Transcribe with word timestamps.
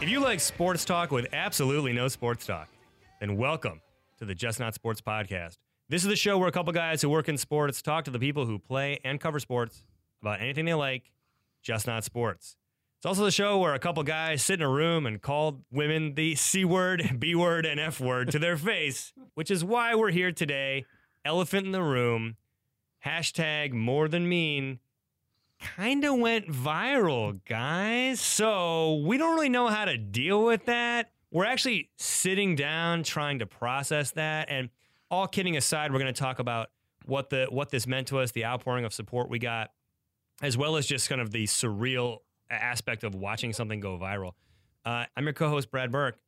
If 0.00 0.08
you 0.08 0.18
like 0.18 0.40
sports 0.40 0.84
talk 0.84 1.12
with 1.12 1.28
absolutely 1.32 1.92
no 1.92 2.08
sports 2.08 2.44
talk, 2.44 2.68
then 3.20 3.36
welcome 3.36 3.80
to 4.18 4.24
the 4.24 4.34
Just 4.34 4.58
Not 4.58 4.74
Sports 4.74 5.00
podcast. 5.00 5.58
This 5.88 6.02
is 6.02 6.08
the 6.08 6.16
show 6.16 6.38
where 6.38 6.48
a 6.48 6.52
couple 6.52 6.72
guys 6.72 7.02
who 7.02 7.08
work 7.08 7.28
in 7.28 7.38
sports 7.38 7.80
talk 7.82 8.04
to 8.06 8.10
the 8.10 8.18
people 8.18 8.44
who 8.46 8.58
play 8.58 8.98
and 9.04 9.20
cover 9.20 9.38
sports 9.38 9.84
about 10.20 10.40
anything 10.40 10.64
they 10.64 10.74
like, 10.74 11.12
just 11.62 11.86
not 11.86 12.02
sports. 12.02 12.56
It's 13.02 13.06
also 13.08 13.24
the 13.24 13.32
show 13.32 13.58
where 13.58 13.74
a 13.74 13.80
couple 13.80 14.00
guys 14.04 14.44
sit 14.44 14.60
in 14.60 14.62
a 14.62 14.68
room 14.68 15.06
and 15.06 15.20
call 15.20 15.64
women 15.72 16.14
the 16.14 16.36
C 16.36 16.64
word, 16.64 17.16
B 17.18 17.34
word, 17.34 17.66
and 17.66 17.80
F 17.80 17.98
word 17.98 18.30
to 18.30 18.38
their 18.38 18.56
face, 18.56 19.12
which 19.34 19.50
is 19.50 19.64
why 19.64 19.96
we're 19.96 20.12
here 20.12 20.30
today. 20.30 20.84
Elephant 21.24 21.66
in 21.66 21.72
the 21.72 21.82
room, 21.82 22.36
hashtag 23.04 23.72
more 23.72 24.06
than 24.06 24.28
mean, 24.28 24.78
kind 25.58 26.04
of 26.04 26.16
went 26.16 26.46
viral, 26.46 27.40
guys. 27.44 28.20
So 28.20 29.02
we 29.04 29.18
don't 29.18 29.34
really 29.34 29.48
know 29.48 29.66
how 29.66 29.84
to 29.84 29.98
deal 29.98 30.44
with 30.44 30.66
that. 30.66 31.10
We're 31.32 31.46
actually 31.46 31.90
sitting 31.96 32.54
down 32.54 33.02
trying 33.02 33.40
to 33.40 33.46
process 33.46 34.12
that. 34.12 34.48
And 34.48 34.68
all 35.10 35.26
kidding 35.26 35.56
aside, 35.56 35.92
we're 35.92 35.98
going 35.98 36.14
to 36.14 36.20
talk 36.20 36.38
about 36.38 36.70
what 37.06 37.30
the 37.30 37.48
what 37.50 37.70
this 37.70 37.84
meant 37.84 38.06
to 38.08 38.20
us, 38.20 38.30
the 38.30 38.44
outpouring 38.44 38.84
of 38.84 38.92
support 38.92 39.28
we 39.28 39.40
got, 39.40 39.72
as 40.40 40.56
well 40.56 40.76
as 40.76 40.86
just 40.86 41.08
kind 41.08 41.20
of 41.20 41.32
the 41.32 41.46
surreal 41.46 42.18
aspect 42.54 43.04
of 43.04 43.14
watching 43.14 43.52
something 43.52 43.80
go 43.80 43.98
viral. 43.98 44.32
Uh, 44.84 45.04
I'm 45.16 45.24
your 45.24 45.32
co-host 45.32 45.70
Brad 45.70 45.92
Burke, 45.92 46.18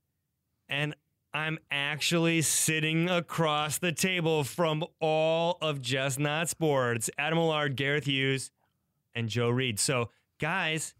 and 0.68 0.94
I'm 1.32 1.58
actually 1.70 2.42
sitting 2.42 3.10
across 3.10 3.78
the 3.78 3.90
table 3.90 4.44
from 4.44 4.84
all 5.00 5.58
of 5.60 5.80
Just 5.80 6.18
Not 6.20 6.48
Sports. 6.48 7.10
Adam 7.18 7.38
Millard, 7.38 7.74
Gareth 7.74 8.04
Hughes, 8.04 8.52
and 9.14 9.28
Joe 9.28 9.50
Reed. 9.50 9.80
So, 9.80 10.10
guys, 10.38 10.94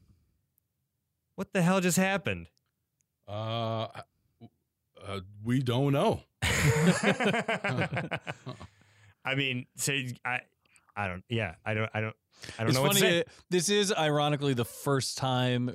what 1.37 1.53
the 1.53 1.63
hell 1.63 1.81
just 1.81 1.99
happened? 1.99 2.49
Uh, 3.29 3.87
uh, 5.07 5.21
we 5.45 5.61
don't 5.61 5.93
know. 5.93 6.23
I 9.25 9.35
mean, 9.37 9.67
so 9.77 9.93
I, 10.25 10.41
I 10.97 11.09
don't. 11.09 11.25
Yeah, 11.29 11.55
I 11.65 11.75
don't. 11.75 11.91
I 11.95 12.01
don't. 12.01 12.17
I 12.59 12.63
don't 12.63 12.69
It's 12.69 12.77
know 12.77 12.83
what 12.83 12.93
to 12.93 12.99
say. 12.99 13.07
funny. 13.09 13.21
uh, 13.21 13.25
This 13.51 13.69
is 13.69 13.93
ironically 13.93 14.55
the 14.55 14.65
first 14.65 15.17
time 15.19 15.75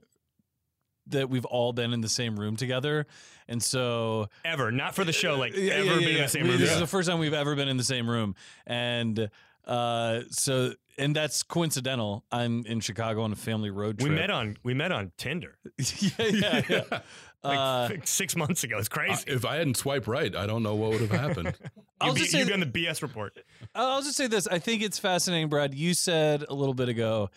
that 1.08 1.30
we've 1.30 1.46
all 1.46 1.74
been 1.74 1.92
in 1.94 2.02
the 2.02 2.10
same 2.10 2.40
room 2.40 2.56
together, 2.56 3.08
and 3.48 3.62
so 3.64 4.28
Ever, 4.46 4.72
not 4.72 4.94
for 4.96 5.04
the 5.04 5.14
show. 5.14 5.36
Like 5.38 5.56
Yeah, 5.56 5.74
ever 5.74 5.86
yeah, 5.86 5.94
been 5.96 6.02
yeah, 6.04 6.10
in 6.18 6.22
the 6.24 6.28
same 6.28 6.48
room. 6.48 6.60
This 6.60 6.72
is 6.72 6.80
the 6.80 6.88
first 6.88 7.10
time 7.10 7.20
we've 7.20 7.34
ever 7.34 7.56
been 7.56 7.68
in 7.68 7.78
the 7.78 7.84
same 7.84 8.08
room, 8.10 8.36
and 8.68 9.30
uh, 9.66 10.22
so 10.30 10.74
and 11.00 11.16
that's 11.16 11.42
coincidental. 11.44 12.26
I'm 12.32 12.66
in 12.66 12.80
Chicago 12.82 13.22
on 13.24 13.32
a 13.32 13.36
family 13.36 13.70
road 13.72 13.98
trip. 14.00 14.10
we 14.10 14.16
met 14.16 14.30
on 14.30 14.58
we 14.64 14.74
met 14.74 14.92
on 14.92 15.12
Tinder 15.18 15.58
yeah, 15.78 16.10
yeah, 16.20 16.62
yeah. 16.70 17.00
like 17.44 17.58
Uh, 17.58 17.90
six 18.06 18.36
months 18.36 18.64
ago. 18.64 18.78
It's 18.78 18.90
crazy. 18.90 19.24
if 19.28 19.46
I 19.46 19.56
hadn't 19.58 19.78
swiped 19.78 20.08
right, 20.08 20.36
I 20.36 20.46
don't 20.46 20.64
know 20.64 20.76
what 20.76 20.92
would 20.92 21.02
have 21.02 21.12
happened. 21.12 21.58
I'll 22.02 22.10
you'd 22.10 22.16
be, 22.16 22.20
just 22.22 22.32
say 22.32 22.40
you'd 22.40 22.48
be 22.48 22.54
on 22.54 22.60
the 22.60 22.66
BS 22.66 23.02
report. 23.02 23.38
I'll 23.76 24.02
just 24.02 24.16
say 24.18 24.28
this. 24.28 24.48
I 24.48 24.60
think 24.60 24.82
it's 24.82 25.00
fascinating, 25.00 25.50
Brad. 25.50 25.74
You 25.74 25.94
said 25.94 26.46
a 26.48 26.54
little 26.54 26.74
bit 26.74 26.90
ago 26.90 27.30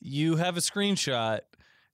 you 0.00 0.36
have 0.36 0.56
a 0.56 0.60
screenshot 0.60 1.40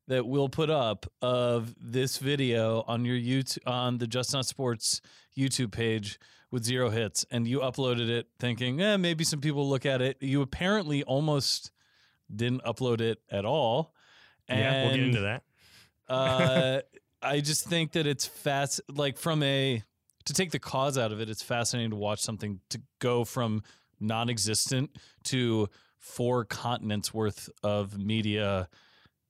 that 0.09 0.25
we'll 0.27 0.49
put 0.49 0.71
up 0.71 1.07
of 1.21 1.75
this 1.81 2.19
video 2.19 2.85
on 2.87 3.05
your 3.05 3.17
YouTube 3.17 3.59
on 3.67 3.99
the 3.99 4.07
Just 4.07 4.33
Not 4.33 4.47
Sports 4.47 5.01
YouTube 5.37 5.73
page 5.73 6.21
with 6.53 6.63
zero 6.65 6.91
hits, 6.91 7.27
and 7.33 7.47
you 7.49 7.59
uploaded 7.59 8.09
it 8.09 8.29
thinking, 8.39 8.81
eh, 8.81 8.97
maybe 8.97 9.25
some 9.25 9.41
people 9.41 9.69
look 9.69 9.85
at 9.85 10.01
it. 10.01 10.17
You 10.21 10.43
apparently 10.43 11.03
almost 11.03 11.73
didn't 12.35 12.63
upload 12.63 13.01
it 13.01 13.19
at 13.31 13.45
all. 13.45 13.93
And, 14.49 14.61
yeah, 14.61 14.83
we'll 14.85 14.95
get 14.97 15.05
into 15.05 15.21
that. 15.23 15.43
uh, 16.09 16.81
I 17.27 17.41
just 17.41 17.67
think 17.67 17.93
that 17.93 18.07
it's 18.07 18.27
fast. 18.27 18.81
Like 18.89 19.19
from 19.19 19.43
a 19.43 19.83
to 20.25 20.33
take 20.33 20.51
the 20.51 20.59
cause 20.59 20.97
out 20.97 21.13
of 21.13 21.21
it, 21.21 21.29
it's 21.29 21.43
fascinating 21.43 21.91
to 21.91 21.97
watch 21.97 22.21
something 22.21 22.61
to 22.71 22.81
go 23.01 23.25
from 23.25 23.63
non-existent 24.01 24.91
to 25.25 25.69
four 25.99 26.45
continents 26.45 27.13
worth 27.13 27.49
of 27.63 27.99
media 27.99 28.69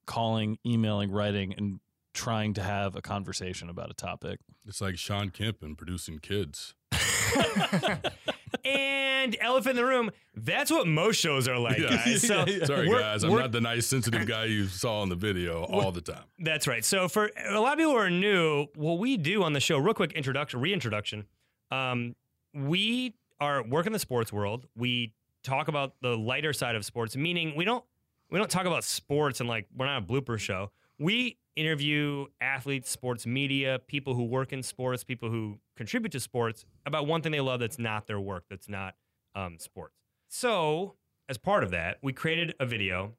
calling, 0.05 0.57
emailing, 0.65 1.11
writing, 1.11 1.53
and 1.57 1.79
trying 2.13 2.53
to 2.55 2.63
have 2.63 2.95
a 2.95 3.01
conversation 3.01 3.69
about 3.69 3.89
a 3.89 3.93
topic. 3.93 4.39
It's 4.65 4.81
like 4.81 4.97
Shawn 4.97 5.29
Kemp 5.29 5.61
and 5.61 5.77
producing 5.77 6.19
kids. 6.19 6.73
and 8.65 9.35
elephant 9.41 9.71
in 9.71 9.83
the 9.83 9.85
room. 9.85 10.11
That's 10.35 10.69
what 10.71 10.87
most 10.87 11.17
shows 11.19 11.47
are 11.47 11.57
like, 11.57 11.77
Yeah. 11.79 11.89
guys. 12.05 12.21
So 12.27 12.45
Sorry, 12.65 12.87
we're- 12.87 13.01
guys. 13.01 13.23
I'm 13.23 13.33
not 13.35 13.51
the 13.51 13.61
nice, 13.61 13.85
sensitive 13.87 14.25
guy 14.27 14.45
you 14.45 14.67
saw 14.67 15.03
in 15.03 15.09
the 15.09 15.15
video 15.15 15.63
all 15.63 15.91
the 15.91 16.01
time. 16.01 16.23
That's 16.39 16.67
right. 16.67 16.83
So 16.85 17.07
for 17.07 17.31
a 17.49 17.59
lot 17.59 17.73
of 17.73 17.77
people 17.79 17.93
who 17.93 17.97
are 17.97 18.09
new, 18.09 18.67
what 18.75 18.99
we 18.99 19.17
do 19.17 19.43
on 19.43 19.53
the 19.53 19.59
show, 19.59 19.77
real 19.77 19.93
quick 19.93 20.13
introduction, 20.13 20.59
reintroduction. 20.59 21.25
Um, 21.71 22.15
we 22.53 23.13
are 23.39 23.61
work 23.63 23.85
in 23.85 23.93
the 23.93 23.99
sports 23.99 24.31
world. 24.31 24.65
We 24.75 25.13
talk 25.43 25.67
about 25.67 25.93
the 26.01 26.17
lighter 26.17 26.53
side 26.53 26.75
of 26.75 26.85
sports, 26.85 27.15
meaning 27.15 27.53
we 27.55 27.65
don't 27.65 27.83
we 28.29 28.37
don't 28.39 28.49
talk 28.49 28.65
about 28.65 28.83
sports 28.83 29.39
and 29.39 29.47
like 29.49 29.67
we're 29.75 29.85
not 29.85 30.01
a 30.03 30.05
blooper 30.05 30.37
show. 30.39 30.71
We 30.99 31.37
interview 31.57 32.27
athletes, 32.39 32.89
sports 32.89 33.25
media, 33.25 33.79
people 33.87 34.13
who 34.13 34.23
work 34.23 34.53
in 34.53 34.61
sports, 34.63 35.03
people 35.03 35.29
who 35.29 35.57
contribute 35.75 36.11
to 36.11 36.19
sports 36.19 36.65
about 36.85 37.07
one 37.07 37.21
thing 37.21 37.31
they 37.31 37.41
love 37.41 37.59
that's 37.59 37.79
not 37.79 38.07
their 38.07 38.19
work, 38.19 38.45
that's 38.49 38.69
not 38.69 38.95
um, 39.35 39.57
sports. 39.59 39.95
So 40.29 40.95
as 41.27 41.37
part 41.37 41.63
of 41.63 41.71
that, 41.71 41.97
we 42.01 42.13
created 42.13 42.53
a 42.59 42.65
video 42.65 43.13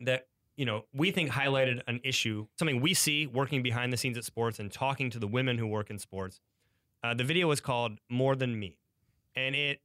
that 0.00 0.26
you 0.56 0.64
know 0.64 0.84
we 0.94 1.10
think 1.10 1.30
highlighted 1.30 1.82
an 1.86 2.00
issue, 2.02 2.46
something 2.58 2.80
we 2.80 2.94
see 2.94 3.26
working 3.26 3.62
behind 3.62 3.92
the 3.92 3.96
scenes 3.96 4.16
at 4.16 4.24
sports 4.24 4.58
and 4.58 4.72
talking 4.72 5.10
to 5.10 5.18
the 5.18 5.28
women 5.28 5.58
who 5.58 5.66
work 5.66 5.90
in 5.90 5.98
sports. 5.98 6.40
Uh, 7.04 7.14
the 7.14 7.24
video 7.24 7.46
was 7.46 7.60
called 7.60 7.98
"More 8.08 8.34
Than 8.34 8.58
Mean," 8.58 8.74
and 9.36 9.54
it 9.54 9.80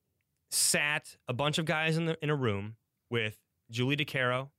sat 0.50 1.18
a 1.28 1.34
bunch 1.34 1.58
of 1.58 1.66
guys 1.66 1.98
in 1.98 2.06
the 2.06 2.18
in 2.24 2.30
a 2.30 2.36
room 2.36 2.76
with 3.10 3.38
Julie 3.70 3.98
DiCaro 3.98 4.50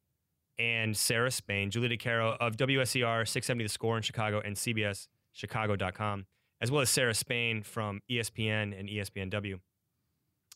and 0.58 0.96
Sarah 0.96 1.30
Spain. 1.30 1.70
Julie 1.70 1.88
DiCaro 1.96 2.36
of 2.38 2.56
WSCR 2.56 3.26
670 3.26 3.64
The 3.64 3.68
Score 3.68 3.96
in 3.96 4.02
Chicago 4.02 4.40
and 4.44 4.56
CBSChicago.com, 4.56 6.26
as 6.60 6.70
well 6.70 6.80
as 6.82 6.90
Sarah 6.90 7.14
Spain 7.14 7.62
from 7.62 8.00
ESPN 8.10 8.78
and 8.78 8.88
ESPNW. 8.88 9.58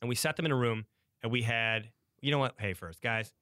And 0.00 0.08
we 0.08 0.14
sat 0.14 0.36
them 0.36 0.46
in 0.46 0.52
a 0.52 0.56
room, 0.56 0.86
and 1.22 1.32
we 1.32 1.42
had, 1.42 1.90
you 2.20 2.30
know 2.30 2.38
what? 2.38 2.54
Hey, 2.58 2.72
first, 2.74 3.00
guys, 3.02 3.32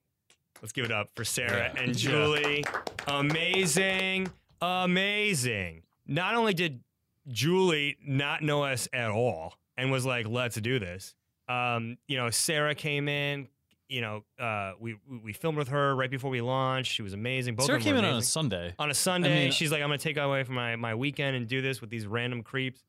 let's 0.63 0.73
give 0.73 0.85
it 0.87 0.93
up 0.93 1.09
for 1.15 1.25
Sarah 1.25 1.71
Yeah. 1.75 1.83
and 1.83 1.97
Julie. 1.99 2.65
Amazing, 3.07 4.29
amazing. 4.63 5.83
Not 6.07 6.35
only 6.35 6.55
did 6.55 6.81
Julie 7.29 7.97
not 8.07 8.43
know 8.43 8.63
us 8.65 8.89
at 8.93 9.11
all 9.11 9.55
and 9.77 9.91
was 9.91 10.07
like, 10.07 10.27
"Let's 10.29 10.57
do 10.57 10.79
this." 10.79 11.15
Um, 11.49 11.99
you 12.09 12.17
know, 12.17 12.31
Sarah 12.31 12.75
came 12.75 13.09
in. 13.09 13.49
You 13.89 14.01
know, 14.01 14.25
uh, 14.39 14.73
we 14.81 14.97
we 15.23 15.33
filmed 15.33 15.57
with 15.59 15.69
her 15.69 15.95
right 15.95 16.11
before 16.11 16.31
we 16.31 16.41
launched. 16.41 16.93
She 16.93 17.03
was 17.03 17.13
amazing. 17.13 17.55
Both 17.55 17.67
Sarah 17.67 17.79
of 17.79 17.85
them 17.85 17.95
came 17.95 18.05
in 18.05 18.11
on 18.11 18.19
a. 18.19 18.23
Sunday. 18.23 18.75
on 18.79 18.91
a 18.91 18.95
Sunday. 18.95 19.45
mean- 19.45 19.53
she's 19.53 19.71
like, 19.71 19.81
"I'm 19.81 19.89
going 19.89 19.99
to 19.99 20.03
take 20.03 20.17
away 20.17 20.43
from 20.43 20.57
my 20.57 20.75
my 20.77 20.95
weekend 20.95 21.37
and 21.37 21.47
do 21.47 21.63
this 21.63 21.81
with 21.81 21.91
these 21.91 22.07
random 22.07 22.43
creeps." 22.43 22.85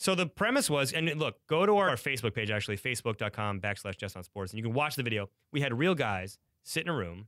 So 0.00 0.14
the 0.14 0.26
premise 0.26 0.70
was, 0.70 0.92
and 0.92 1.12
look, 1.18 1.44
go 1.48 1.66
to 1.66 1.76
our 1.76 1.96
Facebook 1.96 2.32
page 2.32 2.52
actually, 2.52 2.76
facebook.com 2.76 3.60
backslash 3.60 3.96
just 3.96 4.14
not 4.14 4.24
sports, 4.24 4.52
and 4.52 4.58
you 4.58 4.62
can 4.62 4.72
watch 4.72 4.94
the 4.94 5.02
video. 5.02 5.28
We 5.50 5.60
had 5.60 5.76
real 5.76 5.96
guys 5.96 6.38
sit 6.62 6.84
in 6.84 6.88
a 6.88 6.94
room 6.94 7.26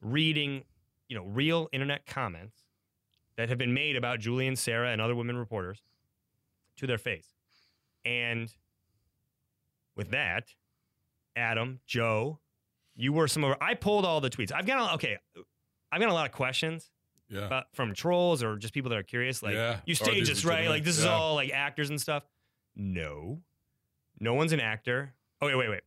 reading, 0.00 0.62
you 1.08 1.16
know, 1.16 1.24
real 1.24 1.68
internet 1.72 2.06
comments 2.06 2.58
that 3.36 3.48
have 3.48 3.58
been 3.58 3.74
made 3.74 3.96
about 3.96 4.20
Julie 4.20 4.46
and 4.46 4.56
Sarah 4.56 4.90
and 4.92 5.00
other 5.00 5.16
women 5.16 5.36
reporters 5.36 5.82
to 6.76 6.86
their 6.86 6.98
face. 6.98 7.26
And 8.04 8.52
with 9.96 10.10
that, 10.10 10.54
Adam, 11.34 11.80
Joe, 11.86 12.38
you 12.94 13.12
were 13.12 13.28
some 13.28 13.44
of 13.44 13.56
I 13.60 13.74
pulled 13.74 14.04
all 14.04 14.20
the 14.20 14.30
tweets. 14.30 14.52
I've 14.52 14.66
got 14.66 14.90
a, 14.90 14.94
okay, 14.94 15.16
I've 15.90 16.00
got 16.00 16.08
a 16.10 16.14
lot 16.14 16.26
of 16.26 16.32
questions 16.32 16.90
Yeah. 17.28 17.46
about, 17.46 17.64
from 17.74 17.94
trolls 17.94 18.42
or 18.42 18.56
just 18.56 18.74
people 18.74 18.90
that 18.90 18.98
are 18.98 19.02
curious. 19.02 19.42
Like, 19.42 19.54
Yeah. 19.54 19.78
you 19.86 19.94
stage 19.94 20.28
this 20.28 20.44
right? 20.44 20.68
Like, 20.68 20.84
this 20.84 20.98
is 20.98 21.04
all 21.04 21.34
like 21.34 21.50
actors 21.52 21.90
and 21.90 22.00
stuff. 22.00 22.24
No, 22.76 23.40
no 24.20 24.34
one's 24.34 24.52
an 24.52 24.60
actor. 24.60 25.14
Oh 25.40 25.46
wait, 25.46 25.56
wait, 25.56 25.68
wait. 25.70 25.80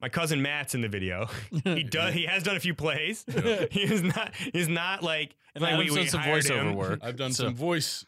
My 0.00 0.08
cousin 0.10 0.42
Matt's 0.42 0.74
in 0.74 0.82
the 0.82 0.88
video. 0.88 1.26
he 1.64 1.82
does. 1.82 2.12
He 2.14 2.24
has 2.26 2.42
done 2.42 2.56
a 2.56 2.60
few 2.60 2.74
plays. 2.74 3.24
Yeah. 3.28 3.64
he 3.70 3.82
is 3.82 4.02
not. 4.02 4.34
He's 4.52 4.68
not 4.68 5.02
like. 5.02 5.34
And 5.54 5.62
like 5.62 5.72
Adam's 5.72 5.90
we, 5.90 5.96
we 5.96 6.02
done 6.02 6.10
some 6.10 6.20
voiceover 6.22 6.74
work. 6.74 7.00
I've 7.02 7.16
done 7.16 7.32
So- 7.32 7.44
some 7.44 7.54
voice 7.54 8.04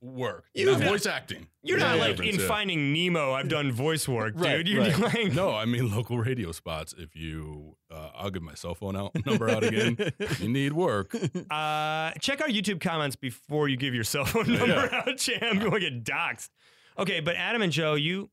work. 0.00 0.44
You 0.54 0.66
not 0.66 0.80
voice 0.80 1.06
acting. 1.06 1.48
You're 1.62 1.78
There's 1.78 1.90
not 1.90 2.06
a 2.06 2.12
like 2.12 2.20
in 2.20 2.38
yeah. 2.38 2.46
Finding 2.46 2.92
Nemo. 2.92 3.32
I've 3.32 3.48
done 3.48 3.72
voice 3.72 4.06
work, 4.06 4.36
dude. 4.40 4.68
You're 4.68 4.82
right. 4.82 4.98
like 5.14 5.32
No, 5.32 5.52
I 5.54 5.64
mean 5.64 5.90
local 5.90 6.18
radio 6.18 6.52
spots. 6.52 6.94
If 6.96 7.16
you, 7.16 7.76
uh, 7.90 8.10
I'll 8.14 8.30
give 8.30 8.42
my 8.42 8.54
cell 8.54 8.74
phone 8.74 8.96
out 8.96 9.12
number 9.26 9.48
out 9.48 9.64
again. 9.64 9.96
If 10.18 10.40
you 10.42 10.48
need 10.48 10.72
work. 10.72 11.14
Uh, 11.14 12.12
check 12.20 12.40
our 12.40 12.48
YouTube 12.48 12.80
comments 12.80 13.16
before 13.16 13.68
you 13.68 13.76
give 13.76 13.94
your 13.94 14.04
cell 14.04 14.24
phone 14.24 14.46
Yeah. 14.50 14.58
number 14.58 14.94
out, 14.94 15.16
Jam. 15.18 15.60
You 15.60 15.70
will 15.70 15.80
get 15.80 16.04
doxxed. 16.04 16.50
Okay, 16.98 17.20
but 17.20 17.34
Adam 17.36 17.60
and 17.62 17.72
Joe, 17.72 17.94
you, 17.94 18.30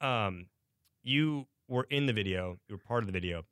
um, 0.00 0.46
you 1.02 1.46
were 1.68 1.86
in 1.90 2.06
the 2.06 2.12
video. 2.14 2.58
You 2.68 2.76
were 2.76 2.82
part 2.82 3.02
of 3.02 3.06
the 3.06 3.12
video. 3.12 3.44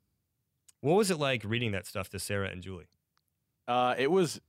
What 0.81 0.95
was 0.95 1.11
it 1.11 1.19
like 1.19 1.43
reading 1.43 1.71
that 1.73 1.85
stuff 1.85 2.09
to 2.09 2.19
Sarah 2.19 2.49
and 2.49 2.61
Julie? 2.63 2.87
Uh, 3.67 3.93
it 3.97 4.09
was 4.09 4.39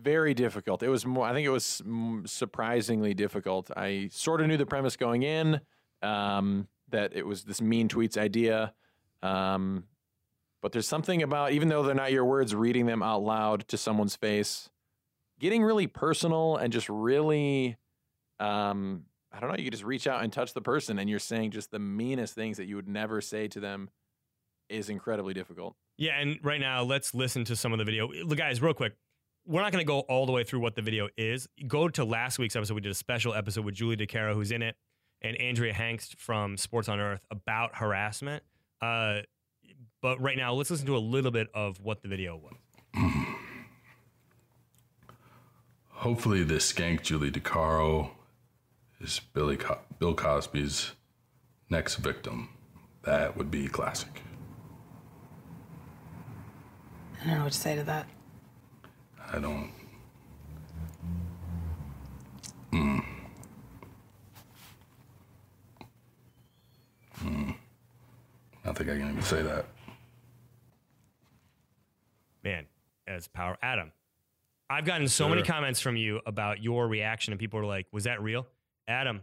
very 0.00 0.34
difficult. 0.34 0.82
It 0.82 0.88
was 0.88 1.06
more. 1.06 1.26
I 1.26 1.32
think 1.32 1.46
it 1.46 1.50
was 1.50 1.82
surprisingly 2.26 3.14
difficult. 3.14 3.70
I 3.76 4.08
sort 4.12 4.40
of 4.40 4.48
knew 4.48 4.56
the 4.56 4.66
premise 4.66 4.96
going 4.96 5.22
in 5.22 5.60
um, 6.02 6.68
that 6.90 7.14
it 7.14 7.26
was 7.26 7.44
this 7.44 7.60
mean 7.60 7.88
tweets 7.88 8.16
idea, 8.16 8.72
um, 9.22 9.84
but 10.62 10.72
there's 10.72 10.88
something 10.88 11.22
about 11.22 11.52
even 11.52 11.68
though 11.68 11.82
they're 11.82 11.94
not 11.94 12.12
your 12.12 12.24
words, 12.24 12.54
reading 12.54 12.86
them 12.86 13.02
out 13.02 13.22
loud 13.22 13.68
to 13.68 13.76
someone's 13.76 14.16
face, 14.16 14.68
getting 15.38 15.62
really 15.62 15.86
personal 15.86 16.56
and 16.56 16.72
just 16.72 16.88
really. 16.88 17.76
Um, 18.40 19.04
I 19.32 19.40
don't 19.40 19.50
know. 19.50 19.56
You 19.56 19.70
just 19.70 19.82
reach 19.82 20.06
out 20.06 20.22
and 20.22 20.32
touch 20.32 20.52
the 20.52 20.60
person, 20.60 20.98
and 20.98 21.10
you're 21.10 21.18
saying 21.18 21.50
just 21.50 21.72
the 21.72 21.80
meanest 21.80 22.34
things 22.34 22.56
that 22.58 22.66
you 22.66 22.76
would 22.76 22.88
never 22.88 23.20
say 23.20 23.48
to 23.48 23.58
them 23.58 23.90
is 24.68 24.88
incredibly 24.88 25.34
difficult. 25.34 25.74
Yeah, 25.96 26.18
and 26.18 26.38
right 26.42 26.60
now 26.60 26.82
let's 26.82 27.14
listen 27.14 27.44
to 27.46 27.56
some 27.56 27.72
of 27.72 27.78
the 27.78 27.84
video. 27.84 28.08
Guys, 28.26 28.62
real 28.62 28.74
quick. 28.74 28.94
We're 29.46 29.60
not 29.60 29.72
going 29.72 29.84
to 29.84 29.86
go 29.86 30.00
all 30.00 30.24
the 30.24 30.32
way 30.32 30.42
through 30.42 30.60
what 30.60 30.74
the 30.74 30.82
video 30.82 31.08
is. 31.18 31.48
Go 31.66 31.88
to 31.88 32.04
last 32.04 32.38
week's 32.38 32.56
episode. 32.56 32.74
We 32.74 32.80
did 32.80 32.92
a 32.92 32.94
special 32.94 33.34
episode 33.34 33.64
with 33.64 33.74
Julie 33.74 33.96
DiCaro, 33.96 34.32
who's 34.32 34.50
in 34.50 34.62
it, 34.62 34.74
and 35.20 35.36
Andrea 35.36 35.74
Hangst 35.74 36.16
from 36.16 36.56
Sports 36.56 36.88
on 36.88 36.98
Earth 36.98 37.20
about 37.30 37.76
harassment. 37.76 38.42
Uh, 38.80 39.20
but 40.00 40.20
right 40.20 40.36
now, 40.36 40.54
let's 40.54 40.70
listen 40.70 40.86
to 40.86 40.96
a 40.96 40.98
little 40.98 41.30
bit 41.30 41.48
of 41.52 41.78
what 41.80 42.02
the 42.02 42.08
video 42.08 42.36
was. 42.36 42.54
Hopefully, 45.88 46.42
this 46.42 46.72
skank 46.72 47.02
Julie 47.02 47.30
DiCaro 47.30 48.10
is 49.00 49.20
Billy 49.34 49.56
Co- 49.56 49.78
Bill 49.98 50.14
Cosby's 50.14 50.92
next 51.68 51.96
victim. 51.96 52.48
That 53.02 53.36
would 53.36 53.50
be 53.50 53.68
classic. 53.68 54.22
I 57.20 57.26
don't 57.26 57.38
know 57.38 57.44
what 57.44 57.52
to 57.52 57.58
say 57.58 57.76
to 57.76 57.82
that. 57.84 58.06
I 59.34 59.40
don't. 59.40 59.68
Mm. 62.72 63.04
Mm. 67.20 67.56
I 68.64 68.72
think 68.72 68.90
I 68.90 68.96
can 68.96 69.10
even 69.10 69.22
say 69.22 69.42
that. 69.42 69.66
Man, 72.44 72.66
as 73.08 73.26
power. 73.26 73.58
Adam, 73.60 73.90
I've 74.70 74.84
gotten 74.84 75.08
so 75.08 75.28
many 75.28 75.42
comments 75.42 75.80
from 75.80 75.96
you 75.96 76.20
about 76.26 76.62
your 76.62 76.86
reaction, 76.86 77.32
and 77.32 77.40
people 77.40 77.58
are 77.58 77.66
like, 77.66 77.88
"Was 77.90 78.04
that 78.04 78.22
real?" 78.22 78.46
Adam, 78.86 79.20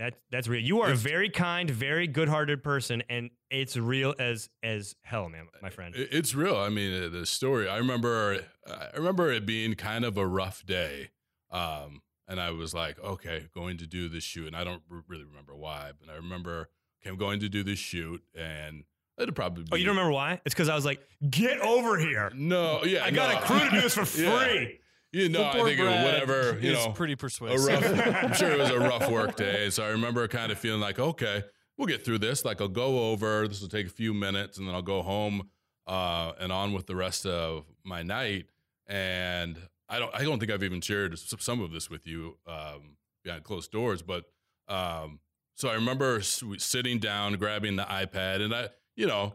that 0.00 0.14
that's 0.30 0.48
real. 0.48 0.62
You 0.62 0.80
are 0.80 0.92
a 0.92 0.96
very 0.96 1.28
kind, 1.28 1.68
very 1.68 2.06
good-hearted 2.06 2.64
person, 2.64 3.02
and 3.10 3.28
it's 3.50 3.76
real 3.76 4.14
as 4.18 4.48
as 4.62 4.96
hell, 5.02 5.28
man, 5.28 5.46
my 5.60 5.68
friend. 5.68 5.94
It's 5.94 6.34
real. 6.34 6.56
I 6.56 6.70
mean, 6.70 7.12
the 7.12 7.26
story. 7.26 7.68
I 7.68 7.76
remember. 7.76 8.40
I 8.66 8.96
remember 8.96 9.30
it 9.30 9.44
being 9.44 9.74
kind 9.74 10.06
of 10.06 10.16
a 10.16 10.26
rough 10.26 10.64
day, 10.64 11.10
um, 11.50 12.00
and 12.26 12.40
I 12.40 12.50
was 12.50 12.72
like, 12.72 12.98
okay, 12.98 13.48
going 13.54 13.76
to 13.76 13.86
do 13.86 14.08
this 14.08 14.24
shoot, 14.24 14.46
and 14.46 14.56
I 14.56 14.64
don't 14.64 14.82
really 15.06 15.24
remember 15.24 15.54
why, 15.54 15.92
but 16.00 16.10
I 16.10 16.16
remember, 16.16 16.70
okay, 17.02 17.10
I'm 17.10 17.16
going 17.16 17.40
to 17.40 17.50
do 17.50 17.62
this 17.62 17.78
shoot, 17.78 18.22
and 18.34 18.84
it'd 19.18 19.36
probably. 19.36 19.64
Be, 19.64 19.70
Oh, 19.72 19.76
you 19.76 19.84
don't 19.84 19.96
remember 19.96 20.14
why? 20.14 20.40
It's 20.46 20.54
because 20.54 20.70
I 20.70 20.74
was 20.74 20.86
like, 20.86 21.00
"Get 21.28 21.60
over 21.60 21.98
here! 21.98 22.32
No, 22.34 22.84
yeah, 22.84 23.04
I 23.04 23.10
got 23.10 23.34
no. 23.34 23.38
a 23.38 23.42
crew 23.42 23.68
to 23.68 23.70
do 23.70 23.80
this 23.82 23.94
for 23.94 24.04
free." 24.06 24.80
You 25.12 25.28
know, 25.28 25.44
I 25.44 25.62
think 25.64 25.78
it 25.78 25.84
was 25.84 26.04
whatever. 26.04 26.58
You 26.60 26.72
know, 26.72 26.92
pretty 26.92 27.16
persuasive. 27.16 27.66
rough. 27.66 28.06
I'm 28.24 28.32
sure 28.34 28.50
it 28.50 28.58
was 28.58 28.70
a 28.70 28.78
rough 28.78 29.10
work 29.10 29.36
day. 29.36 29.70
So 29.70 29.84
I 29.84 29.88
remember 29.88 30.26
kind 30.28 30.52
of 30.52 30.58
feeling 30.58 30.80
like, 30.80 31.00
okay, 31.00 31.42
we'll 31.76 31.88
get 31.88 32.04
through 32.04 32.18
this. 32.18 32.44
Like 32.44 32.60
I'll 32.60 32.68
go 32.68 33.10
over. 33.10 33.48
This 33.48 33.60
will 33.60 33.68
take 33.68 33.86
a 33.86 33.90
few 33.90 34.14
minutes, 34.14 34.58
and 34.58 34.68
then 34.68 34.74
I'll 34.74 34.82
go 34.82 35.02
home 35.02 35.48
uh, 35.86 36.32
and 36.38 36.52
on 36.52 36.72
with 36.72 36.86
the 36.86 36.94
rest 36.94 37.26
of 37.26 37.64
my 37.82 38.04
night. 38.04 38.46
And 38.86 39.58
I 39.88 39.98
don't. 39.98 40.14
I 40.14 40.22
don't 40.22 40.38
think 40.38 40.52
I've 40.52 40.62
even 40.62 40.80
shared 40.80 41.18
some 41.18 41.60
of 41.60 41.72
this 41.72 41.90
with 41.90 42.06
you 42.06 42.38
um, 42.46 42.96
behind 43.24 43.42
closed 43.42 43.72
doors. 43.72 44.02
But 44.02 44.26
um, 44.68 45.18
so 45.56 45.68
I 45.68 45.74
remember 45.74 46.20
sitting 46.20 47.00
down, 47.00 47.34
grabbing 47.34 47.74
the 47.74 47.84
iPad, 47.84 48.42
and 48.42 48.54
I, 48.54 48.68
you 48.96 49.06
know. 49.06 49.34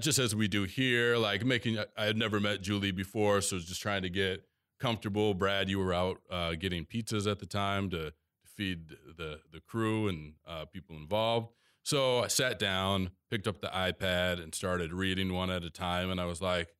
Just 0.00 0.18
as 0.18 0.34
we 0.34 0.48
do 0.48 0.62
here, 0.62 1.18
like 1.18 1.44
making, 1.44 1.76
I 1.94 2.06
had 2.06 2.16
never 2.16 2.40
met 2.40 2.62
Julie 2.62 2.90
before, 2.90 3.42
so 3.42 3.58
just 3.58 3.82
trying 3.82 4.00
to 4.00 4.08
get 4.08 4.42
comfortable. 4.78 5.34
Brad, 5.34 5.68
you 5.68 5.78
were 5.78 5.94
out 5.94 6.20
uh, 6.30 6.54
getting 6.54 6.84
pizzas 6.84 7.30
at 7.30 7.38
the 7.38 7.46
time 7.46 7.90
to, 7.90 8.12
feed 8.54 8.90
the 9.16 9.40
the 9.52 9.60
crew 9.60 10.08
and 10.08 10.34
uh, 10.46 10.64
people 10.66 10.96
involved. 10.96 11.50
So 11.82 12.20
I 12.20 12.28
sat 12.28 12.58
down, 12.58 13.10
picked 13.30 13.46
up 13.46 13.60
the 13.60 13.68
iPad, 13.68 14.42
and 14.42 14.54
started 14.54 14.92
reading 14.92 15.32
one 15.32 15.50
at 15.50 15.64
a 15.64 15.70
time. 15.70 16.10
And 16.10 16.20
I 16.20 16.24
was 16.24 16.40
like, 16.40 16.74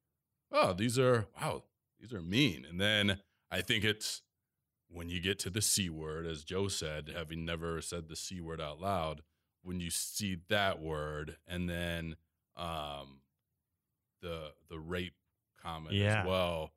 "Oh, 0.53 0.73
these 0.73 0.99
are 0.99 1.27
wow, 1.41 1.65
these 2.01 2.13
are 2.13 2.23
mean." 2.23 2.65
And 2.69 2.81
then 2.81 3.21
I 3.51 3.61
think 3.61 3.85
it's 3.85 4.23
when 4.89 5.09
you 5.09 5.21
get 5.21 5.39
to 5.41 5.51
the 5.51 5.63
c 5.63 5.91
word, 5.91 6.27
as 6.27 6.45
Joe 6.45 6.69
said, 6.69 7.13
having 7.15 7.45
never 7.45 7.81
said 7.81 8.09
the 8.09 8.17
c 8.17 8.41
word 8.41 8.61
out 8.61 8.81
loud, 8.81 9.23
when 9.63 9.81
you 9.81 9.91
see 9.91 10.39
that 10.49 10.81
word, 10.81 11.37
and 11.47 11.69
then 11.69 12.17
um, 12.57 13.21
the 14.23 14.53
the 14.71 14.79
rape 14.79 15.15
comment 15.65 15.95
Yeah. 15.95 16.21
as 16.21 16.27
well. 16.27 16.73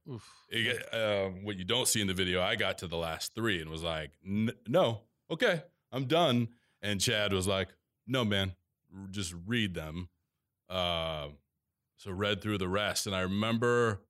It 0.49 0.93
um, 0.93 1.43
what 1.43 1.57
you 1.57 1.65
don't 1.65 1.87
see 1.87 2.01
in 2.01 2.07
the 2.07 2.13
video, 2.13 2.41
I 2.41 2.55
got 2.55 2.77
to 2.79 2.87
the 2.87 2.97
last 2.97 3.35
three 3.35 3.61
and 3.61 3.69
was 3.69 3.83
like, 3.83 4.11
no, 4.23 5.01
okay, 5.29 5.63
I'm 5.91 6.05
done. 6.05 6.49
And 6.81 7.01
Chad 7.01 7.33
was 7.33 7.47
like, 7.47 7.69
no, 8.07 8.23
man, 8.23 8.53
r- 8.95 9.07
just 9.11 9.33
read 9.45 9.73
them. 9.73 10.09
Uh, 10.69 11.27
so 11.97 12.11
read 12.11 12.41
through 12.41 12.57
the 12.59 12.67
rest. 12.69 13.07
And 13.07 13.15
I 13.15 13.21
remember 13.21 14.01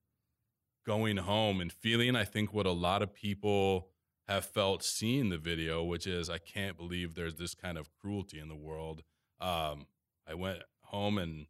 going 0.86 1.18
home 1.18 1.60
and 1.62 1.72
feeling, 1.72 2.16
I 2.16 2.24
think, 2.26 2.54
what 2.54 2.66
a 2.66 2.72
lot 2.72 3.02
of 3.02 3.14
people 3.14 3.90
have 4.28 4.46
felt 4.46 4.84
seeing 4.84 5.30
the 5.30 5.38
video, 5.38 5.84
which 5.84 6.06
is, 6.06 6.30
I 6.30 6.38
can't 6.38 6.78
believe 6.78 7.16
there's 7.16 7.36
this 7.36 7.56
kind 7.56 7.78
of 7.78 7.90
cruelty 8.02 8.40
in 8.40 8.50
the 8.50 8.56
world. 8.56 9.04
Um, 9.40 9.88
I 10.28 10.34
went 10.34 10.60
home 10.82 11.18
and 11.18 11.48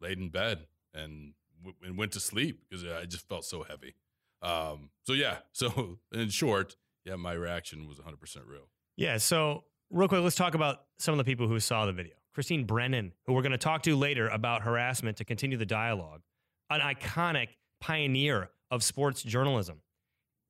laid 0.00 0.18
in 0.18 0.30
bed 0.30 0.66
and, 0.94 1.34
w- 1.64 1.76
and 1.82 1.98
went 1.98 2.12
to 2.12 2.20
sleep 2.20 2.60
because 2.68 2.84
I 2.84 3.04
just 3.06 3.28
felt 3.28 3.44
so 3.44 3.62
heavy. 3.62 3.94
Um, 4.42 4.90
so 5.02 5.12
yeah, 5.12 5.38
so 5.52 5.98
in 6.12 6.28
short, 6.28 6.76
yeah, 7.04 7.16
my 7.16 7.32
reaction 7.32 7.86
was 7.86 7.98
100% 7.98 8.18
real. 8.46 8.68
Yeah. 8.96 9.18
So, 9.18 9.64
real 9.90 10.08
quick, 10.08 10.22
let's 10.22 10.36
talk 10.36 10.54
about 10.54 10.84
some 10.98 11.12
of 11.12 11.18
the 11.18 11.24
people 11.24 11.48
who 11.48 11.60
saw 11.60 11.86
the 11.86 11.92
video. 11.92 12.14
Christine 12.32 12.64
Brennan, 12.64 13.12
who 13.26 13.32
we're 13.32 13.42
going 13.42 13.52
to 13.52 13.58
talk 13.58 13.82
to 13.82 13.94
later 13.96 14.28
about 14.28 14.62
harassment 14.62 15.18
to 15.18 15.24
continue 15.24 15.56
the 15.56 15.66
dialogue, 15.66 16.22
an 16.70 16.80
iconic 16.80 17.48
pioneer 17.80 18.50
of 18.70 18.82
sports 18.82 19.22
journalism, 19.22 19.80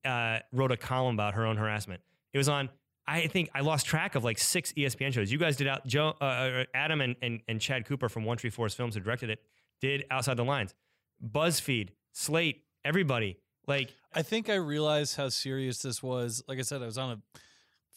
uh, 0.04 0.38
wrote 0.52 0.72
a 0.72 0.76
column 0.76 1.14
about 1.14 1.34
her 1.34 1.44
own 1.44 1.56
harassment. 1.56 2.00
It 2.32 2.38
was 2.38 2.48
on, 2.48 2.70
I 3.06 3.26
think 3.26 3.50
I 3.54 3.60
lost 3.60 3.86
track 3.86 4.14
of 4.14 4.24
like 4.24 4.38
six 4.38 4.72
ESPN 4.72 5.12
shows. 5.12 5.30
You 5.30 5.38
guys 5.38 5.56
did 5.56 5.66
out, 5.66 5.86
Joe, 5.86 6.14
uh, 6.20 6.24
uh, 6.24 6.64
Adam 6.74 7.02
and, 7.02 7.16
and, 7.20 7.40
and 7.48 7.60
Chad 7.60 7.84
Cooper 7.84 8.08
from 8.08 8.24
One 8.24 8.38
Tree 8.38 8.50
Forest 8.50 8.76
Films, 8.76 8.94
who 8.94 9.00
directed 9.00 9.28
it, 9.28 9.40
did 9.80 10.04
Outside 10.10 10.38
the 10.38 10.44
Lines. 10.44 10.74
BuzzFeed, 11.22 11.90
Slate, 12.12 12.62
everybody. 12.84 13.38
Like, 13.66 13.94
I 14.12 14.22
think 14.22 14.48
I 14.50 14.54
realized 14.56 15.16
how 15.16 15.28
serious 15.30 15.78
this 15.82 16.02
was. 16.02 16.42
Like 16.48 16.58
I 16.58 16.62
said, 16.62 16.82
I 16.82 16.86
was 16.86 16.98
on 16.98 17.12
a 17.12 17.38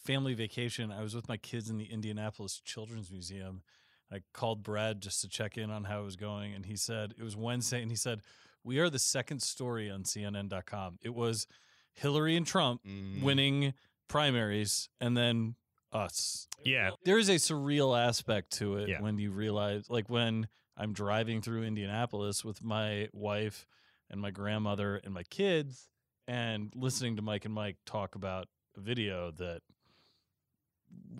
family 0.04 0.34
vacation. 0.34 0.90
I 0.90 1.02
was 1.02 1.14
with 1.14 1.28
my 1.28 1.36
kids 1.36 1.68
in 1.68 1.76
the 1.76 1.84
Indianapolis 1.84 2.60
Children's 2.64 3.10
Museum. 3.10 3.62
I 4.10 4.22
called 4.32 4.62
Brad 4.62 5.02
just 5.02 5.20
to 5.20 5.28
check 5.28 5.58
in 5.58 5.70
on 5.70 5.84
how 5.84 6.00
it 6.00 6.04
was 6.04 6.16
going. 6.16 6.54
And 6.54 6.64
he 6.64 6.76
said, 6.76 7.12
it 7.18 7.22
was 7.22 7.36
Wednesday. 7.36 7.82
And 7.82 7.90
he 7.90 7.96
said, 7.96 8.22
we 8.64 8.78
are 8.78 8.88
the 8.88 8.98
second 8.98 9.42
story 9.42 9.90
on 9.90 10.04
CNN.com. 10.04 10.98
It 11.02 11.14
was 11.14 11.46
Hillary 11.92 12.36
and 12.36 12.46
Trump 12.46 12.80
Mm. 12.84 13.22
winning 13.22 13.74
primaries 14.08 14.88
and 15.00 15.14
then 15.16 15.56
us. 15.92 16.48
yeah, 16.64 16.90
There 17.04 17.18
is 17.18 17.28
a 17.28 17.34
surreal 17.36 17.98
aspect 17.98 18.52
to 18.58 18.76
it 18.76 18.88
Yeah. 18.88 19.00
when 19.02 19.18
you 19.18 19.30
realize, 19.30 19.88
like 19.90 20.08
when 20.08 20.48
I'm 20.78 20.92
driving 20.92 21.42
through 21.42 21.64
Indianapolis 21.64 22.44
with 22.44 22.62
my 22.62 23.08
wife 23.12 23.66
and 24.08 24.20
my 24.20 24.30
grandmother 24.30 25.00
and 25.04 25.12
my 25.12 25.24
kids, 25.24 25.88
and 26.28 26.72
listening 26.74 27.16
to 27.16 27.22
Mike 27.22 27.44
and 27.44 27.52
Mike 27.52 27.76
talk 27.84 28.14
about 28.14 28.46
a 28.76 28.80
video 28.80 29.32
that 29.32 29.62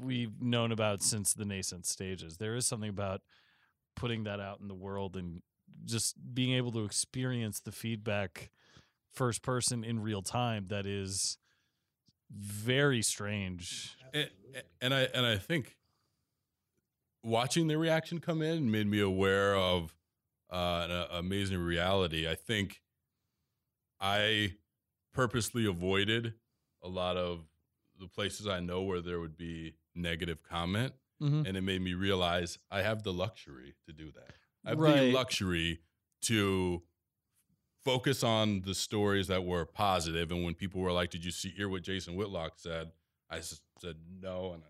we've 0.01 0.41
known 0.41 0.71
about 0.71 1.03
since 1.03 1.35
the 1.35 1.45
nascent 1.45 1.87
stages. 1.87 2.37
There 2.37 2.55
is 2.55 2.67
something 2.67 2.89
about 2.89 3.23
putting 3.97 4.25
that 4.25 4.39
out 4.39 4.61
in 4.61 4.69
the 4.69 4.75
world 4.75 5.17
and 5.17 5.43
just 5.85 6.17
being 6.35 6.53
able 6.55 6.71
to 6.73 6.85
experience 6.85 7.61
the 7.61 7.73
feedback 7.73 8.51
first 9.13 9.43
person 9.43 9.83
in 9.83 10.01
real 10.01 10.23
time 10.23 10.67
that 10.69 10.87
is 10.87 11.37
very 12.31 13.03
strange. 13.03 13.97
and, 14.15 14.29
and 14.81 14.95
I 14.95 15.01
and 15.13 15.27
I 15.27 15.37
think 15.37 15.78
watching 17.23 17.67
the 17.69 17.77
reaction 17.79 18.21
come 18.21 18.43
in 18.43 18.71
made 18.71 18.87
me 18.87 19.01
aware 19.01 19.55
of 19.57 19.95
uh, 20.51 20.83
an 20.85 20.91
uh, 20.91 21.07
amazing 21.13 21.59
reality. 21.59 22.29
I 22.29 22.35
think 22.35 22.81
I 24.01 24.55
purposely 25.13 25.67
avoided 25.67 26.35
a 26.83 26.89
lot 26.89 27.17
of 27.17 27.45
the 27.99 28.07
places 28.07 28.47
I 28.47 28.61
know 28.61 28.83
where 28.83 29.01
there 29.01 29.19
would 29.21 29.37
be 29.37 29.75
negative 29.95 30.43
comment, 30.43 30.95
Mhm. 31.21 31.47
and 31.47 31.57
it 31.57 31.63
made 31.63 31.83
me 31.83 31.95
realize 31.95 32.59
I 32.71 32.83
have 32.83 33.03
the 33.03 33.13
luxury 33.13 33.75
to 33.87 33.93
do 33.93 34.13
that. 34.13 34.35
I 34.65 34.71
have 34.71 34.79
Right. 34.79 35.01
the 35.01 35.13
luxury 35.13 35.83
to 36.23 36.83
focus 37.85 38.23
on 38.23 38.61
the 38.63 38.75
stories 38.75 39.27
that 39.29 39.45
were 39.45 39.65
positive. 39.65 39.75
positive, 40.29 40.31
and 40.33 40.45
when 40.45 40.55
people 40.55 40.81
were 40.81 40.93
like, 40.93 41.11
"Did 41.11 41.25
you 41.25 41.31
see 41.33 41.51
hear 41.51 41.69
what 41.69 41.83
Jason 41.83 42.15
Whitlock 42.15 42.59
said?" 42.59 42.93
I 43.29 43.41
said 43.41 43.97
no, 44.09 44.53
and 44.53 44.63
I, 44.65 44.69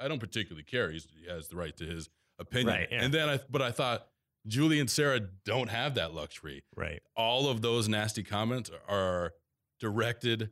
I, 0.00 0.08
don't 0.08 0.18
particularly 0.18 0.64
care. 0.64 0.90
He's, 0.90 1.06
he 1.20 1.30
has 1.30 1.48
the 1.48 1.56
right 1.56 1.76
to 1.76 1.84
his 1.84 2.08
opinion. 2.38 2.74
Right, 2.74 2.88
yeah. 2.90 3.02
And 3.02 3.12
then 3.12 3.28
I, 3.28 3.40
but 3.50 3.62
I 3.62 3.70
thought 3.70 4.06
Julie 4.46 4.80
and 4.80 4.90
Sarah 4.90 5.20
don't 5.44 5.68
have 5.68 5.94
that 5.96 6.14
luxury. 6.14 6.64
Right. 6.76 7.00
All 7.16 7.48
of 7.48 7.62
those 7.62 7.88
nasty 7.88 8.22
comments 8.22 8.70
are 8.88 9.34
directed 9.78 10.50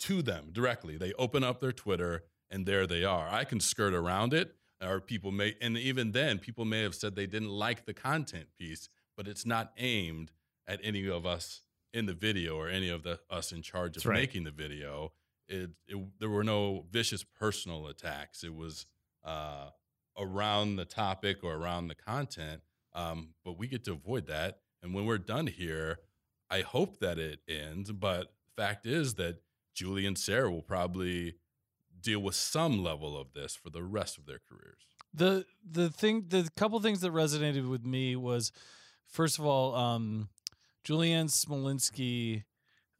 to 0.00 0.22
them 0.22 0.50
directly. 0.52 0.96
They 0.96 1.12
open 1.14 1.42
up 1.42 1.60
their 1.60 1.72
Twitter, 1.72 2.24
and 2.50 2.66
there 2.66 2.86
they 2.86 3.04
are. 3.04 3.28
I 3.28 3.44
can 3.44 3.60
skirt 3.60 3.94
around 3.94 4.34
it, 4.34 4.54
or 4.82 5.00
people 5.00 5.32
may, 5.32 5.54
and 5.60 5.76
even 5.76 6.12
then, 6.12 6.38
people 6.38 6.64
may 6.64 6.82
have 6.82 6.94
said 6.94 7.16
they 7.16 7.26
didn't 7.26 7.50
like 7.50 7.86
the 7.86 7.94
content 7.94 8.48
piece, 8.58 8.88
but 9.16 9.26
it's 9.26 9.46
not 9.46 9.72
aimed 9.78 10.32
at 10.68 10.80
any 10.82 11.08
of 11.08 11.24
us 11.24 11.62
in 11.92 12.06
the 12.06 12.12
video 12.12 12.56
or 12.56 12.68
any 12.68 12.90
of 12.90 13.02
the 13.02 13.18
us 13.30 13.52
in 13.52 13.62
charge 13.62 13.96
of 13.96 14.04
right. 14.04 14.16
making 14.16 14.44
the 14.44 14.50
video. 14.50 15.12
It, 15.48 15.70
it 15.88 15.98
there 16.20 16.30
were 16.30 16.44
no 16.44 16.84
vicious 16.90 17.24
personal 17.24 17.86
attacks. 17.86 18.42
It 18.44 18.54
was 18.54 18.86
uh, 19.24 19.70
around 20.18 20.76
the 20.76 20.84
topic 20.84 21.38
or 21.42 21.54
around 21.54 21.88
the 21.88 21.94
content. 21.94 22.62
Um, 22.94 23.30
but 23.44 23.58
we 23.58 23.68
get 23.68 23.84
to 23.84 23.92
avoid 23.92 24.26
that. 24.28 24.60
And 24.82 24.94
when 24.94 25.04
we're 25.06 25.18
done 25.18 25.46
here, 25.46 25.98
I 26.50 26.60
hope 26.62 26.98
that 27.00 27.18
it 27.18 27.40
ends. 27.48 27.92
But 27.92 28.32
fact 28.56 28.86
is 28.86 29.14
that 29.14 29.42
Julie 29.74 30.06
and 30.06 30.16
Sarah 30.16 30.50
will 30.50 30.62
probably 30.62 31.34
deal 32.00 32.20
with 32.20 32.34
some 32.34 32.82
level 32.82 33.18
of 33.20 33.32
this 33.34 33.54
for 33.56 33.68
the 33.70 33.82
rest 33.82 34.16
of 34.16 34.26
their 34.26 34.40
careers. 34.48 34.86
the 35.12 35.44
the 35.68 35.90
thing 35.90 36.24
the 36.28 36.48
couple 36.56 36.78
things 36.80 37.00
that 37.00 37.12
resonated 37.12 37.68
with 37.68 37.84
me 37.84 38.16
was 38.16 38.52
first 39.08 39.38
of 39.38 39.44
all 39.46 39.74
um 39.74 40.28
Julieanne 40.84 41.28
Smolinski 41.30 42.44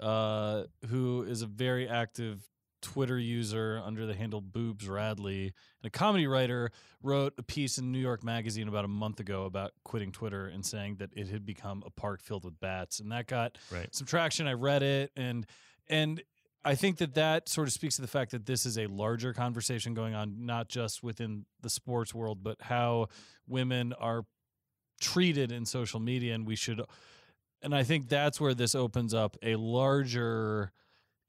uh 0.00 0.65
who 0.88 1.23
is 1.23 1.43
a 1.43 1.47
very 1.47 1.88
active 1.88 2.49
Twitter 2.83 3.19
user 3.19 3.81
under 3.85 4.07
the 4.07 4.15
handle 4.15 4.41
Boobs 4.41 4.87
Radley 4.88 5.45
and 5.47 5.87
a 5.87 5.91
comedy 5.91 6.26
writer 6.26 6.71
wrote 7.03 7.33
a 7.38 7.43
piece 7.43 7.79
in 7.79 7.91
New 7.91 7.99
York 7.99 8.23
Magazine 8.23 8.69
about 8.69 8.85
a 8.85 8.88
month 8.88 9.19
ago 9.19 9.45
about 9.45 9.73
quitting 9.85 10.12
Twitter 10.12 10.47
and 10.47 10.65
saying 10.65 10.97
that 10.97 11.11
it 11.17 11.29
had 11.29 11.45
become 11.47 11.83
a 11.87 11.91
park 11.91 12.21
filled 12.21 12.45
with 12.45 12.61
bats 12.61 13.00
and 13.00 13.11
that 13.12 13.26
got 13.26 13.59
Right. 13.73 13.93
some 13.95 14.07
traction 14.07 14.47
I 14.47 14.53
read 14.53 14.83
it 14.83 15.11
and 15.17 15.47
and 15.88 16.23
I 16.65 16.75
think 16.75 16.99
that 16.99 17.15
that 17.15 17.49
sort 17.49 17.69
of 17.69 17.73
speaks 17.73 17.95
to 17.97 18.03
the 18.03 18.09
fact 18.09 18.33
that 18.33 18.45
this 18.45 18.67
is 18.67 18.76
a 18.76 18.87
larger 18.88 19.33
conversation 19.33 19.95
going 19.95 20.15
on, 20.17 20.45
not 20.47 20.69
just 20.69 21.00
within 21.00 21.47
the 21.61 21.71
sports 21.71 22.12
world, 22.12 22.43
but 22.43 22.61
how 22.61 23.07
women 23.47 23.93
are 23.93 24.25
treated 25.00 25.53
in 25.53 25.65
social 25.65 26.00
media. 26.00 26.35
And 26.35 26.45
we 26.45 26.57
should, 26.57 26.81
and 27.66 27.75
I 27.75 27.82
think 27.82 28.08
that's 28.08 28.40
where 28.40 28.54
this 28.54 28.75
opens 28.76 29.12
up 29.12 29.37
a 29.42 29.56
larger 29.56 30.70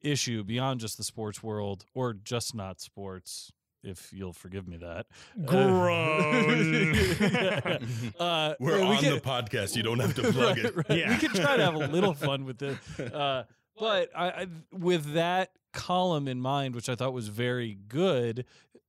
issue 0.02 0.44
beyond 0.44 0.80
just 0.80 0.96
the 0.98 1.04
sports 1.04 1.42
world 1.42 1.84
or 1.96 2.14
just 2.14 2.54
not 2.54 2.80
sports, 2.80 3.52
if 3.84 4.14
you'll 4.14 4.34
forgive 4.34 4.68
me 4.68 4.78
that. 4.78 5.08
Groan. 5.46 6.94
uh, 8.20 8.54
We're 8.60 8.78
we 8.78 8.84
on 8.84 8.98
can- 8.98 9.14
the 9.16 9.20
podcast. 9.20 9.76
You 9.76 9.82
don't 9.82 10.00
have 10.00 10.14
to 10.14 10.32
plug 10.32 10.58
Right, 10.58 10.66
it. 10.66 10.76
right. 10.76 10.86
Yeah. 11.00 11.10
We 11.10 11.18
can 11.18 11.32
try 11.32 11.58
to 11.58 11.66
have 11.66 11.74
a 11.74 11.88
little 11.88 12.14
fun 12.14 12.46
with 12.46 12.62
it. 12.62 12.78
Uh, 13.00 13.44
but 13.80 14.10
I, 14.16 14.28
I, 14.30 14.48
with 14.72 15.14
that 15.14 15.50
column 15.74 16.28
in 16.28 16.40
mind, 16.40 16.76
which 16.76 16.88
I 16.88 16.94
thought 16.94 17.14
was 17.14 17.30
very 17.30 17.74
good, 17.88 18.46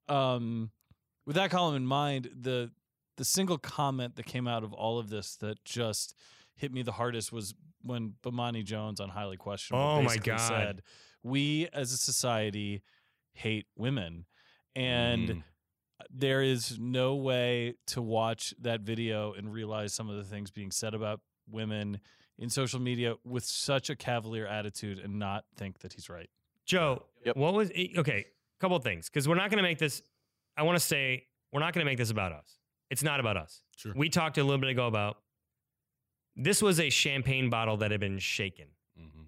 um, 0.07 0.71
with 1.26 1.37
that 1.37 1.50
column 1.50 1.76
in 1.76 1.87
mind, 1.87 2.28
the 2.38 2.71
the 3.17 3.25
single 3.25 3.59
comment 3.59 4.14
that 4.17 4.26
came 4.26 4.47
out 4.47 4.62
of 4.62 4.73
all 4.75 4.99
of 4.99 5.09
this 5.11 5.35
that 5.37 5.64
just 5.64 6.14
hit 6.59 6.73
me 6.73 6.83
the 6.83 6.93
hardest 6.93 7.33
was 7.33 7.55
when 7.83 8.15
Bomani 8.23 8.62
Jones 8.65 9.00
on 9.00 9.09
Highly 9.09 9.37
Questionable 9.38 9.83
Oh 9.85 9.97
my 10.03 10.09
basically 10.09 10.33
God. 10.33 10.41
said, 10.41 10.83
"We 11.23 11.69
as 11.73 11.93
a 11.93 11.97
society 11.97 12.83
hate 13.33 13.67
women," 13.77 14.27
and 14.77 15.29
Mm. 15.29 15.43
there 16.11 16.43
is 16.43 16.79
no 16.79 17.15
way 17.17 17.75
to 17.87 18.03
watch 18.03 18.53
that 18.61 18.81
video 18.83 19.33
and 19.33 19.53
realize 19.53 19.95
some 19.95 20.09
of 20.11 20.17
the 20.17 20.25
things 20.25 20.50
being 20.50 20.71
said 20.71 20.95
about 20.95 21.21
women 21.49 22.00
in 22.38 22.50
social 22.50 22.79
media 22.81 23.17
with 23.25 23.45
such 23.45 23.91
a 23.91 23.97
cavalier 23.97 24.47
attitude 24.47 24.99
and 24.99 25.19
not 25.19 25.45
think 25.57 25.79
that 25.81 25.93
he's 25.95 26.09
right. 26.09 26.31
Joe, 26.67 27.05
Yep. 27.25 27.37
what 27.37 27.55
was 27.55 27.71
eh, 27.75 27.88
okay? 27.97 28.27
Couple 28.61 28.77
of 28.77 28.83
things 28.85 29.09
because 29.09 29.27
we're 29.29 29.35
not 29.37 29.50
going 29.50 29.57
to 29.59 29.62
make 29.62 29.79
this. 29.79 30.03
I 30.57 30.62
want 30.65 30.77
to 30.77 30.85
say 30.85 31.27
we're 31.53 31.61
not 31.61 31.73
going 31.75 31.85
to 31.85 31.91
make 31.91 31.99
this 31.99 32.11
about 32.11 32.33
us. 32.33 32.59
It's 32.91 33.03
not 33.03 33.21
about 33.21 33.37
us. 33.37 33.62
Sure. 33.77 33.93
We 33.95 34.09
talked 34.09 34.37
a 34.38 34.43
little 34.43 34.59
bit 34.59 34.71
ago 34.71 34.87
about 34.88 35.19
this 36.38 36.62
was 36.62 36.78
a 36.80 36.88
champagne 36.88 37.50
bottle 37.50 37.76
that 37.78 37.90
had 37.90 38.00
been 38.00 38.18
shaken. 38.18 38.68
Mhm. 38.99 39.26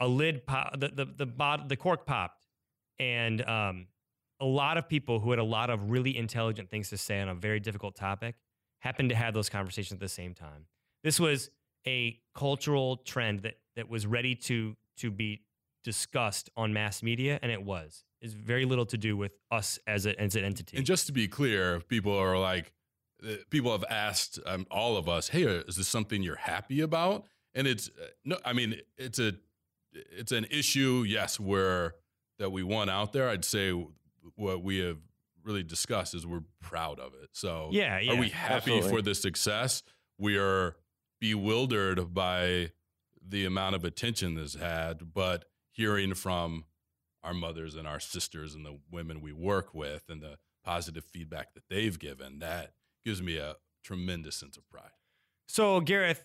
A 0.00 0.08
lid 0.08 0.44
pop, 0.46 0.78
the 0.78 0.88
the 0.88 1.04
the, 1.04 1.26
bot, 1.26 1.68
the 1.68 1.76
cork 1.76 2.04
popped, 2.04 2.46
and 2.98 3.40
um, 3.48 3.86
a 4.40 4.44
lot 4.44 4.76
of 4.76 4.88
people 4.88 5.20
who 5.20 5.30
had 5.30 5.38
a 5.38 5.44
lot 5.44 5.70
of 5.70 5.90
really 5.90 6.16
intelligent 6.16 6.68
things 6.68 6.90
to 6.90 6.98
say 6.98 7.20
on 7.20 7.28
a 7.28 7.34
very 7.34 7.60
difficult 7.60 7.94
topic 7.94 8.34
happened 8.80 9.08
to 9.10 9.14
have 9.14 9.32
those 9.32 9.48
conversations 9.48 9.92
at 9.92 10.00
the 10.00 10.08
same 10.08 10.34
time. 10.34 10.66
This 11.04 11.20
was 11.20 11.50
a 11.86 12.20
cultural 12.34 12.96
trend 12.98 13.40
that 13.42 13.54
that 13.76 13.88
was 13.88 14.06
ready 14.06 14.34
to 14.34 14.76
to 14.98 15.10
be 15.10 15.42
discussed 15.84 16.50
on 16.56 16.72
mass 16.72 17.02
media, 17.02 17.38
and 17.42 17.50
it 17.50 17.62
was. 17.62 18.04
It's 18.20 18.34
very 18.34 18.64
little 18.64 18.86
to 18.86 18.96
do 18.96 19.16
with 19.16 19.32
us 19.50 19.80
as, 19.86 20.06
a, 20.06 20.20
as 20.20 20.36
an 20.36 20.44
entity. 20.44 20.76
And 20.76 20.86
just 20.86 21.06
to 21.06 21.12
be 21.12 21.26
clear, 21.26 21.80
people 21.80 22.16
are 22.16 22.38
like, 22.38 22.72
people 23.50 23.72
have 23.72 23.84
asked 23.88 24.38
um, 24.46 24.66
all 24.70 24.96
of 24.96 25.08
us, 25.08 25.28
"Hey, 25.28 25.42
is 25.44 25.76
this 25.76 25.88
something 25.88 26.22
you're 26.22 26.36
happy 26.36 26.80
about?" 26.80 27.24
And 27.54 27.66
it's 27.66 27.88
uh, 27.88 28.06
no, 28.24 28.38
I 28.44 28.52
mean, 28.52 28.76
it's 28.96 29.18
a, 29.18 29.32
it's 29.92 30.32
an 30.32 30.46
issue. 30.50 31.04
Yes, 31.06 31.38
where 31.38 31.94
that 32.38 32.50
we 32.50 32.62
want 32.62 32.90
out 32.90 33.12
there. 33.12 33.28
I'd 33.28 33.44
say 33.44 33.72
what 34.36 34.62
we 34.62 34.78
have 34.78 34.98
really 35.44 35.62
discussed 35.62 36.14
is 36.14 36.26
we're 36.26 36.44
proud 36.60 36.98
of 36.98 37.12
it. 37.22 37.30
So 37.32 37.70
yeah, 37.72 37.98
yeah. 37.98 38.12
are 38.12 38.16
we 38.16 38.28
happy 38.28 38.76
absolutely. 38.76 38.90
for 38.90 39.02
the 39.02 39.14
success? 39.14 39.82
We 40.18 40.38
are 40.38 40.76
bewildered 41.20 42.12
by 42.12 42.70
the 43.26 43.44
amount 43.44 43.76
of 43.76 43.84
attention 43.84 44.34
this 44.34 44.54
had, 44.54 45.12
but 45.14 45.44
hearing 45.70 46.14
from 46.14 46.64
our 47.22 47.34
mothers 47.34 47.76
and 47.76 47.86
our 47.86 48.00
sisters 48.00 48.54
and 48.54 48.66
the 48.66 48.78
women 48.90 49.20
we 49.20 49.32
work 49.32 49.74
with 49.74 50.04
and 50.08 50.20
the 50.22 50.38
positive 50.64 51.04
feedback 51.04 51.54
that 51.54 51.64
they've 51.68 51.98
given, 51.98 52.40
that 52.40 52.72
gives 53.04 53.22
me 53.22 53.36
a 53.36 53.56
tremendous 53.84 54.36
sense 54.36 54.56
of 54.56 54.68
pride. 54.70 54.90
So, 55.48 55.80
Gareth, 55.80 56.24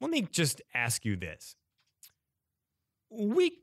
let 0.00 0.10
me 0.10 0.22
just 0.22 0.60
ask 0.74 1.04
you 1.04 1.16
this. 1.16 1.56
We 3.10 3.58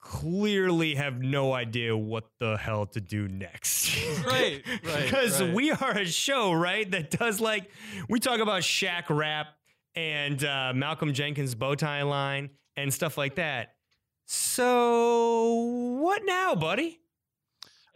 clearly 0.00 0.96
have 0.96 1.20
no 1.22 1.52
idea 1.52 1.96
what 1.96 2.24
the 2.40 2.56
hell 2.56 2.86
to 2.86 3.00
do 3.00 3.28
next. 3.28 3.96
Right, 4.26 4.62
right, 4.84 5.04
Because 5.04 5.40
right. 5.40 5.54
we 5.54 5.70
are 5.70 5.92
a 5.92 6.06
show, 6.06 6.52
right, 6.52 6.90
that 6.90 7.10
does 7.10 7.40
like, 7.40 7.70
we 8.08 8.18
talk 8.18 8.40
about 8.40 8.62
Shaq 8.62 9.04
rap 9.10 9.46
and 9.94 10.42
uh, 10.44 10.72
Malcolm 10.74 11.12
Jenkins' 11.12 11.54
bow 11.54 11.74
tie 11.74 12.02
line 12.02 12.50
and 12.76 12.92
stuff 12.92 13.16
like 13.16 13.36
that. 13.36 13.74
So, 14.26 15.52
what 16.00 16.22
now, 16.24 16.54
buddy? 16.54 16.98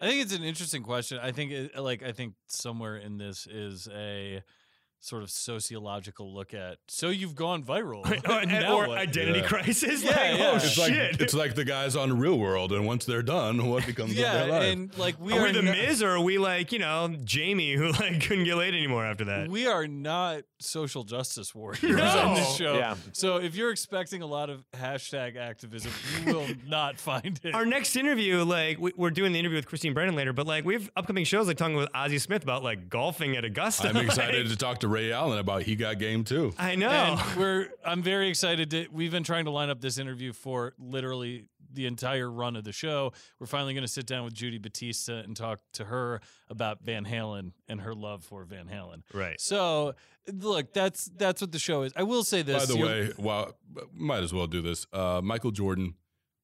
I 0.00 0.06
think 0.06 0.22
it's 0.22 0.34
an 0.34 0.42
interesting 0.42 0.82
question. 0.82 1.18
I 1.22 1.32
think 1.32 1.52
it, 1.52 1.78
like 1.78 2.02
I 2.02 2.12
think 2.12 2.34
somewhere 2.48 2.96
in 2.96 3.16
this 3.16 3.46
is 3.46 3.88
a 3.94 4.42
sort 5.06 5.22
of 5.22 5.30
sociological 5.30 6.34
look 6.34 6.52
at 6.54 6.78
so 6.88 7.08
you've 7.10 7.34
gone 7.34 7.62
viral 7.62 8.04
or 8.28 8.46
Now 8.46 8.76
or 8.76 8.88
what? 8.88 8.98
identity 8.98 9.40
Yeah. 9.40 9.46
crisis? 9.46 10.02
Yeah, 10.06 10.10
like, 10.10 10.38
yeah. 10.38 10.50
oh, 10.52 10.56
It's 10.56 10.64
It's 10.64 10.74
shit. 10.74 11.12
like 11.12 11.20
it's 11.20 11.34
like 11.34 11.54
the 11.54 11.64
guys 11.64 11.96
on 11.96 12.18
Real 12.18 12.38
World, 12.38 12.72
and 12.72 12.86
once 12.86 13.04
they're 13.04 13.22
done, 13.22 13.66
what 13.68 13.86
becomes 13.86 14.12
of 14.12 14.18
yeah 14.18 14.32
their 14.32 14.48
life? 14.48 14.72
and 14.72 14.98
like 14.98 15.20
we 15.20 15.32
are 15.32 15.40
are, 15.40 15.44
we 15.46 15.52
the 15.52 15.62
not- 15.62 15.76
Miz 15.76 16.02
or 16.02 16.10
are 16.10 16.20
we 16.20 16.38
like, 16.38 16.72
you 16.72 16.78
know, 16.78 17.14
Jamie 17.24 17.74
who 17.74 17.90
like 18.00 18.20
couldn't 18.26 18.44
get 18.44 18.56
laid 18.56 18.74
anymore 18.74 19.04
after 19.04 19.24
that? 19.26 19.48
we 19.48 19.66
are 19.66 19.86
not 19.86 20.42
social 20.58 21.04
justice 21.04 21.54
warriors 21.54 21.82
No. 21.82 22.04
on 22.04 22.34
this 22.34 22.56
show 22.56 22.76
Yeah. 22.78 22.94
so 23.12 23.36
if 23.36 23.54
you're 23.56 23.70
expecting 23.70 24.22
a 24.22 24.26
lot 24.26 24.48
of 24.50 24.64
hashtag 24.72 25.36
activism 25.36 25.92
you 26.24 26.32
will 26.34 26.46
not 26.66 26.98
find 26.98 27.38
it 27.44 27.54
Our 27.54 27.66
next 27.66 27.94
interview, 27.96 28.42
like 28.42 28.78
we, 28.78 28.92
we're 28.96 29.10
doing 29.10 29.32
the 29.32 29.38
interview 29.38 29.56
with 29.58 29.66
Christine 29.66 29.92
Brennan 29.94 30.16
later, 30.16 30.32
but 30.32 30.46
like 30.46 30.64
we 30.64 30.74
have 30.74 30.90
upcoming 30.96 31.24
shows 31.24 31.46
like 31.46 31.56
talking 31.58 31.76
with 31.76 31.88
Ozzie 31.94 32.18
Smith 32.18 32.42
about 32.42 32.62
like 32.62 32.88
golfing 32.88 33.36
at 33.36 33.44
Augusta. 33.44 33.88
I'm 33.88 33.96
excited 33.98 34.42
like- 34.46 34.50
to 34.52 34.56
talk 34.56 34.80
to 34.80 34.88
Ray 34.96 35.12
Allen 35.12 35.38
about 35.38 35.62
he 35.62 35.76
got 35.76 35.98
game 35.98 36.24
too. 36.24 36.54
I 36.58 36.74
know. 36.74 36.88
And 36.88 37.20
we're 37.38 37.68
I'm 37.84 38.02
very 38.02 38.30
excited 38.30 38.70
to 38.70 38.86
we've 38.90 39.10
been 39.10 39.24
trying 39.24 39.44
to 39.44 39.50
line 39.50 39.68
up 39.68 39.80
this 39.80 39.98
interview 39.98 40.32
for 40.32 40.72
literally 40.78 41.44
the 41.70 41.84
entire 41.84 42.30
run 42.30 42.56
of 42.56 42.64
the 42.64 42.72
show. 42.72 43.12
We're 43.38 43.46
finally 43.46 43.74
going 43.74 43.84
to 43.84 43.92
sit 43.92 44.06
down 44.06 44.24
with 44.24 44.32
Judy 44.32 44.56
Batista 44.56 45.16
and 45.18 45.36
talk 45.36 45.60
to 45.74 45.84
her 45.84 46.22
about 46.48 46.80
Van 46.82 47.04
Halen 47.04 47.52
and 47.68 47.82
her 47.82 47.94
love 47.94 48.24
for 48.24 48.44
Van 48.44 48.68
Halen. 48.68 49.02
right. 49.12 49.38
So, 49.38 49.94
look, 50.32 50.72
that's 50.72 51.10
that's 51.14 51.42
what 51.42 51.52
the 51.52 51.58
show 51.58 51.82
is. 51.82 51.92
I 51.94 52.02
will 52.02 52.24
say 52.24 52.40
this. 52.40 52.66
By 52.66 52.74
the 52.74 52.82
way, 52.82 53.12
well, 53.18 53.52
might 53.92 54.22
as 54.22 54.32
well 54.32 54.46
do 54.46 54.62
this. 54.62 54.86
Uh, 54.94 55.20
Michael 55.22 55.50
Jordan, 55.50 55.94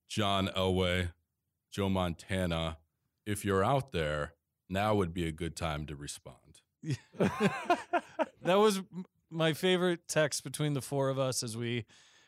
John 0.09 0.49
Elway, 0.49 1.13
Joe 1.71 1.89
Montana. 1.89 2.77
If 3.25 3.47
you're 3.47 3.65
out 3.65 3.93
there, 3.93 4.35
now 4.69 4.95
would 4.95 5.15
be 5.15 5.27
a 5.27 5.33
good 5.33 5.57
time 5.57 5.87
to 5.87 5.97
respond. 5.97 6.37
that 7.19 8.59
was 8.59 8.83
my 9.31 9.53
favorite 9.53 10.01
text 10.09 10.45
between 10.45 10.75
the 10.75 10.83
four 10.83 11.09
of 11.09 11.19
us 11.19 11.43
as 11.43 11.57
we 11.57 11.85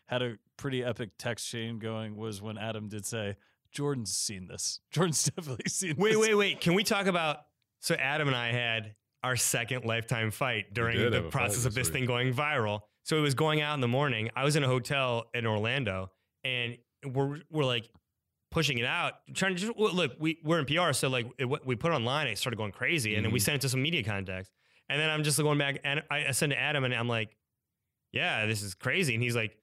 had 0.06 0.22
a 0.22 0.36
pretty 0.56 0.84
epic 0.84 1.10
text 1.18 1.48
chain 1.48 1.78
going 1.78 2.16
was 2.16 2.40
when 2.42 2.58
Adam 2.58 2.88
did 2.88 3.04
say, 3.06 3.36
Jordan's 3.72 4.16
seen 4.16 4.46
this. 4.48 4.80
Jordan's 4.90 5.24
definitely 5.24 5.68
seen 5.68 5.96
Wait, 5.96 6.10
this. 6.12 6.18
wait, 6.20 6.28
wait. 6.30 6.34
wait. 6.34 6.60
Can 6.60 6.74
we 6.74 6.84
talk 6.84 7.06
about? 7.06 7.38
So 7.80 7.94
Adam 7.96 8.28
and 8.28 8.36
I 8.36 8.52
had 8.52 8.94
our 9.22 9.36
second 9.36 9.84
lifetime 9.84 10.30
fight 10.30 10.72
during 10.72 10.98
the 10.98 11.04
have 11.04 11.12
a 11.14 11.22
fight 11.22 11.30
process 11.30 11.64
of 11.64 11.74
this 11.74 11.86
this 11.86 11.86
week. 11.88 11.92
thing 11.94 12.06
going 12.06 12.32
viral. 12.32 12.80
So 13.02 13.18
it 13.18 13.20
was 13.20 13.34
going 13.34 13.60
out 13.60 13.74
in 13.74 13.80
the 13.80 13.88
morning. 13.88 14.30
I 14.36 14.44
was 14.44 14.56
in 14.56 14.64
a 14.64 14.66
hotel 14.66 15.24
in 15.34 15.46
Orlando, 15.46 16.10
and 16.44 16.78
we're 17.04 17.40
we're 17.50 17.64
like 17.64 17.88
pushing 18.54 18.78
it 18.78 18.86
out, 18.86 19.14
trying 19.34 19.54
to 19.56 19.60
just 19.60 19.76
look. 19.76 20.12
We 20.18 20.38
we're 20.44 20.60
in 20.60 20.64
PR, 20.64 20.92
so 20.92 21.08
like 21.08 21.26
it, 21.38 21.66
we 21.66 21.74
put 21.76 21.90
it 21.92 21.94
online. 21.94 22.28
It 22.28 22.38
started 22.38 22.56
going 22.56 22.72
crazy, 22.72 23.16
and 23.16 23.24
then 23.24 23.32
we 23.32 23.40
Mhm. 23.40 23.42
sent 23.42 23.54
it 23.56 23.60
to 23.62 23.68
some 23.68 23.82
media 23.82 24.02
contacts. 24.04 24.48
And 24.88 25.00
then 25.00 25.10
I'm 25.10 25.24
just 25.24 25.38
going 25.38 25.58
back, 25.58 25.80
and 25.84 26.02
I, 26.10 26.26
I 26.26 26.30
sent 26.30 26.52
to 26.52 26.58
Adam, 26.58 26.84
and 26.84 26.94
I'm 26.94 27.08
like, 27.08 27.36
"Yeah, 28.12 28.46
this 28.46 28.62
is 28.62 28.74
crazy." 28.74 29.14
And 29.14 29.22
he's 29.22 29.34
like, 29.34 29.56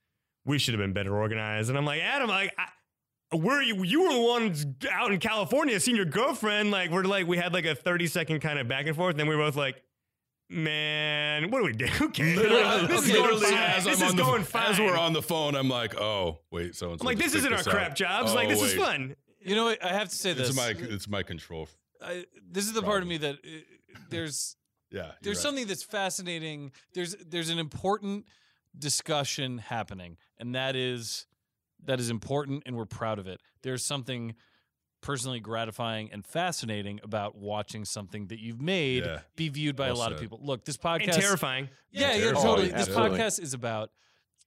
"We 0.44 0.58
should 0.58 0.74
have 0.74 0.80
been 0.80 0.92
better 0.92 1.16
organized." 1.16 1.70
And 1.70 1.78
I'm 1.78 1.86
like, 1.86 2.02
"Adam, 2.02 2.28
like." 2.28 2.52
I, 2.58 2.66
were 3.34 3.62
you 3.62 3.82
you 3.82 4.02
were 4.02 4.12
the 4.12 4.20
ones 4.20 4.66
out 4.90 5.10
in 5.10 5.18
California 5.18 5.80
seeing 5.80 5.96
your 5.96 6.04
girlfriend 6.04 6.70
like 6.70 6.90
we're 6.90 7.02
like 7.04 7.26
we 7.26 7.38
had 7.38 7.54
like 7.54 7.64
a 7.64 7.74
30 7.74 8.06
second 8.06 8.40
kind 8.40 8.58
of 8.58 8.68
back 8.68 8.86
and 8.86 8.94
forth 8.94 9.12
and 9.12 9.20
then 9.20 9.26
we 9.26 9.34
were 9.34 9.42
both 9.42 9.56
like 9.56 9.82
man 10.52 11.50
what 11.50 11.60
do 11.60 11.64
we 11.64 11.72
do 11.72 11.86
who 11.98 12.08
cares 12.10 12.36
Literally, 12.36 12.86
this 12.86 13.04
is 13.04 13.12
literally 13.12 13.40
going 13.40 13.52
fine 13.52 13.70
as 13.70 13.84
this 13.84 14.00
I'm 14.00 14.06
is 14.06 14.10
on 14.10 14.16
the, 14.16 14.22
going 14.22 14.44
fine 14.44 14.70
as 14.72 14.78
we're 14.78 14.96
on 14.96 15.12
the 15.12 15.22
phone, 15.22 15.54
I'm 15.54 15.68
like, 15.68 15.98
oh 16.00 16.38
wait, 16.50 16.74
so 16.76 16.92
I'm 16.92 16.98
like 16.98 17.18
this 17.18 17.34
isn't 17.34 17.52
our 17.52 17.62
crap 17.62 17.94
jobs 17.94 18.34
like 18.34 18.48
this 18.48 18.62
is 18.62 18.74
fun 18.74 19.16
You 19.40 19.56
know 19.56 19.64
what? 19.64 19.84
I 19.84 19.92
have 19.92 20.08
to 20.08 20.14
say 20.14 20.32
this. 20.32 20.48
It's 20.48 20.56
my 20.56 20.74
it's 20.78 21.08
my 21.08 21.22
control. 21.22 21.68
I, 22.00 22.24
this 22.50 22.66
is 22.66 22.72
the 22.72 22.82
part 22.82 23.02
of 23.02 23.08
me 23.08 23.18
that 23.18 23.34
uh, 23.36 23.48
there's 24.10 24.56
Yeah, 24.92 25.12
there's 25.22 25.38
right. 25.38 25.42
something 25.42 25.66
that's 25.66 25.82
fascinating. 25.82 26.72
There's 26.94 27.16
there's 27.16 27.48
an 27.48 27.58
important 27.58 28.26
discussion 28.78 29.58
happening, 29.58 30.18
and 30.38 30.54
that 30.54 30.76
is 30.76 31.26
that 31.84 31.98
is 31.98 32.10
important, 32.10 32.64
and 32.66 32.76
we're 32.76 32.84
proud 32.84 33.18
of 33.18 33.26
it. 33.26 33.40
There's 33.62 33.84
something 33.84 34.34
personally 35.02 35.40
gratifying 35.40 36.10
and 36.12 36.24
fascinating 36.24 36.98
about 37.02 37.36
watching 37.36 37.84
something 37.84 38.28
that 38.28 38.38
you've 38.40 38.60
made 38.62 39.04
Yeah. 39.04 39.20
be 39.36 39.48
viewed 39.50 39.76
by 39.76 39.88
Well 39.88 39.96
a 39.96 39.98
lot 39.98 40.12
of 40.12 40.18
people. 40.20 40.40
Look, 40.42 40.64
this 40.64 40.76
and 40.76 40.84
podcast 41.02 41.14
terrifying 41.20 41.68
Yeah, 41.90 42.12
yeah, 42.14 42.18
terrifying. 42.20 42.44
totally. 42.46 42.72
Oh, 42.72 42.76
This 42.78 42.88
absolutely. 42.88 43.18
podcast 43.18 43.42
is 43.42 43.52
about 43.52 43.90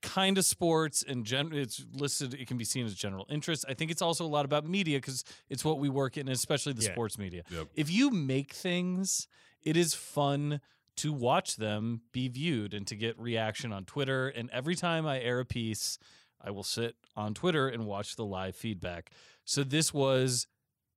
kind 0.01 0.37
of 0.37 0.45
sports 0.45 1.03
and 1.07 1.25
gen- 1.25 1.51
it's 1.53 1.83
listed 1.91 2.33
it 2.35 2.47
can 2.47 2.57
be 2.57 2.63
seen 2.63 2.85
as 2.85 2.95
general 2.95 3.25
interest. 3.29 3.65
I 3.67 3.73
think 3.73 3.91
it's 3.91 4.01
also 4.01 4.25
a 4.25 4.27
lot 4.27 4.45
about 4.45 4.65
media 4.65 4.99
cuz 5.01 5.23
it's 5.49 5.65
what 5.65 5.79
we 5.79 5.89
work 5.89 6.15
in, 6.17 6.27
especially 6.29 6.73
the 6.73 6.83
Yeah. 6.83 6.91
sports 6.91 7.17
media. 7.17 7.43
Yep. 7.51 7.67
If 7.75 7.91
you 7.91 8.09
make 8.11 8.53
things, 8.53 9.27
it 9.61 9.75
is 9.75 9.93
fun 9.93 10.61
to 10.97 11.11
watch 11.11 11.57
them 11.57 12.01
be 12.13 12.27
viewed 12.29 12.73
and 12.73 12.87
to 12.87 12.95
get 12.95 13.19
reaction 13.19 13.73
on 13.73 13.83
Twitter 13.83 14.29
and 14.29 14.49
every 14.51 14.75
time 14.75 15.05
I 15.05 15.19
air 15.19 15.39
a 15.41 15.45
piece, 15.45 15.97
I 16.39 16.51
will 16.51 16.63
sit 16.63 16.95
on 17.15 17.33
Twitter 17.33 17.67
and 17.67 17.85
watch 17.85 18.15
the 18.15 18.25
live 18.25 18.55
feedback. 18.55 19.09
So 19.45 19.63
this 19.63 19.93
was 19.93 20.47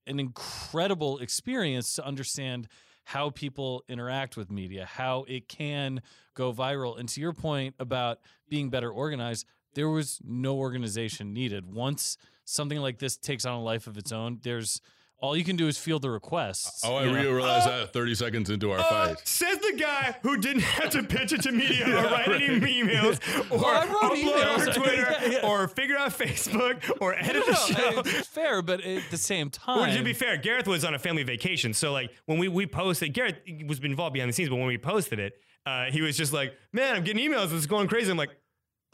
an 0.07 0.19
incredible 0.19 1.19
experience 1.19 1.95
to 1.95 2.05
understand 2.05 2.69
how 3.05 3.31
people 3.31 3.85
interact 3.89 4.37
with 4.37 4.51
media, 4.51 4.85
how 4.85 5.25
it 5.29 5.49
can 5.49 6.03
go 6.35 6.53
viral. 6.53 6.99
And 6.99 7.09
to 7.11 7.21
your 7.21 7.33
point 7.33 7.75
about 7.79 8.19
being 8.49 8.69
better 8.69 8.91
organized, 8.91 9.47
there 9.75 9.89
was 9.89 10.21
no 10.25 10.57
organization 10.57 11.33
needed. 11.33 11.73
Once 11.73 12.17
something 12.45 12.79
like 12.79 12.99
this 12.99 13.17
takes 13.17 13.45
on 13.45 13.55
a 13.55 13.63
life 13.63 13.87
of 13.87 13.97
its 13.97 14.13
own, 14.13 14.41
there's 14.43 14.81
all 15.21 15.37
you 15.37 15.45
can 15.45 15.57
do 15.57 15.67
is 15.67 15.77
field 15.77 16.03
the 16.03 16.11
requests. 16.11 16.83
Oh, 16.85 16.97
I 16.97 17.05
you 17.05 17.13
know? 17.13 17.33
realized 17.33 17.67
that 17.69 17.93
30 17.93 18.15
seconds 18.15 18.51
into 18.51 18.71
our 18.71 18.79
Uh, 18.79 18.85
fight. 18.85 19.27
says 19.29 19.59
the 19.59 19.75
guy 19.77 20.17
who 20.23 20.37
didn't 20.37 20.63
have 20.63 20.91
to 20.91 21.03
pitch 21.03 21.33
it 21.33 21.43
to 21.43 21.53
media 21.53 21.87
or 21.99 22.05
write 22.05 22.29
any 22.29 22.49
emails 22.83 23.19
or 23.51 23.67
I 23.67 23.85
wrote 23.87 24.13
upload 24.13 24.17
emails. 24.17 24.69
on 24.69 24.75
Twitter 24.81 25.17
Yeah, 25.23 25.29
yeah. 25.43 25.49
or 25.49 25.67
figure 25.69 25.97
out 25.97 26.11
Facebook 26.17 26.89
or 27.01 27.15
edit 27.15 27.35
No, 27.37 27.47
the 27.47 27.55
show. 27.55 27.91
no, 27.91 27.99
it's 28.01 28.29
fair, 28.29 28.63
but 28.63 28.81
at 28.85 29.11
the 29.11 29.17
same 29.19 29.51
time, 29.51 29.81
Well, 29.81 29.97
to 29.97 30.05
be 30.05 30.13
fair, 30.13 30.37
Gareth 30.37 30.67
was 30.69 30.85
on 30.85 30.95
a 30.95 30.99
family 30.99 31.25
vacation, 31.25 31.75
so 31.75 31.93
like 31.93 32.11
when 32.27 32.39
we 32.39 32.47
we 32.49 32.67
posted, 32.67 33.13
Gareth 33.13 33.37
was 33.67 33.81
involved 33.81 34.13
behind 34.15 34.29
the 34.29 34.33
scenes, 34.33 34.49
but 34.51 34.57
when 34.57 34.67
we 34.69 34.79
posted 34.79 35.19
it, 35.19 35.35
uh, 35.67 35.87
he 35.91 36.01
was 36.01 36.17
just 36.17 36.33
like, 36.33 36.55
"Man, 36.73 36.95
I'm 36.97 37.05
getting 37.05 37.29
emails. 37.31 37.53
It's 37.55 37.67
going 37.67 37.89
crazy." 37.89 38.11
I'm 38.11 38.17
like, 38.17 38.31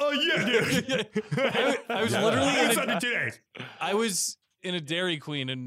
"Oh 0.00 0.10
yeah, 0.10 0.44
dude." 0.44 1.06
I, 1.38 1.76
I 1.88 2.02
was 2.02 2.12
literally 2.12 2.48
I 2.48 2.64
in 2.70 2.74
sent 2.74 2.90
a, 2.90 2.98
two 3.00 3.10
days. 3.12 3.38
I 3.80 3.94
was 3.94 4.36
in 4.62 4.74
a 4.74 4.80
Dairy 4.80 5.18
Queen 5.18 5.48
in 5.50 5.64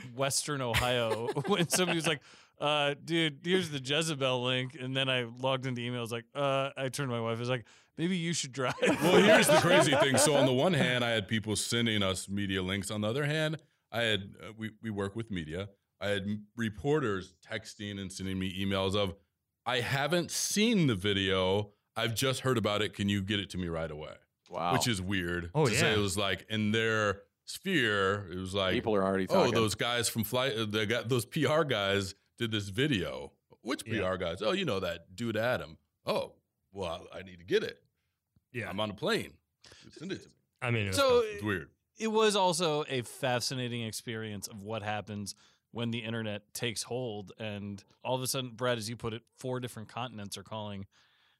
northwestern 0.00 0.60
Ohio 0.60 1.28
when 1.46 1.68
somebody 1.68 1.96
was 1.96 2.06
like, 2.06 2.20
uh, 2.60 2.94
dude, 3.04 3.38
here's 3.42 3.70
the 3.70 3.78
Jezebel 3.78 4.42
link. 4.42 4.76
And 4.78 4.96
then 4.96 5.08
I 5.08 5.26
logged 5.40 5.66
into 5.66 5.80
emails 5.80 6.10
like, 6.10 6.24
uh, 6.34 6.70
I 6.76 6.88
turned 6.88 7.08
to 7.08 7.14
my 7.14 7.20
wife. 7.20 7.36
I 7.36 7.40
was 7.40 7.48
like, 7.48 7.64
maybe 7.96 8.16
you 8.16 8.32
should 8.32 8.52
drive. 8.52 8.74
Well, 8.80 9.22
here's 9.22 9.46
the 9.46 9.54
crazy 9.60 9.94
thing. 9.96 10.18
So 10.18 10.36
on 10.36 10.46
the 10.46 10.52
one 10.52 10.74
hand, 10.74 11.04
I 11.04 11.10
had 11.10 11.28
people 11.28 11.56
sending 11.56 12.02
us 12.02 12.28
media 12.28 12.62
links. 12.62 12.90
On 12.90 13.00
the 13.00 13.08
other 13.08 13.24
hand, 13.24 13.56
I 13.92 14.02
had 14.02 14.34
uh, 14.42 14.52
we 14.56 14.70
we 14.82 14.90
work 14.90 15.16
with 15.16 15.30
media. 15.30 15.68
I 16.00 16.08
had 16.08 16.26
reporters 16.56 17.34
texting 17.46 18.00
and 18.00 18.10
sending 18.10 18.38
me 18.38 18.64
emails 18.64 18.94
of, 18.94 19.14
I 19.66 19.80
haven't 19.80 20.30
seen 20.30 20.86
the 20.86 20.94
video. 20.94 21.72
I've 21.94 22.14
just 22.14 22.40
heard 22.40 22.56
about 22.56 22.80
it. 22.80 22.94
Can 22.94 23.10
you 23.10 23.20
get 23.20 23.38
it 23.38 23.50
to 23.50 23.58
me 23.58 23.68
right 23.68 23.90
away? 23.90 24.14
Wow. 24.48 24.72
Which 24.72 24.88
is 24.88 25.02
weird. 25.02 25.50
Oh, 25.54 25.66
to 25.66 25.74
say 25.74 25.90
yeah. 25.90 25.98
it 25.98 26.00
was 26.00 26.16
like 26.16 26.46
in 26.48 26.72
their 26.72 27.20
sphere. 27.50 28.28
It 28.30 28.36
was 28.38 28.54
like 28.54 28.72
people 28.74 28.94
are 28.94 29.02
already 29.04 29.26
oh, 29.28 29.50
those 29.50 29.74
guys 29.74 30.08
from 30.08 30.24
flight, 30.24 30.56
uh, 30.56 30.64
they 30.66 30.86
got 30.86 31.08
those 31.08 31.24
PR 31.24 31.62
guys 31.64 32.14
did 32.38 32.50
this 32.50 32.68
video. 32.68 33.32
Which 33.62 33.84
PR 33.84 33.94
Yeah. 33.96 34.16
guys? 34.18 34.40
Oh, 34.42 34.52
you 34.52 34.64
know 34.64 34.80
that 34.80 35.14
dude 35.14 35.36
Adam. 35.36 35.76
Oh, 36.06 36.32
well, 36.72 37.06
I 37.14 37.22
need 37.22 37.38
to 37.38 37.44
get 37.44 37.62
it. 37.62 37.82
Yeah, 38.52 38.70
I'm 38.70 38.80
on 38.80 38.90
a 38.90 38.94
plane. 38.94 39.34
Send 39.98 40.12
it 40.12 40.22
to 40.22 40.28
me. 40.28 40.34
I 40.62 40.70
mean, 40.70 40.86
it 40.86 40.88
was 40.88 40.96
so 40.96 41.20
It's 41.24 41.42
weird. 41.42 41.68
it 41.98 42.08
was 42.08 42.36
also 42.36 42.84
a 42.88 43.02
fascinating 43.02 43.82
experience 43.82 44.48
of 44.48 44.62
what 44.62 44.82
happens 44.82 45.34
when 45.72 45.90
the 45.90 45.98
internet 45.98 46.42
takes 46.54 46.82
hold 46.82 47.32
and 47.38 47.84
all 48.02 48.16
of 48.16 48.22
a 48.22 48.26
sudden 48.26 48.50
brad 48.56 48.76
as 48.78 48.88
you 48.90 48.96
put 48.96 49.12
it 49.12 49.22
four 49.38 49.60
different 49.60 49.88
continents 49.88 50.36
are 50.36 50.42
calling 50.42 50.84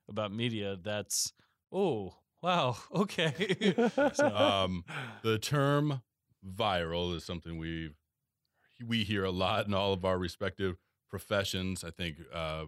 about 0.09 0.31
media 0.33 0.77
that's 0.81 1.33
oh 1.73 2.15
wow 2.43 2.77
okay 2.95 3.75
So- 4.15 4.27
Um, 4.35 4.85
the 5.23 5.39
term 5.39 6.03
viral 6.47 7.15
is 7.17 7.25
something 7.25 7.59
we 7.59 7.91
we 8.87 9.05
hear 9.05 9.25
a 9.25 9.31
lot 9.31 9.67
in 9.67 9.75
all 9.75 9.93
of 9.93 10.05
our 10.07 10.17
respective 10.19 10.77
professions. 11.11 11.85
I 11.85 11.91
think 11.91 12.17
uh, 12.33 12.65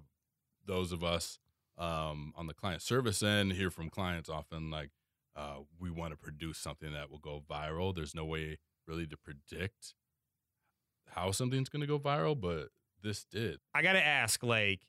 those 0.67 0.93
of 0.93 1.03
us 1.03 1.39
um, 1.79 2.35
on 2.37 2.47
the 2.47 2.53
client 2.55 2.83
service 2.83 3.23
end 3.23 3.53
hear 3.53 3.71
from 3.71 3.89
clients 3.89 4.29
often 4.29 4.71
like 4.71 4.91
uh, 5.35 5.61
we 5.81 5.91
want 5.91 6.13
to 6.13 6.17
produce 6.19 6.59
something 6.59 6.93
that 6.93 7.11
will 7.11 7.19
go 7.19 7.43
viral. 7.51 7.95
There's 7.95 8.15
no 8.15 8.27
way 8.27 8.59
really 8.87 9.07
to 9.07 9.17
predict 9.17 9.95
how 11.09 11.31
something's 11.31 11.71
going 11.71 11.81
to 11.81 11.87
go 11.87 11.99
viral, 11.99 12.39
but 12.39 12.69
this 13.03 13.25
did. 13.25 13.61
I 13.75 13.81
got 13.83 13.95
to 13.95 14.05
ask, 14.05 14.43
like, 14.43 14.81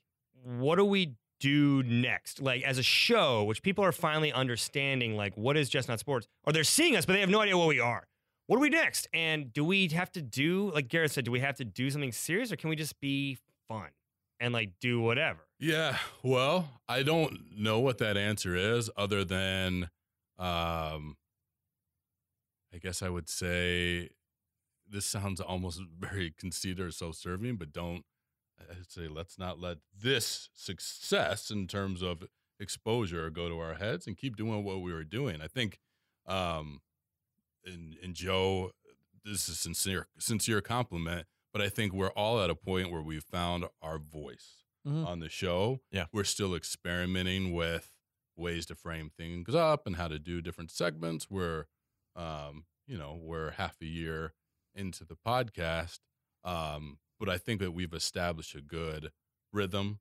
what 0.42 0.76
do 0.76 0.84
we 0.84 1.14
do 1.40 1.82
next? 1.82 2.40
Like, 2.40 2.62
as 2.62 2.78
a 2.78 2.82
show, 2.82 3.44
which 3.44 3.62
people 3.62 3.84
are 3.84 3.92
finally 3.92 4.32
understanding, 4.32 5.16
like, 5.16 5.36
what 5.36 5.56
is 5.56 5.68
Just 5.68 5.88
Not 5.88 5.98
Sports? 6.00 6.26
Or 6.44 6.52
they're 6.52 6.64
seeing 6.64 6.96
us, 6.96 7.06
but 7.06 7.14
they 7.14 7.20
have 7.20 7.30
no 7.30 7.40
idea 7.40 7.56
what 7.56 7.68
we 7.68 7.80
are. 7.80 8.06
What 8.46 8.58
are 8.58 8.60
we 8.60 8.68
next? 8.68 9.08
And 9.14 9.52
do 9.52 9.64
we 9.64 9.88
have 9.88 10.12
to 10.12 10.22
do, 10.22 10.70
like 10.74 10.88
Gareth 10.88 11.12
said, 11.12 11.24
do 11.24 11.30
we 11.30 11.40
have 11.40 11.56
to 11.56 11.64
do 11.64 11.90
something 11.90 12.12
serious 12.12 12.52
or 12.52 12.56
can 12.56 12.68
we 12.70 12.76
just 12.76 13.00
be 13.00 13.38
fun 13.68 13.88
and, 14.38 14.52
like, 14.52 14.72
do 14.80 15.00
whatever? 15.00 15.40
Yeah, 15.58 15.96
well, 16.22 16.68
I 16.88 17.02
don't 17.02 17.56
know 17.56 17.80
what 17.80 17.98
that 17.98 18.16
answer 18.16 18.54
is 18.54 18.90
other 18.96 19.24
than 19.24 19.88
um 20.38 21.16
I 22.74 22.78
guess 22.78 23.02
I 23.02 23.08
would 23.08 23.28
say 23.28 24.10
this 24.90 25.06
sounds 25.06 25.40
almost 25.40 25.80
very 25.98 26.32
conceited 26.36 26.80
or 26.80 26.90
self-serving, 26.90 27.56
but 27.56 27.72
don't 27.72 28.04
I'd 28.60 28.90
say 28.90 29.08
let's 29.08 29.38
not 29.38 29.58
let 29.60 29.78
this 29.98 30.48
success 30.54 31.50
in 31.50 31.66
terms 31.66 32.02
of 32.02 32.24
exposure 32.60 33.28
go 33.30 33.48
to 33.48 33.58
our 33.58 33.74
heads 33.74 34.06
and 34.06 34.16
keep 34.16 34.36
doing 34.36 34.64
what 34.64 34.80
we 34.80 34.92
were 34.92 35.04
doing. 35.04 35.40
I 35.42 35.48
think 35.48 35.78
um 36.26 36.80
and 37.64 37.96
and 38.02 38.14
Joe 38.14 38.70
this 39.24 39.48
is 39.48 39.58
sincere 39.58 40.06
sincere 40.18 40.60
compliment, 40.60 41.26
but 41.52 41.60
I 41.62 41.68
think 41.68 41.92
we're 41.92 42.10
all 42.12 42.40
at 42.42 42.50
a 42.50 42.54
point 42.54 42.90
where 42.90 43.02
we've 43.02 43.24
found 43.24 43.64
our 43.82 43.98
voice 43.98 44.62
Mhm. 44.86 45.06
on 45.06 45.20
the 45.20 45.30
show. 45.30 45.80
Yeah. 45.90 46.06
We're 46.12 46.24
still 46.24 46.54
experimenting 46.54 47.52
with 47.54 47.90
ways 48.36 48.66
to 48.66 48.74
frame 48.74 49.10
things 49.16 49.54
up 49.54 49.86
and 49.86 49.96
how 49.96 50.08
to 50.08 50.18
do 50.18 50.42
different 50.42 50.70
segments. 50.70 51.30
We're, 51.30 51.66
um, 52.14 52.66
you 52.86 52.98
know, 52.98 53.14
we're 53.14 53.52
half 53.52 53.80
a 53.80 53.86
year 53.86 54.34
into 54.74 55.04
the 55.04 55.16
podcast. 55.16 56.00
Um, 56.42 56.98
but 57.24 57.32
I 57.32 57.38
think 57.38 57.60
that 57.60 57.72
we've 57.72 57.94
established 57.94 58.54
a 58.54 58.60
good 58.60 59.10
rhythm. 59.52 59.98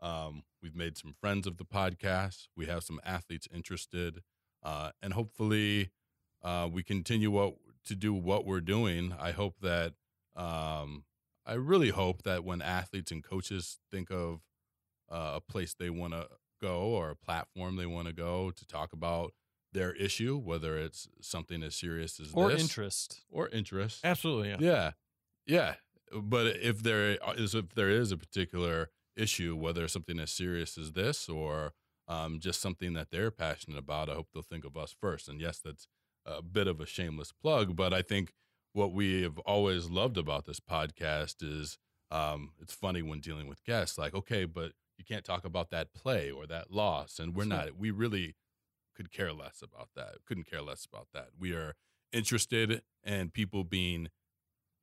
Um, 0.00 0.42
we've 0.62 0.74
made 0.76 0.98
some 0.98 1.14
friends 1.18 1.46
of 1.46 1.56
the 1.56 1.64
podcast. 1.64 2.48
We 2.56 2.66
have 2.66 2.82
some 2.84 3.00
athletes 3.04 3.48
interested. 3.54 4.22
Uh, 4.62 4.90
and 5.00 5.14
hopefully, 5.14 5.90
uh, 6.42 6.68
we 6.70 6.82
continue 6.82 7.30
what 7.30 7.54
to 7.86 7.94
do 7.94 8.12
what 8.12 8.44
we're 8.44 8.60
doing. 8.60 9.14
I 9.18 9.30
hope 9.30 9.56
that 9.62 9.94
um, 10.34 11.04
I 11.46 11.54
really 11.54 11.90
hope 11.90 12.24
that 12.24 12.44
when 12.44 12.60
athletes 12.60 13.10
and 13.10 13.24
coaches 13.24 13.78
think 13.90 14.10
of 14.10 14.40
uh, 15.10 15.32
a 15.36 15.40
place 15.40 15.72
they 15.72 15.88
want 15.88 16.12
to 16.12 16.28
go 16.60 16.80
or 16.80 17.10
a 17.10 17.16
platform 17.16 17.76
they 17.76 17.86
want 17.86 18.06
to 18.08 18.12
go 18.12 18.50
to 18.50 18.66
talk 18.66 18.92
about 18.92 19.32
their 19.72 19.92
issue, 19.94 20.36
whether 20.36 20.76
it's 20.76 21.08
something 21.22 21.62
as 21.62 21.74
serious 21.74 22.18
as 22.20 22.32
Or 22.34 22.50
this 22.50 22.60
interest. 22.60 23.22
or 23.30 23.48
interest, 23.48 24.00
Absolutely. 24.04 24.50
Yeah. 24.50 24.56
yeah, 24.60 24.90
yeah. 25.46 25.74
But 26.12 26.46
if 26.56 26.82
there 26.82 27.18
is 27.36 27.54
if 27.54 27.74
there 27.74 27.90
is 27.90 28.12
a 28.12 28.16
particular 28.16 28.90
issue, 29.16 29.56
whether 29.56 29.88
something 29.88 30.18
as 30.20 30.30
serious 30.30 30.78
as 30.78 30.92
this 30.92 31.28
or 31.28 31.72
um, 32.08 32.38
just 32.38 32.60
something 32.60 32.92
that 32.94 33.10
they're 33.10 33.30
passionate 33.30 33.78
about, 33.78 34.08
I 34.08 34.14
hope 34.14 34.28
they'll 34.32 34.42
think 34.42 34.64
of 34.64 34.76
us 34.76 34.94
first. 35.00 35.28
And 35.28 35.40
yes, 35.40 35.60
that's 35.64 35.88
a 36.24 36.42
bit 36.42 36.66
of 36.66 36.80
a 36.80 36.86
shameless 36.86 37.32
plug, 37.32 37.76
but 37.76 37.92
I 37.92 38.02
think 38.02 38.32
what 38.72 38.92
we 38.92 39.22
have 39.22 39.38
always 39.40 39.88
loved 39.88 40.18
about 40.18 40.44
this 40.44 40.60
podcast 40.60 41.36
is 41.40 41.78
um, 42.10 42.50
it's 42.60 42.74
funny 42.74 43.02
when 43.02 43.20
dealing 43.20 43.48
with 43.48 43.64
guests, 43.64 43.96
like, 43.96 44.14
okay, 44.14 44.44
but 44.44 44.72
you 44.98 45.04
can't 45.04 45.24
talk 45.24 45.44
about 45.44 45.70
that 45.70 45.94
play 45.94 46.30
or 46.30 46.46
that 46.46 46.70
loss, 46.70 47.18
and 47.18 47.34
we're 47.34 47.44
not. 47.44 47.76
We 47.76 47.90
really 47.90 48.34
could 48.94 49.10
care 49.12 49.32
less 49.32 49.62
about 49.62 49.90
that. 49.96 50.16
Couldn't 50.26 50.48
care 50.48 50.62
less 50.62 50.84
about 50.84 51.08
that. 51.12 51.28
We 51.38 51.52
are 51.52 51.74
interested 52.12 52.82
in 53.04 53.30
people 53.30 53.64
being 53.64 54.08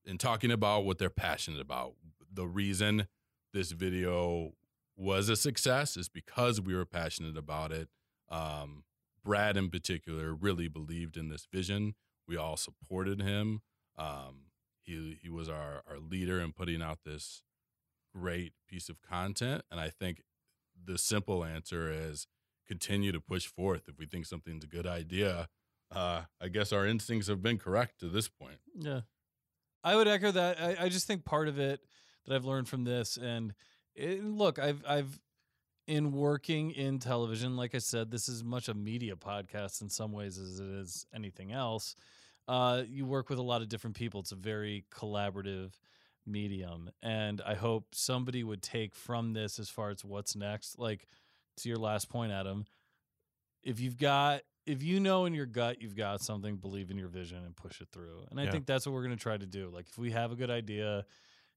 and 0.05 0.19
talking 0.19 0.51
about 0.51 0.85
what 0.85 0.97
they're 0.97 1.09
passionate 1.09 1.61
about. 1.61 1.93
The 2.31 2.47
reason 2.47 3.07
this 3.53 3.71
video 3.71 4.53
was 4.95 5.29
a 5.29 5.35
success 5.35 5.97
is 5.97 6.09
because 6.09 6.59
we 6.61 6.75
were 6.75 6.85
passionate 6.85 7.37
about 7.37 7.71
it. 7.71 7.89
Um, 8.29 8.83
Brad, 9.23 9.57
in 9.57 9.69
particular, 9.69 10.33
really 10.33 10.67
believed 10.67 11.17
in 11.17 11.29
this 11.29 11.47
vision. 11.51 11.95
We 12.27 12.37
all 12.37 12.57
supported 12.57 13.21
him. 13.21 13.61
Um, 13.97 14.47
he 14.81 15.17
he 15.21 15.29
was 15.29 15.49
our 15.49 15.83
our 15.89 15.99
leader 15.99 16.39
in 16.41 16.51
putting 16.51 16.81
out 16.81 16.99
this 17.05 17.41
great 18.15 18.53
piece 18.67 18.89
of 18.89 19.01
content, 19.01 19.63
and 19.71 19.79
I 19.79 19.89
think 19.89 20.21
the 20.85 20.97
simple 20.97 21.45
answer 21.45 21.91
is 21.91 22.27
continue 22.67 23.11
to 23.11 23.19
push 23.19 23.45
forth. 23.45 23.83
If 23.87 23.97
we 23.97 24.05
think 24.05 24.25
something's 24.25 24.63
a 24.63 24.67
good 24.67 24.87
idea, 24.87 25.47
uh, 25.91 26.23
I 26.41 26.47
guess 26.49 26.73
our 26.73 26.85
instincts 26.85 27.27
have 27.27 27.41
been 27.41 27.57
correct 27.57 27.99
to 27.99 28.07
this 28.07 28.27
point. 28.27 28.59
Yeah. 28.75 29.01
I 29.83 29.95
would 29.95 30.07
echo 30.07 30.31
that. 30.31 30.61
I, 30.61 30.85
I 30.85 30.89
just 30.89 31.07
think 31.07 31.25
part 31.25 31.47
of 31.47 31.59
it 31.59 31.81
that 32.25 32.35
I've 32.35 32.45
learned 32.45 32.67
from 32.67 32.83
this, 32.83 33.17
and 33.17 33.53
it, 33.95 34.23
look, 34.23 34.59
I've 34.59 34.83
I've 34.87 35.19
in 35.87 36.13
working 36.13 36.71
in 36.71 36.99
television, 36.99 37.57
like 37.57 37.75
I 37.75 37.79
said, 37.79 38.09
this 38.09 38.29
is 38.29 38.43
much 38.43 38.69
a 38.69 38.73
media 38.73 39.15
podcast 39.15 39.81
in 39.81 39.89
some 39.89 40.13
ways 40.13 40.37
as 40.37 40.59
it 40.59 40.65
is 40.65 41.05
anything 41.13 41.51
else. 41.51 41.95
Uh, 42.47 42.83
you 42.87 43.05
work 43.05 43.29
with 43.29 43.39
a 43.39 43.43
lot 43.43 43.61
of 43.61 43.69
different 43.69 43.95
people. 43.95 44.21
It's 44.21 44.31
a 44.31 44.37
very 44.37 44.85
collaborative 44.93 45.71
medium, 46.25 46.89
and 47.01 47.41
I 47.45 47.55
hope 47.55 47.87
somebody 47.93 48.43
would 48.43 48.61
take 48.61 48.95
from 48.95 49.33
this 49.33 49.59
as 49.59 49.69
far 49.69 49.89
as 49.89 50.05
what's 50.05 50.35
next. 50.35 50.79
Like 50.79 51.07
to 51.57 51.69
your 51.69 51.77
last 51.77 52.09
point, 52.09 52.31
Adam, 52.31 52.65
if 53.63 53.79
you've 53.79 53.97
got 53.97 54.41
if 54.65 54.81
you 54.83 54.99
know 54.99 55.25
in 55.25 55.33
your 55.33 55.45
gut 55.45 55.81
you've 55.81 55.95
got 55.95 56.21
something, 56.21 56.55
believe 56.57 56.91
in 56.91 56.97
your 56.97 57.09
vision 57.09 57.37
and 57.43 57.55
push 57.55 57.81
it 57.81 57.87
through. 57.91 58.25
And 58.31 58.39
I 58.39 58.45
Yeah. 58.45 58.51
think 58.51 58.65
that's 58.65 58.85
what 58.85 58.93
we're 58.93 59.03
going 59.03 59.17
to 59.17 59.21
try 59.21 59.37
to 59.37 59.45
do. 59.45 59.69
Like 59.69 59.87
if 59.87 59.97
we 59.97 60.11
have 60.11 60.31
a 60.31 60.35
good 60.35 60.49
idea 60.49 61.05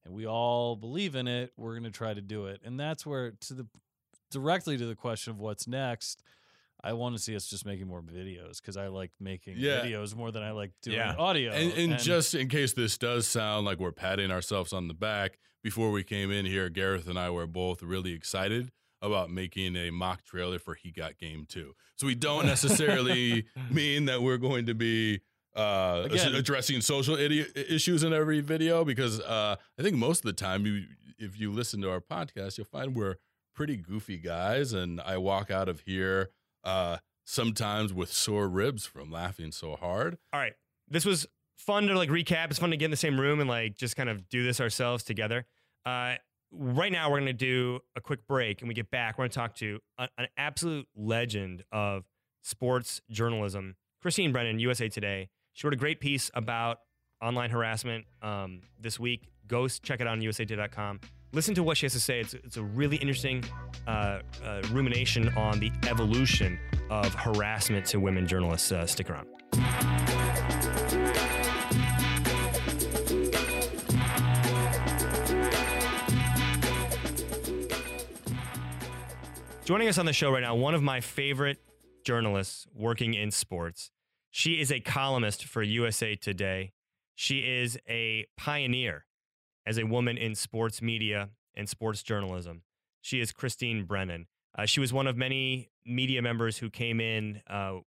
and 0.04 0.14
we 0.14 0.26
all 0.26 0.76
believe 0.76 1.14
in 1.14 1.28
it, 1.28 1.52
we're 1.56 1.72
going 1.72 1.84
to 1.84 1.90
try 1.96 2.14
to 2.14 2.20
do 2.20 2.46
it. 2.46 2.60
And 2.64 2.78
that's 2.78 3.06
where 3.06 3.32
to 3.32 3.54
the 3.54 3.66
directly 4.30 4.76
to 4.76 4.86
the 4.86 4.96
question 4.96 5.30
of 5.30 5.38
what's 5.38 5.68
next, 5.68 6.22
I 6.82 6.92
want 6.92 7.16
to 7.16 7.22
see 7.22 7.34
us 7.36 7.46
just 7.46 7.64
making 7.64 7.86
more 7.86 8.02
videos 8.02 8.60
because 8.60 8.76
I 8.76 8.88
like 8.88 9.12
making 9.20 9.56
Yeah. 9.58 9.82
videos 9.82 10.14
more 10.14 10.30
than 10.32 10.42
I 10.42 10.50
like 10.50 10.72
doing 10.82 10.96
Yeah. 10.96 11.14
audio. 11.16 11.52
And, 11.52 11.72
and 11.72 11.98
just 11.98 12.34
in 12.34 12.48
case 12.48 12.72
this 12.72 12.98
does 12.98 13.26
sound 13.26 13.66
like 13.66 13.78
we're 13.78 13.92
patting 13.92 14.30
ourselves 14.30 14.72
on 14.72 14.88
the 14.88 14.94
back, 14.94 15.38
before 15.62 15.90
we 15.90 16.04
came 16.04 16.30
in 16.30 16.44
here, 16.44 16.68
Gareth 16.68 17.08
and 17.08 17.18
I 17.18 17.30
were 17.30 17.46
both 17.46 17.82
really 17.82 18.12
excited 18.12 18.70
about 19.02 19.30
making 19.30 19.76
a 19.76 19.90
mock 19.90 20.24
trailer 20.24 20.58
for 20.58 20.74
He 20.74 20.90
Got 20.90 21.18
Game 21.18 21.46
2. 21.48 21.74
So 21.96 22.06
we 22.06 22.14
don't 22.14 22.46
necessarily 22.54 23.46
mean 23.70 24.06
that 24.06 24.22
we're 24.22 24.38
going 24.38 24.66
to 24.66 24.74
be 24.74 25.20
uh, 25.54 26.02
Again- 26.06 26.34
addressing 26.34 26.80
social 26.80 27.16
idi- 27.16 27.46
issues 27.56 28.02
in 28.02 28.12
every 28.12 28.40
video 28.40 28.84
because 28.84 29.20
uh, 29.20 29.56
I 29.78 29.82
think 29.82 29.96
most 29.96 30.18
of 30.18 30.24
the 30.24 30.32
time, 30.32 30.66
you, 30.66 30.84
if 31.18 31.38
you 31.38 31.50
listen 31.50 31.80
to 31.82 31.90
our 31.90 32.00
podcast, 32.00 32.58
you'll 32.58 32.66
find 32.66 32.94
we're 32.94 33.16
pretty 33.54 33.76
goofy 33.76 34.18
guys. 34.18 34.72
And 34.72 35.00
I 35.00 35.16
walk 35.18 35.50
out 35.50 35.68
of 35.68 35.80
here 35.80 36.30
uh, 36.64 36.98
sometimes 37.24 37.92
with 37.92 38.12
sore 38.12 38.48
ribs 38.48 38.84
from 38.86 39.10
laughing 39.10 39.52
so 39.52 39.76
hard. 39.76 40.18
All 40.32 40.40
right. 40.40 40.52
This 40.88 41.04
was 41.04 41.26
fun 41.56 41.86
to 41.86 41.96
like 41.96 42.10
recap. 42.10 42.50
It's 42.50 42.58
fun 42.58 42.70
to 42.70 42.76
get 42.76 42.86
in 42.86 42.90
the 42.90 42.96
same 42.96 43.18
room 43.18 43.40
and 43.40 43.48
like 43.48 43.76
just 43.76 43.96
kind 43.96 44.08
of 44.10 44.28
do 44.28 44.44
this 44.44 44.60
ourselves 44.60 45.04
together. 45.04 45.46
Uh, 45.86 46.16
right 46.50 46.92
now, 46.92 47.10
we're 47.10 47.18
going 47.20 47.26
to 47.26 47.32
do 47.32 47.80
a 47.94 48.00
quick 48.00 48.26
break 48.26 48.62
and 48.62 48.68
we 48.68 48.74
get 48.74 48.90
back. 48.90 49.18
We're 49.18 49.22
going 49.22 49.30
to 49.30 49.34
talk 49.38 49.54
to 49.56 49.78
a- 49.98 50.08
an 50.18 50.28
absolute 50.36 50.86
legend 50.96 51.64
of 51.72 52.04
sports 52.42 53.00
journalism, 53.10 53.76
Christine 54.02 54.32
Brennan, 54.32 54.58
USA 54.60 54.88
Today. 54.88 55.28
She 55.52 55.66
wrote 55.66 55.74
a 55.74 55.78
great 55.78 56.00
piece 56.00 56.30
about 56.34 56.78
online 57.22 57.50
harassment 57.50 58.04
um, 58.22 58.62
this 58.78 59.00
week. 59.00 59.28
Go 59.46 59.68
check 59.68 60.00
it 60.00 60.06
out 60.06 60.12
on 60.12 60.20
usatoday.com. 60.20 61.00
Listen 61.32 61.54
to 61.54 61.62
what 61.62 61.76
she 61.76 61.86
has 61.86 61.92
to 61.92 62.00
say. 62.00 62.20
It's, 62.20 62.34
it's 62.34 62.56
a 62.56 62.62
really 62.62 62.96
interesting 62.96 63.44
uh, 63.86 64.20
uh, 64.44 64.62
rumination 64.70 65.28
on 65.30 65.58
the 65.58 65.70
evolution 65.88 66.58
of 66.90 67.12
harassment 67.14 67.86
to 67.86 68.00
women 68.00 68.26
journalists. 68.26 68.70
Uh, 68.70 68.86
stick 68.86 69.10
around. 69.10 69.26
Joining 79.66 79.88
us 79.88 79.98
on 79.98 80.06
the 80.06 80.12
show 80.12 80.30
right 80.30 80.44
now, 80.44 80.54
one 80.54 80.76
of 80.76 80.82
my 80.84 81.00
favorite 81.00 81.58
journalists 82.04 82.68
working 82.72 83.14
in 83.14 83.32
sports. 83.32 83.90
She 84.30 84.60
is 84.60 84.70
a 84.70 84.78
columnist 84.78 85.44
for 85.44 85.60
USA 85.60 86.14
Today. 86.14 86.70
She 87.16 87.40
is 87.40 87.76
a 87.88 88.26
pioneer 88.36 89.06
as 89.66 89.76
a 89.76 89.82
woman 89.82 90.18
in 90.18 90.36
sports 90.36 90.80
media 90.80 91.30
and 91.56 91.68
sports 91.68 92.04
journalism. 92.04 92.62
She 93.00 93.18
is 93.18 93.32
Christine 93.32 93.86
Brennan. 93.86 94.28
Uh, 94.56 94.66
she 94.66 94.78
was 94.78 94.92
one 94.92 95.08
of 95.08 95.16
many 95.16 95.68
media 95.84 96.22
members 96.22 96.58
who 96.58 96.70
came 96.70 97.00
in 97.00 97.42
uh, 97.50 97.78
uh, 97.78 97.80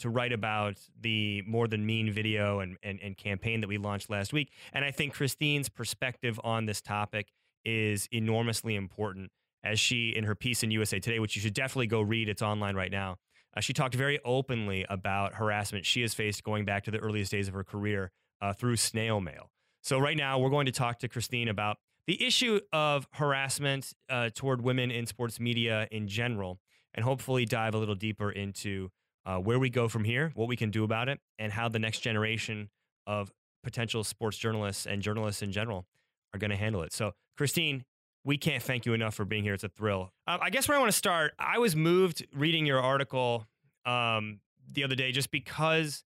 to 0.00 0.08
write 0.08 0.32
about 0.32 0.74
the 1.00 1.42
More 1.46 1.68
Than 1.68 1.86
Mean 1.86 2.10
video 2.10 2.58
and, 2.58 2.76
and, 2.82 2.98
and 3.00 3.16
campaign 3.16 3.60
that 3.60 3.68
we 3.68 3.78
launched 3.78 4.10
last 4.10 4.32
week. 4.32 4.50
And 4.72 4.84
I 4.84 4.90
think 4.90 5.14
Christine's 5.14 5.68
perspective 5.68 6.40
on 6.42 6.66
this 6.66 6.80
topic 6.80 7.28
is 7.64 8.08
enormously 8.10 8.74
important 8.74 9.30
as 9.64 9.78
she, 9.78 10.10
in 10.10 10.24
her 10.24 10.34
piece 10.34 10.62
in 10.62 10.70
USA 10.70 10.98
Today, 10.98 11.18
which 11.18 11.36
you 11.36 11.42
should 11.42 11.54
definitely 11.54 11.86
go 11.86 12.00
read, 12.00 12.28
it's 12.28 12.42
online 12.42 12.74
right 12.74 12.90
now. 12.90 13.16
Uh, 13.56 13.60
she 13.60 13.72
talked 13.72 13.94
very 13.94 14.18
openly 14.24 14.86
about 14.88 15.34
harassment 15.34 15.84
she 15.84 16.00
has 16.02 16.14
faced 16.14 16.42
going 16.42 16.64
back 16.64 16.84
to 16.84 16.90
the 16.90 16.98
earliest 16.98 17.30
days 17.30 17.48
of 17.48 17.54
her 17.54 17.64
career 17.64 18.10
uh, 18.40 18.52
through 18.52 18.76
snail 18.76 19.20
mail. 19.20 19.50
So, 19.82 19.98
right 19.98 20.16
now, 20.16 20.38
we're 20.38 20.50
going 20.50 20.66
to 20.66 20.72
talk 20.72 20.98
to 21.00 21.08
Christine 21.08 21.48
about 21.48 21.76
the 22.06 22.24
issue 22.24 22.60
of 22.72 23.06
harassment 23.12 23.92
uh, 24.08 24.30
toward 24.34 24.62
women 24.62 24.90
in 24.90 25.06
sports 25.06 25.38
media 25.38 25.86
in 25.90 26.08
general, 26.08 26.60
and 26.94 27.04
hopefully 27.04 27.44
dive 27.44 27.74
a 27.74 27.78
little 27.78 27.94
deeper 27.94 28.30
into 28.30 28.90
uh, 29.26 29.36
where 29.36 29.58
we 29.58 29.70
go 29.70 29.88
from 29.88 30.04
here, 30.04 30.32
what 30.34 30.48
we 30.48 30.56
can 30.56 30.70
do 30.70 30.84
about 30.84 31.08
it, 31.08 31.20
and 31.38 31.52
how 31.52 31.68
the 31.68 31.78
next 31.78 32.00
generation 32.00 32.70
of 33.06 33.30
potential 33.62 34.02
sports 34.02 34.36
journalists 34.36 34.86
and 34.86 35.02
journalists 35.02 35.42
in 35.42 35.52
general 35.52 35.86
are 36.34 36.38
going 36.38 36.50
to 36.50 36.56
handle 36.56 36.82
it. 36.82 36.92
So, 36.92 37.12
Christine, 37.36 37.84
we 38.24 38.36
can't 38.36 38.62
thank 38.62 38.86
you 38.86 38.92
enough 38.94 39.14
for 39.14 39.24
being 39.24 39.42
here. 39.42 39.54
It's 39.54 39.64
a 39.64 39.68
thrill. 39.68 40.12
Um, 40.26 40.38
I 40.42 40.50
guess 40.50 40.68
where 40.68 40.76
I 40.76 40.80
want 40.80 40.92
to 40.92 40.96
start, 40.96 41.34
I 41.38 41.58
was 41.58 41.74
moved 41.74 42.26
reading 42.34 42.66
your 42.66 42.80
article 42.80 43.46
um, 43.84 44.40
the 44.72 44.84
other 44.84 44.94
day 44.94 45.12
just 45.12 45.30
because 45.30 46.04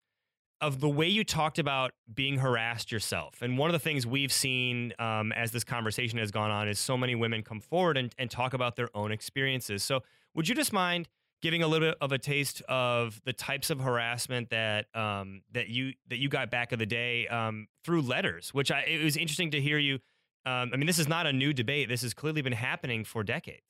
of 0.60 0.80
the 0.80 0.88
way 0.88 1.06
you 1.06 1.22
talked 1.22 1.58
about 1.58 1.92
being 2.12 2.38
harassed 2.38 2.90
yourself. 2.90 3.42
And 3.42 3.58
one 3.58 3.68
of 3.68 3.72
the 3.72 3.78
things 3.78 4.06
we've 4.06 4.32
seen 4.32 4.94
um, 4.98 5.32
as 5.32 5.50
this 5.50 5.64
conversation 5.64 6.18
has 6.18 6.30
gone 6.30 6.50
on 6.50 6.68
is 6.68 6.78
so 6.78 6.96
many 6.96 7.14
women 7.14 7.42
come 7.42 7.60
forward 7.60 7.98
and, 7.98 8.14
and 8.18 8.30
talk 8.30 8.54
about 8.54 8.76
their 8.76 8.88
own 8.94 9.12
experiences. 9.12 9.82
So, 9.82 10.02
would 10.34 10.48
you 10.48 10.54
just 10.54 10.72
mind 10.72 11.08
giving 11.42 11.62
a 11.62 11.66
little 11.68 11.90
bit 11.90 11.98
of 12.00 12.12
a 12.12 12.18
taste 12.18 12.62
of 12.62 13.20
the 13.24 13.32
types 13.32 13.68
of 13.68 13.80
harassment 13.80 14.48
that 14.50 14.86
um, 14.94 15.42
that 15.52 15.68
you 15.68 15.92
that 16.08 16.18
you 16.18 16.30
got 16.30 16.50
back 16.50 16.72
of 16.72 16.78
the 16.78 16.86
day 16.86 17.26
um, 17.28 17.68
through 17.84 18.02
letters? 18.02 18.54
Which 18.54 18.70
I, 18.70 18.80
it 18.80 19.04
was 19.04 19.16
interesting 19.18 19.50
to 19.50 19.60
hear 19.60 19.78
you 19.78 19.98
Um, 20.46 20.70
I 20.72 20.76
mean, 20.76 20.86
this 20.86 20.98
is 21.00 21.08
not 21.08 21.26
a 21.26 21.32
new 21.32 21.52
debate. 21.52 21.88
This 21.88 22.02
has 22.02 22.14
clearly 22.14 22.40
been 22.40 22.52
happening 22.52 23.04
for 23.04 23.24
decades. 23.24 23.62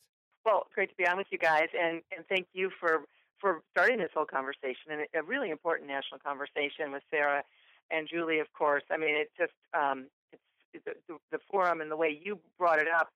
Well, 0.45 0.63
it's 0.67 0.75
great 0.75 0.91
to 0.91 0.95
be 0.97 1.07
on 1.07 1.17
with 1.17 1.27
you 1.31 1.39
guys, 1.39 1.69
and, 1.73 2.03
and 2.15 2.25
thank 2.29 2.47
you 2.53 2.71
for, 2.79 3.01
for 3.41 3.63
starting 3.73 3.99
this 3.99 4.11
whole 4.15 4.27
conversation 4.27 4.93
and 4.93 5.07
a 5.15 5.23
really 5.23 5.51
important 5.51 5.89
national 5.89 6.21
conversation 6.21 6.93
with 6.93 7.03
Sarah 7.11 7.43
and 7.91 8.07
Julie, 8.09 8.39
of 8.41 8.53
course. 8.53 8.83
I 8.91 8.99
mean, 8.99 9.17
it's 9.17 9.33
just 9.39 9.53
um, 9.75 10.07
it's, 10.33 10.43
it's 10.75 10.85
the, 11.09 11.17
the 11.33 11.39
forum 11.51 11.81
and 11.81 11.91
the 11.91 11.97
way 11.97 12.17
you 12.23 12.39
brought 12.59 12.79
it 12.79 12.89
up. 12.95 13.09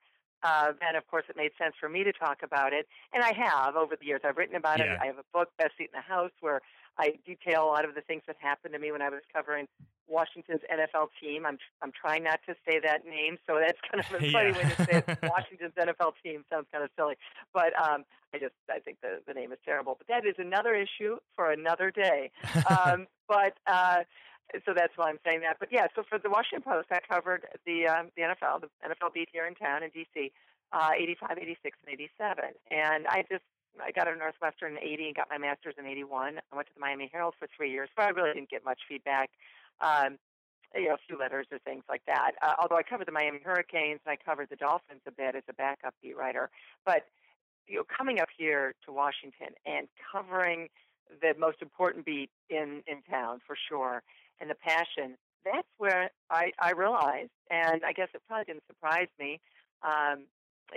Uh, 0.43 0.73
then, 0.81 0.97
of 0.97 1.07
course, 1.07 1.25
it 1.29 1.37
made 1.37 1.51
sense 1.61 1.75
for 1.79 1.91
me 1.91 2.03
to 2.03 2.13
talk 2.15 2.39
about 2.43 2.73
it, 2.73 2.89
and 3.13 3.23
I 3.23 3.33
have 3.35 3.77
over 3.77 3.95
the 3.95 4.07
years. 4.07 4.23
I've 4.25 4.39
written 4.39 4.57
about 4.57 4.79
Yeah. 4.79 4.95
it. 4.95 4.99
I 5.03 5.07
have 5.07 5.19
a 5.19 5.25
book, 5.35 5.51
Best 5.59 5.73
Seat 5.77 5.91
in 5.93 5.99
the 6.01 6.01
House, 6.01 6.31
where 6.41 6.63
I 7.01 7.15
detail 7.25 7.65
a 7.65 7.71
lot 7.73 7.85
of 7.85 7.95
the 7.95 8.03
things 8.03 8.23
that 8.27 8.37
happened 8.39 8.75
to 8.75 8.79
me 8.79 8.93
when 8.93 9.01
I 9.01 9.09
was 9.09 9.23
covering 9.33 9.67
Washington's 10.07 10.61
NFL 10.71 11.09
team. 11.21 11.47
I'm 11.47 11.57
I'm 11.81 11.93
trying 11.93 12.25
not 12.25 12.41
to 12.47 12.55
say 12.69 12.79
that 12.81 13.07
name, 13.07 13.39
so 13.47 13.59
that's 13.59 13.79
kind 13.91 14.05
of 14.05 14.23
a 14.23 14.31
funny 14.33 14.53
way 14.53 14.63
to 14.63 14.85
say 14.85 15.03
it. 15.07 15.19
Washington's 15.23 15.73
NFL 15.79 16.13
team 16.23 16.45
sounds 16.51 16.67
kind 16.71 16.85
of 16.85 16.91
silly, 16.97 17.15
but 17.55 17.73
um, 17.81 18.05
I 18.35 18.39
just 18.39 18.55
I 18.69 18.81
think 18.81 18.99
the 19.01 19.21
the 19.27 19.33
name 19.33 19.53
is 19.53 19.59
terrible. 19.65 19.97
But 19.97 20.09
that 20.09 20.27
is 20.27 20.35
another 20.39 20.75
issue 20.75 21.17
for 21.37 21.51
another 21.51 21.91
day. 21.91 22.31
Um, 22.69 23.07
but 23.29 23.55
uh, 23.67 24.05
so 24.67 24.75
that's 24.75 24.93
why 24.97 25.09
I'm 25.09 25.21
saying 25.25 25.41
that. 25.41 25.57
But 25.59 25.69
yeah, 25.73 25.87
so 25.95 26.03
for 26.07 26.19
the 26.19 26.29
Washington 26.29 26.63
Post, 26.63 26.89
I 26.91 26.99
covered 27.01 27.47
the 27.65 27.87
um, 27.87 28.11
the 28.17 28.23
NFL, 28.23 28.61
the 28.61 28.69
NFL 28.85 29.15
beat 29.15 29.29
here 29.33 29.47
in 29.47 29.55
town 29.55 29.83
in 29.83 29.91
DC, 29.91 30.33
uh, 30.73 30.91
85, 30.97 31.39
86, 31.41 31.79
and 31.87 31.95
87, 31.95 32.45
and 32.71 33.07
I 33.07 33.25
just 33.31 33.45
I 33.79 33.93
got 33.93 34.09
a 34.09 34.17
Northwestern 34.17 34.77
in 34.77 34.83
80 34.83 35.07
and 35.07 35.17
got 35.17 35.29
my 35.31 35.39
master's 35.39 35.75
in 35.79 35.87
81. 35.87 36.41
I 36.53 36.57
went 36.57 36.69
to 36.69 36.75
the 36.75 36.81
Miami 36.81 37.09
Herald 37.13 37.35
for 37.39 37.49
three 37.57 37.71
years, 37.71 37.89
but 37.97 38.05
I 38.05 38.09
really 38.11 38.33
didn't 38.35 38.51
get 38.51 38.65
much 38.65 38.81
feedback. 38.89 39.31
Um, 39.81 40.19
you 40.75 40.89
know, 40.89 40.95
a 40.95 40.99
few 41.07 41.19
letters 41.19 41.47
or 41.51 41.59
things 41.59 41.83
like 41.89 42.03
that. 42.07 42.33
Uh, 42.43 42.55
although 42.61 42.77
I 42.77 42.83
covered 42.83 43.09
the 43.09 43.13
Miami 43.13 43.41
Hurricanes 43.45 44.01
and 44.07 44.13
I 44.13 44.17
covered 44.17 44.49
the 44.51 44.57
Dolphins 44.57 45.01
a 45.07 45.11
bit 45.11 45.35
as 45.35 45.43
a 45.49 45.53
backup 45.53 45.95
beat 46.03 46.17
writer, 46.17 46.51
but 46.87 47.07
you 47.67 47.77
know, 47.77 47.85
coming 47.85 48.21
up 48.21 48.29
here 48.37 48.75
to 48.85 48.93
Washington 48.93 49.55
and 49.67 49.89
covering 50.13 50.69
the 51.21 51.35
most 51.39 51.63
important 51.63 52.05
beat 52.05 52.31
in 52.49 52.83
in 52.87 53.03
town 53.09 53.41
for 53.47 53.57
sure, 53.69 54.03
and 54.41 54.51
the 54.51 54.55
passion. 54.55 55.17
That's 55.45 55.69
where 55.79 56.11
I 56.31 56.53
I 56.59 56.73
realized, 56.73 57.31
and 57.51 57.83
I 57.85 57.93
guess 57.93 58.09
it 58.15 58.23
probably 58.29 58.45
didn't 58.45 58.67
surprise 58.67 59.09
me. 59.19 59.41
Um, 59.83 60.27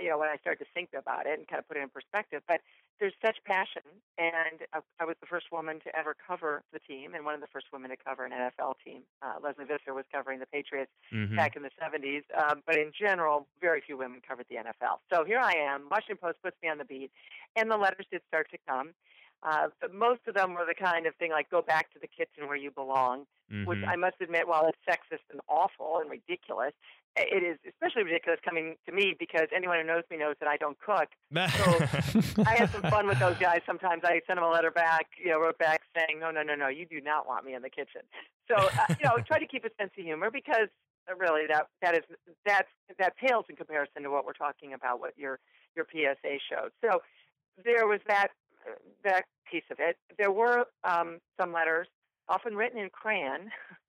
you 0.00 0.08
know, 0.08 0.18
when 0.18 0.28
I 0.28 0.36
started 0.38 0.64
to 0.64 0.70
think 0.74 0.90
about 0.96 1.26
it 1.26 1.38
and 1.38 1.46
kind 1.46 1.60
of 1.60 1.68
put 1.68 1.76
it 1.76 1.82
in 1.82 1.88
perspective, 1.88 2.42
but 2.48 2.60
there's 3.00 3.14
such 3.24 3.38
passion, 3.44 3.82
and 4.18 4.62
I, 4.72 4.80
I 5.00 5.04
was 5.04 5.16
the 5.20 5.26
first 5.26 5.46
woman 5.50 5.80
to 5.80 5.96
ever 5.96 6.14
cover 6.14 6.62
the 6.72 6.78
team, 6.78 7.14
and 7.14 7.24
one 7.24 7.34
of 7.34 7.40
the 7.40 7.46
first 7.48 7.66
women 7.72 7.90
to 7.90 7.96
cover 7.96 8.24
an 8.24 8.32
NFL 8.32 8.74
team. 8.84 9.02
Uh, 9.22 9.34
Lesley 9.42 9.64
Visser 9.64 9.92
was 9.94 10.04
covering 10.12 10.38
the 10.38 10.46
Patriots 10.46 10.92
Mhm. 11.12 11.36
back 11.36 11.56
in 11.56 11.62
the 11.62 11.70
70s, 11.80 12.24
um, 12.36 12.62
but 12.66 12.76
in 12.76 12.92
general, 12.92 13.48
very 13.60 13.80
few 13.80 13.96
women 13.96 14.20
covered 14.26 14.46
the 14.48 14.56
NFL. 14.56 15.00
So 15.12 15.24
here 15.24 15.40
I 15.40 15.52
am. 15.52 15.88
Washington 15.90 16.18
Post 16.18 16.38
puts 16.42 16.56
me 16.62 16.68
on 16.68 16.78
the 16.78 16.84
beat, 16.84 17.10
and 17.56 17.70
the 17.70 17.76
letters 17.76 18.06
did 18.10 18.22
start 18.28 18.50
to 18.50 18.58
come. 18.68 18.94
Uh, 19.42 19.68
but 19.80 19.92
most 19.92 20.20
of 20.26 20.34
them 20.34 20.54
were 20.54 20.64
the 20.64 20.74
kind 20.74 21.04
of 21.06 21.14
thing 21.16 21.30
like 21.30 21.50
"Go 21.50 21.60
back 21.60 21.92
to 21.92 21.98
the 21.98 22.06
kitchen 22.08 22.46
where 22.46 22.56
you 22.56 22.70
belong," 22.70 23.26
which 23.66 23.80
Mhm. 23.80 23.88
I 23.88 23.96
must 23.96 24.16
admit, 24.20 24.48
while 24.48 24.66
it's 24.66 24.78
sexist 24.88 25.20
and 25.30 25.40
awful 25.48 25.98
and 25.98 26.08
ridiculous, 26.10 26.72
it 27.16 27.42
is 27.42 27.58
especially 27.68 28.02
ridiculous 28.02 28.40
coming 28.44 28.74
to 28.86 28.92
me 28.92 29.14
because 29.18 29.46
anyone 29.54 29.78
who 29.78 29.86
knows 29.86 30.02
me 30.10 30.16
knows 30.16 30.34
that 30.40 30.48
I 30.48 30.56
don't 30.56 30.78
cook. 30.80 31.08
So 32.34 32.42
I 32.46 32.56
had 32.56 32.70
some 32.70 32.82
fun 32.82 33.06
with 33.06 33.18
those 33.18 33.36
guys. 33.38 33.60
Sometimes 33.66 34.02
I 34.04 34.20
sent 34.26 34.38
them 34.38 34.42
a 34.42 34.50
letter 34.50 34.70
back, 34.70 35.06
you 35.22 35.30
know, 35.30 35.40
wrote 35.40 35.58
back 35.58 35.82
saying, 35.96 36.18
"No, 36.20 36.30
no, 36.30 36.42
no, 36.42 36.54
no, 36.54 36.68
you 36.68 36.86
do 36.86 37.00
not 37.00 37.26
want 37.26 37.44
me 37.44 37.54
in 37.54 37.62
the 37.62 37.70
kitchen." 37.70 38.02
So, 38.48 38.56
uh, 38.56 38.94
you 38.98 39.04
know, 39.04 39.16
try 39.26 39.38
to 39.38 39.46
keep 39.46 39.64
a 39.64 39.70
sense 39.78 39.92
of 39.96 40.04
humor 40.04 40.30
because 40.30 40.68
uh, 41.10 41.16
really 41.16 41.46
that 41.48 41.66
that 41.82 41.94
is 41.94 42.02
that's 42.44 42.68
that 42.98 43.16
pales 43.16 43.44
in 43.48 43.56
comparison 43.56 44.02
to 44.02 44.10
what 44.10 44.24
we're 44.24 44.32
talking 44.32 44.72
about, 44.74 45.00
what 45.00 45.16
your 45.16 45.38
your 45.76 45.86
PSA 45.90 46.38
showed. 46.50 46.70
So 46.84 47.00
there 47.64 47.86
was 47.86 48.00
that 48.06 48.28
uh, 48.66 48.74
that 49.04 49.24
piece 49.50 49.64
of 49.70 49.78
it. 49.80 49.96
There 50.18 50.32
were 50.32 50.66
um, 50.84 51.18
some 51.40 51.52
letters, 51.52 51.88
often 52.28 52.56
written 52.56 52.78
in 52.78 52.90
crayon, 52.90 53.50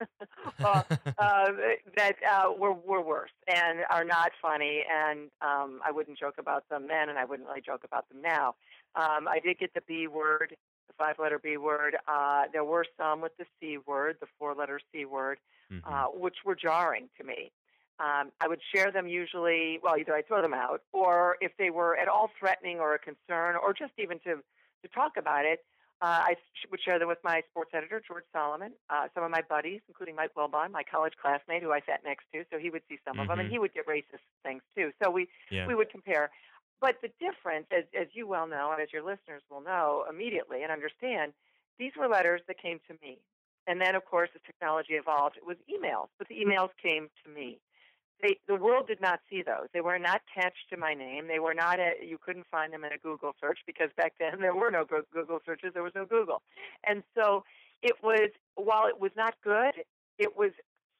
uh, 0.62 0.82
uh, 1.18 1.52
that 1.96 2.16
uh, 2.22 2.52
were 2.56 2.72
were 2.72 3.02
worse 3.02 3.30
and 3.46 3.80
are 3.90 4.04
not 4.04 4.32
funny. 4.40 4.84
And 4.90 5.30
um, 5.40 5.80
I 5.84 5.90
wouldn't 5.90 6.18
joke 6.18 6.36
about 6.38 6.68
them 6.68 6.86
then, 6.88 7.08
and 7.08 7.18
I 7.18 7.24
wouldn't 7.24 7.48
really 7.48 7.62
joke 7.62 7.84
about 7.84 8.08
them 8.08 8.20
now. 8.22 8.54
Um, 8.94 9.28
I 9.28 9.40
did 9.42 9.58
get 9.58 9.74
the 9.74 9.82
B 9.86 10.06
word, 10.06 10.56
the 10.88 10.94
five-letter 10.94 11.38
B 11.38 11.56
word. 11.56 11.96
Uh, 12.08 12.44
there 12.52 12.64
were 12.64 12.86
some 12.98 13.20
with 13.20 13.36
the 13.38 13.46
C 13.60 13.78
word, 13.78 14.16
the 14.20 14.26
four-letter 14.38 14.80
C 14.92 15.04
word, 15.04 15.38
Mhm. 15.70 15.82
uh, 15.84 16.06
which 16.08 16.36
were 16.44 16.54
jarring 16.54 17.08
to 17.18 17.24
me. 17.24 17.52
Um, 17.98 18.32
I 18.40 18.48
would 18.48 18.60
share 18.74 18.92
them 18.92 19.08
usually. 19.08 19.78
Well, 19.82 19.96
either 19.98 20.14
I 20.14 20.22
throw 20.22 20.42
them 20.42 20.54
out, 20.54 20.82
or 20.92 21.36
if 21.40 21.52
they 21.58 21.70
were 21.70 21.96
at 21.96 22.08
all 22.08 22.30
threatening 22.38 22.78
or 22.78 22.94
a 22.94 22.98
concern, 22.98 23.56
or 23.56 23.72
just 23.72 23.92
even 23.98 24.18
to 24.20 24.42
to 24.82 24.88
talk 24.88 25.16
about 25.16 25.46
it, 25.46 25.64
uh, 26.02 26.20
I 26.28 26.34
sh- 26.54 26.66
would 26.70 26.80
share 26.82 26.98
them 26.98 27.08
with 27.08 27.18
my 27.24 27.42
sports 27.50 27.70
editor, 27.72 28.02
George 28.06 28.24
Solomon, 28.32 28.72
uh, 28.90 29.08
some 29.14 29.24
of 29.24 29.30
my 29.30 29.42
buddies, 29.48 29.80
including 29.88 30.14
Mike 30.14 30.34
Wilbon, 30.36 30.70
my 30.70 30.82
college 30.82 31.14
classmate 31.20 31.62
who 31.62 31.72
I 31.72 31.80
sat 31.80 32.04
next 32.04 32.24
to, 32.34 32.44
so 32.52 32.58
he 32.58 32.70
would 32.70 32.82
see 32.88 32.98
some 33.06 33.18
of 33.18 33.28
them, 33.28 33.40
and 33.40 33.50
he 33.50 33.58
would 33.58 33.72
get 33.72 33.86
racist 33.86 34.24
things 34.42 34.62
too. 34.76 34.92
So 35.02 35.10
we 35.10 35.28
yeah. 35.50 35.66
we 35.66 35.74
would 35.74 35.90
compare. 35.90 36.30
But 36.80 36.96
the 37.00 37.08
difference, 37.18 37.66
as, 37.70 37.84
as 37.98 38.08
you 38.12 38.26
well 38.26 38.46
know, 38.46 38.70
and 38.72 38.82
as 38.82 38.92
your 38.92 39.02
listeners 39.02 39.42
will 39.50 39.62
know 39.62 40.04
immediately 40.10 40.62
and 40.62 40.70
understand, 40.70 41.32
these 41.78 41.92
were 41.98 42.06
letters 42.06 42.42
that 42.48 42.60
came 42.60 42.80
to 42.88 42.94
me. 43.02 43.18
And 43.66 43.80
then, 43.80 43.94
of 43.94 44.04
course, 44.04 44.28
as 44.34 44.42
technology 44.44 44.92
evolved, 44.92 45.36
it 45.36 45.46
was 45.46 45.56
emails, 45.68 46.08
but 46.18 46.28
the 46.28 46.36
emails 46.36 46.68
came 46.80 47.08
to 47.24 47.30
me. 47.30 47.58
They, 48.22 48.38
the 48.48 48.56
world 48.56 48.86
did 48.86 49.00
not 49.00 49.20
see 49.28 49.42
those. 49.42 49.68
They 49.74 49.82
were 49.82 49.98
not 49.98 50.22
attached 50.30 50.70
to 50.70 50.76
my 50.76 50.94
name. 50.94 51.28
They 51.28 51.38
were 51.38 51.54
not. 51.54 51.78
A, 51.78 51.92
you 52.02 52.18
couldn't 52.18 52.46
find 52.50 52.72
them 52.72 52.84
in 52.84 52.92
a 52.92 52.98
Google 52.98 53.34
search 53.40 53.58
because 53.66 53.90
back 53.96 54.14
then 54.18 54.40
there 54.40 54.54
were 54.54 54.70
no 54.70 54.84
Google 54.84 55.40
searches. 55.44 55.72
There 55.74 55.82
was 55.82 55.94
no 55.94 56.06
Google, 56.06 56.42
and 56.86 57.02
so 57.14 57.44
it 57.82 57.96
was. 58.02 58.30
While 58.54 58.86
it 58.86 58.98
was 58.98 59.10
not 59.16 59.34
good, 59.44 59.74
it 60.18 60.36
was 60.36 60.52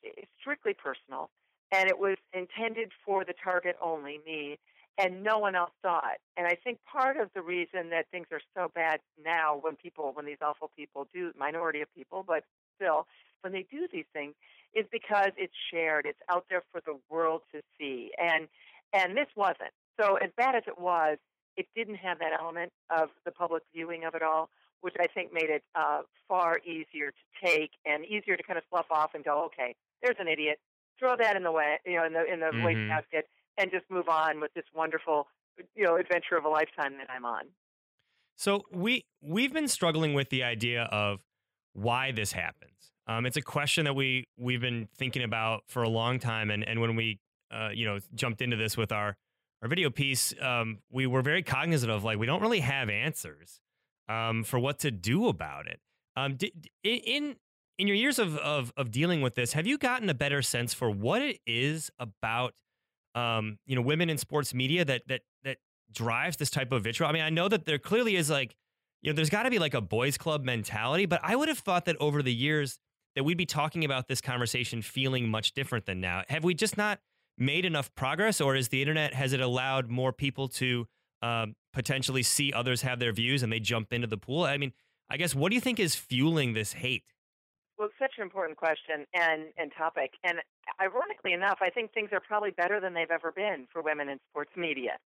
eh, 0.05 0.25
strictly 0.41 0.75
personal, 0.75 1.31
and 1.73 1.89
it 1.89 1.99
was 1.99 2.17
intended 2.35 2.93
for 3.05 3.25
the 3.25 3.35
target 3.43 3.77
only, 3.81 4.21
me, 4.27 4.59
and 4.99 5.23
no 5.23 5.39
one 5.39 5.55
else 5.55 5.73
saw 5.83 5.99
it. 5.99 6.21
And 6.37 6.47
I 6.47 6.55
think 6.63 6.79
part 6.85 7.17
of 7.17 7.31
the 7.35 7.43
reason 7.43 7.91
that 7.91 8.07
things 8.11 8.27
are 8.31 8.41
so 8.55 8.71
bad 8.75 9.01
now, 9.23 9.59
when 9.61 9.77
people, 9.77 10.13
when 10.15 10.27
these 10.27 10.39
awful 10.43 10.71
people 10.77 11.09
do, 11.15 11.33
minority 11.39 11.81
of 11.81 11.93
people, 11.95 12.25
but 12.27 12.45
still, 12.77 13.07
when 13.43 13.53
they 13.53 13.67
do 13.71 13.89
these 13.93 14.07
things, 14.13 14.35
is 14.75 14.87
because 14.93 15.31
it's 15.37 15.55
shared. 15.73 16.07
It's 16.07 16.19
out 16.29 16.47
there 16.51 16.63
for 16.73 16.81
the 16.85 16.99
world 17.11 17.43
to 17.53 17.63
see, 17.79 18.11
and 18.19 18.49
and 18.93 19.17
this 19.17 19.29
wasn't. 19.37 19.73
So 20.01 20.17
as 20.17 20.31
bad 20.37 20.55
as 20.55 20.63
it 20.67 20.79
was, 20.79 21.19
it 21.57 21.67
didn't 21.75 21.97
have 21.97 22.19
that 22.19 22.33
element 22.39 22.73
of 22.91 23.09
the 23.25 23.33
public 23.33 23.63
viewing 23.75 24.05
of 24.05 24.15
it 24.15 24.23
all, 24.23 24.51
which 24.81 24.95
I 25.01 25.07
think 25.07 25.33
made 25.33 25.51
it 25.51 25.65
uh, 25.75 26.03
far 26.29 26.59
easier 26.65 27.11
to 27.13 27.47
take 27.47 27.71
and 27.85 28.05
easier 28.05 28.37
to 28.37 28.43
kind 28.43 28.59
of 28.59 28.65
slough 28.71 28.91
off 28.91 29.15
and 29.15 29.25
go, 29.25 29.45
okay, 29.47 29.75
there's 30.03 30.17
an 30.19 30.29
idiot. 30.29 30.59
Throw 30.99 31.17
that 31.17 31.37
in 31.37 31.43
the 31.43 31.53
way, 31.53 31.79
you 31.85 31.97
know, 31.97 32.05
in 32.07 32.13
the 32.13 32.25
in 32.25 32.41
the 32.41 32.53
Mhm. 32.53 32.61
wastebasket, 32.61 33.27
and 33.59 33.71
just 33.71 33.85
move 33.91 34.09
on 34.09 34.41
with 34.41 34.53
this 34.55 34.65
wonderful, 34.75 35.29
you 35.75 35.85
know, 35.85 35.97
adventure 35.97 36.37
of 36.37 36.45
a 36.45 36.49
lifetime 36.49 36.97
that 36.99 37.11
I'm 37.11 37.25
on. 37.25 37.49
So 38.37 38.63
we 38.71 39.07
we've 39.23 39.53
been 39.53 39.69
struggling 39.69 40.15
with 40.15 40.29
the 40.31 40.43
idea 40.43 40.83
of 40.85 41.21
why 41.77 42.11
this 42.11 42.33
happens. 42.33 42.93
Um, 43.07 43.27
it's 43.27 43.37
a 43.37 43.43
question 43.43 43.85
that 43.85 43.95
we 43.95 44.27
we've 44.37 44.61
been 44.61 44.89
thinking 44.97 45.23
about 45.23 45.63
for 45.69 45.83
a 45.83 45.89
long 45.89 46.19
time, 46.19 46.51
and 46.51 46.67
and 46.67 46.81
when 46.81 46.97
we 46.97 47.21
uh, 47.53 47.71
you 47.73 47.87
know 47.87 47.99
jumped 48.15 48.43
into 48.43 48.57
this 48.57 48.77
with 48.77 48.91
our 48.91 49.17
our 49.63 49.69
video 49.69 49.91
piece, 49.91 50.35
um, 50.41 50.79
we 50.91 51.07
were 51.07 51.23
very 51.23 51.43
cognizant 51.43 51.93
of 51.93 52.03
like 52.03 52.19
we 52.19 52.27
don't 52.27 52.43
really 52.43 52.61
have 52.61 52.89
answers 52.91 53.61
um, 54.09 54.43
for 54.43 54.59
what 54.59 54.79
to 54.81 54.91
do 54.91 55.29
about 55.29 55.67
it. 55.67 55.81
Um, 56.17 56.37
in 56.83 57.37
in 57.79 57.87
your 57.87 57.97
years 57.97 58.19
of, 58.19 58.37
of 58.39 58.73
of 58.77 58.91
dealing 58.91 59.21
with 59.21 59.35
this, 59.35 59.53
have 59.53 59.67
you 59.67 59.79
gotten 59.79 60.11
a 60.11 60.15
better 60.15 60.43
sense 60.43 60.75
for 60.75 60.91
what 60.91 61.23
it 61.23 61.39
is 61.47 61.91
about 62.01 62.55
um, 63.15 63.59
you 63.67 63.77
know 63.77 63.83
women 63.83 64.11
in 64.11 64.19
sports 64.19 64.53
media 64.53 64.85
that 64.85 65.03
that 65.07 65.21
that 65.45 65.59
drives 65.93 66.39
this 66.39 66.51
type 66.51 66.73
of 66.73 66.83
vitriol? 66.83 67.09
I 67.11 67.13
mean, 67.13 67.23
I 67.23 67.31
know 67.31 67.49
that 67.49 67.67
there 67.67 67.79
clearly 67.79 68.17
is 68.17 68.31
like 68.31 68.57
you 69.07 69.13
know, 69.13 69.17
there's 69.17 69.31
got 69.31 69.45
to 69.45 69.51
be 69.51 69.61
like 69.61 69.75
a 69.75 69.81
boys 69.81 70.19
club 70.19 70.45
mentality, 70.45 71.07
but 71.07 71.21
I 71.23 71.37
would 71.37 71.47
have 71.47 71.61
thought 71.61 71.85
that 71.85 71.95
over 72.01 72.25
the 72.25 72.35
years 72.35 72.81
that 73.15 73.23
we'd 73.23 73.39
be 73.39 73.47
talking 73.47 73.85
about 73.85 74.09
this 74.09 74.21
conversation 74.21 74.83
feeling 74.83 75.29
much 75.29 75.53
different 75.53 75.87
than 75.87 76.01
now. 76.01 76.25
Have 76.29 76.43
we 76.43 76.55
just 76.55 76.77
not 76.77 76.99
made 77.39 77.65
enough 77.65 77.95
progress, 77.95 78.41
or 78.41 78.57
is 78.57 78.69
the 78.69 78.83
internet 78.83 79.15
has 79.15 79.33
it 79.33 79.41
allowed 79.41 79.89
more 79.89 80.13
people 80.13 80.49
to 80.49 80.89
um, 81.23 81.55
potentially 81.73 82.25
see 82.25 82.53
others 82.53 82.83
have 82.83 82.99
their 82.99 83.13
views 83.13 83.45
and 83.45 83.53
they 83.53 83.61
jump 83.61 83.93
into 83.93 84.09
the 84.09 84.17
pool? 84.17 84.43
I 84.43 84.57
mean, 84.57 84.73
I 85.09 85.19
guess 85.19 85.37
what 85.37 85.51
do 85.51 85.55
you 85.55 85.61
think 85.61 85.79
is 85.79 85.95
fueling 85.95 86.55
this 86.55 86.73
hate? 86.73 87.05
Well, 87.79 87.87
it's 87.87 87.99
such 88.01 88.15
an 88.19 88.25
important 88.25 88.59
question 88.59 89.07
and, 89.15 89.45
and 89.57 89.71
topic. 89.79 90.15
And 90.25 90.39
ironically 90.81 91.33
enough, 91.33 91.59
I 91.61 91.71
think 91.71 91.93
things 91.93 92.09
are 92.11 92.21
probably 92.27 92.51
better 92.51 92.81
than 92.81 92.93
they've 92.93 93.11
ever 93.13 93.31
been 93.31 93.69
for 93.73 93.83
women 93.83 94.09
in 94.09 94.19
sports 94.31 94.51
media. 94.57 94.99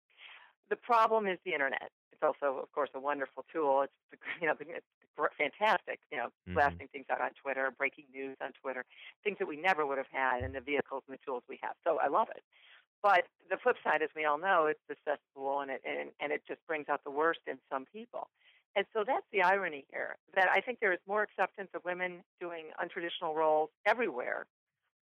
The 0.70 0.76
problem 0.76 1.26
is 1.26 1.38
the 1.44 1.52
internet. 1.52 1.90
It's 2.20 2.26
also, 2.42 2.58
of 2.58 2.72
course, 2.72 2.90
a 2.94 3.00
wonderful 3.00 3.44
tool. 3.52 3.82
It's 3.82 3.92
you 4.40 4.46
know 4.48 4.54
it's 4.58 4.86
fantastic. 5.36 6.00
You 6.10 6.18
know, 6.18 6.28
Mhm. 6.48 6.54
blasting 6.54 6.88
things 6.88 7.06
out 7.10 7.20
on 7.20 7.30
Twitter, 7.40 7.70
breaking 7.70 8.06
news 8.12 8.36
on 8.40 8.52
Twitter, 8.60 8.84
things 9.22 9.38
that 9.38 9.46
we 9.46 9.56
never 9.56 9.86
would 9.86 9.98
have 9.98 10.08
had 10.10 10.42
in 10.42 10.52
the 10.52 10.60
vehicles 10.60 11.04
and 11.08 11.14
the 11.16 11.20
tools 11.24 11.42
we 11.48 11.58
have. 11.62 11.76
So 11.84 11.98
I 11.98 12.08
love 12.08 12.28
it. 12.30 12.42
But 13.02 13.26
the 13.48 13.56
flip 13.58 13.76
side, 13.84 14.02
as 14.02 14.10
we 14.16 14.24
all 14.24 14.38
know, 14.38 14.66
it's 14.66 14.80
the 14.88 14.96
cesspool, 15.04 15.60
and 15.60 15.70
it 15.70 15.82
and, 15.84 16.10
and 16.20 16.32
it 16.32 16.42
just 16.46 16.64
brings 16.66 16.88
out 16.88 17.04
the 17.04 17.10
worst 17.12 17.40
in 17.46 17.58
some 17.70 17.86
people. 17.86 18.28
And 18.74 18.86
so 18.92 19.04
that's 19.04 19.26
the 19.32 19.42
irony 19.42 19.86
here. 19.90 20.16
That 20.34 20.48
I 20.50 20.60
think 20.60 20.80
there 20.80 20.92
is 20.92 21.00
more 21.06 21.22
acceptance 21.22 21.70
of 21.74 21.84
women 21.84 22.22
doing 22.40 22.66
untraditional 22.82 23.34
roles 23.34 23.70
everywhere, 23.86 24.46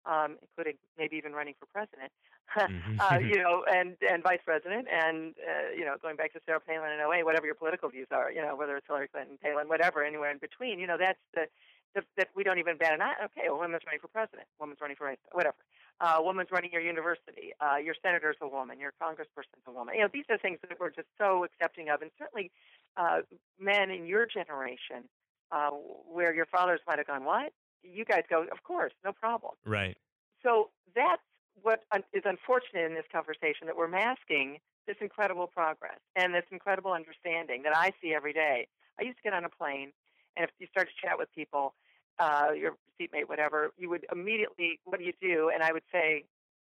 um, 0.07 0.39
including 0.43 0.79
maybe 0.99 1.17
even 1.17 1.33
running 1.33 1.55
for 1.59 1.67
president, 1.67 2.13
Mhm. 2.67 2.99
uh, 2.99 3.19
you 3.23 3.39
know, 3.39 3.65
and 3.65 3.97
and 4.09 4.23
vice 4.23 4.41
president, 4.45 4.89
and 4.91 5.35
uh, 5.39 5.71
you 5.77 5.85
know, 5.85 5.97
going 6.01 6.17
back 6.17 6.33
to 6.35 6.41
Sarah 6.47 6.61
Palin 6.61 6.91
and 6.93 7.01
08, 7.01 7.25
whatever 7.25 7.47
your 7.47 7.55
political 7.55 7.89
views 7.89 8.09
are, 8.11 8.31
you 8.31 8.43
know, 8.43 8.57
whether 8.57 8.77
it's 8.77 8.87
Hillary 8.87 9.09
Clinton, 9.09 9.39
Palin, 9.43 9.69
whatever, 9.69 10.05
anywhere 10.05 10.31
in 10.31 10.39
between, 10.39 10.79
you 10.79 10.87
know, 10.87 10.97
that's 10.99 11.21
the, 11.35 11.47
the 11.95 12.03
that 12.17 12.29
we 12.35 12.45
don't 12.45 12.59
even 12.59 12.77
bat 12.79 12.95
an 12.95 13.03
eye. 13.03 13.15
Okay, 13.27 13.47
a 13.47 13.55
woman's 13.55 13.83
running 13.87 14.01
for 14.01 14.09
president, 14.09 14.49
woman's 14.59 14.81
running 14.81 14.97
for 14.97 15.09
vice, 15.09 15.19
whatever. 15.33 15.57
Uh, 16.01 16.15
a 16.17 16.23
woman's 16.23 16.51
running 16.51 16.73
your 16.73 16.81
university. 16.81 17.53
Uh, 17.61 17.77
your 17.77 17.95
senator's 18.03 18.37
a 18.41 18.49
woman. 18.49 18.81
Your 18.81 18.93
congressperson's 19.03 19.63
a 19.67 19.73
woman. 19.73 19.95
You 19.95 20.03
know, 20.03 20.09
these 20.13 20.25
are 20.31 20.39
things 20.39 20.59
that 20.69 20.81
we're 20.81 20.91
just 20.91 21.09
so 21.19 21.45
accepting 21.45 21.91
of, 21.91 22.01
and 22.03 22.11
certainly 22.19 22.51
uh, 22.97 23.21
men 23.59 23.91
in 23.91 24.07
your 24.07 24.27
generation, 24.27 25.09
uh, 25.53 25.71
where 25.71 26.35
your 26.35 26.47
fathers 26.47 26.81
might 26.87 26.99
have 26.99 27.07
gone, 27.07 27.25
"What?" 27.25 27.53
You 27.83 28.05
guys 28.05 28.25
go, 28.29 28.45
"Of 28.51 28.62
course, 28.62 28.93
no 29.05 29.12
problem." 29.12 29.55
right. 29.64 29.97
So 30.43 30.71
that's 30.95 31.23
what 31.62 31.83
is 32.12 32.23
unfortunate 32.25 32.87
in 32.87 32.95
this 32.95 33.05
conversation 33.12 33.66
that 33.66 33.77
we're 33.77 33.88
masking 33.88 34.59
this 34.87 34.97
incredible 35.01 35.47
progress 35.47 35.99
and 36.16 36.35
this 36.35 36.45
incredible 36.51 36.93
understanding 36.93 37.62
that 37.62 37.77
I 37.77 37.93
see 38.01 38.14
every 38.14 38.33
day. 38.33 38.66
I 38.99 39.05
used 39.05 39.19
to 39.19 39.23
get 39.23 39.33
on 39.33 39.45
a 39.45 39.49
plane, 39.49 39.93
and 40.37 40.45
if 40.45 40.51
you 40.59 40.66
start 40.69 40.88
to 40.88 41.07
chat 41.07 41.19
with 41.19 41.29
people, 41.35 41.75
uh, 42.19 42.49
your 42.57 42.77
seatmate, 42.99 43.29
whatever, 43.29 43.73
you 43.79 43.88
would 43.88 44.07
immediately, 44.12 44.81
what 44.85 44.99
do 44.99 45.05
you 45.05 45.12
do? 45.21 45.51
And 45.53 45.62
I 45.62 45.73
would 45.73 45.85
say, 45.93 46.25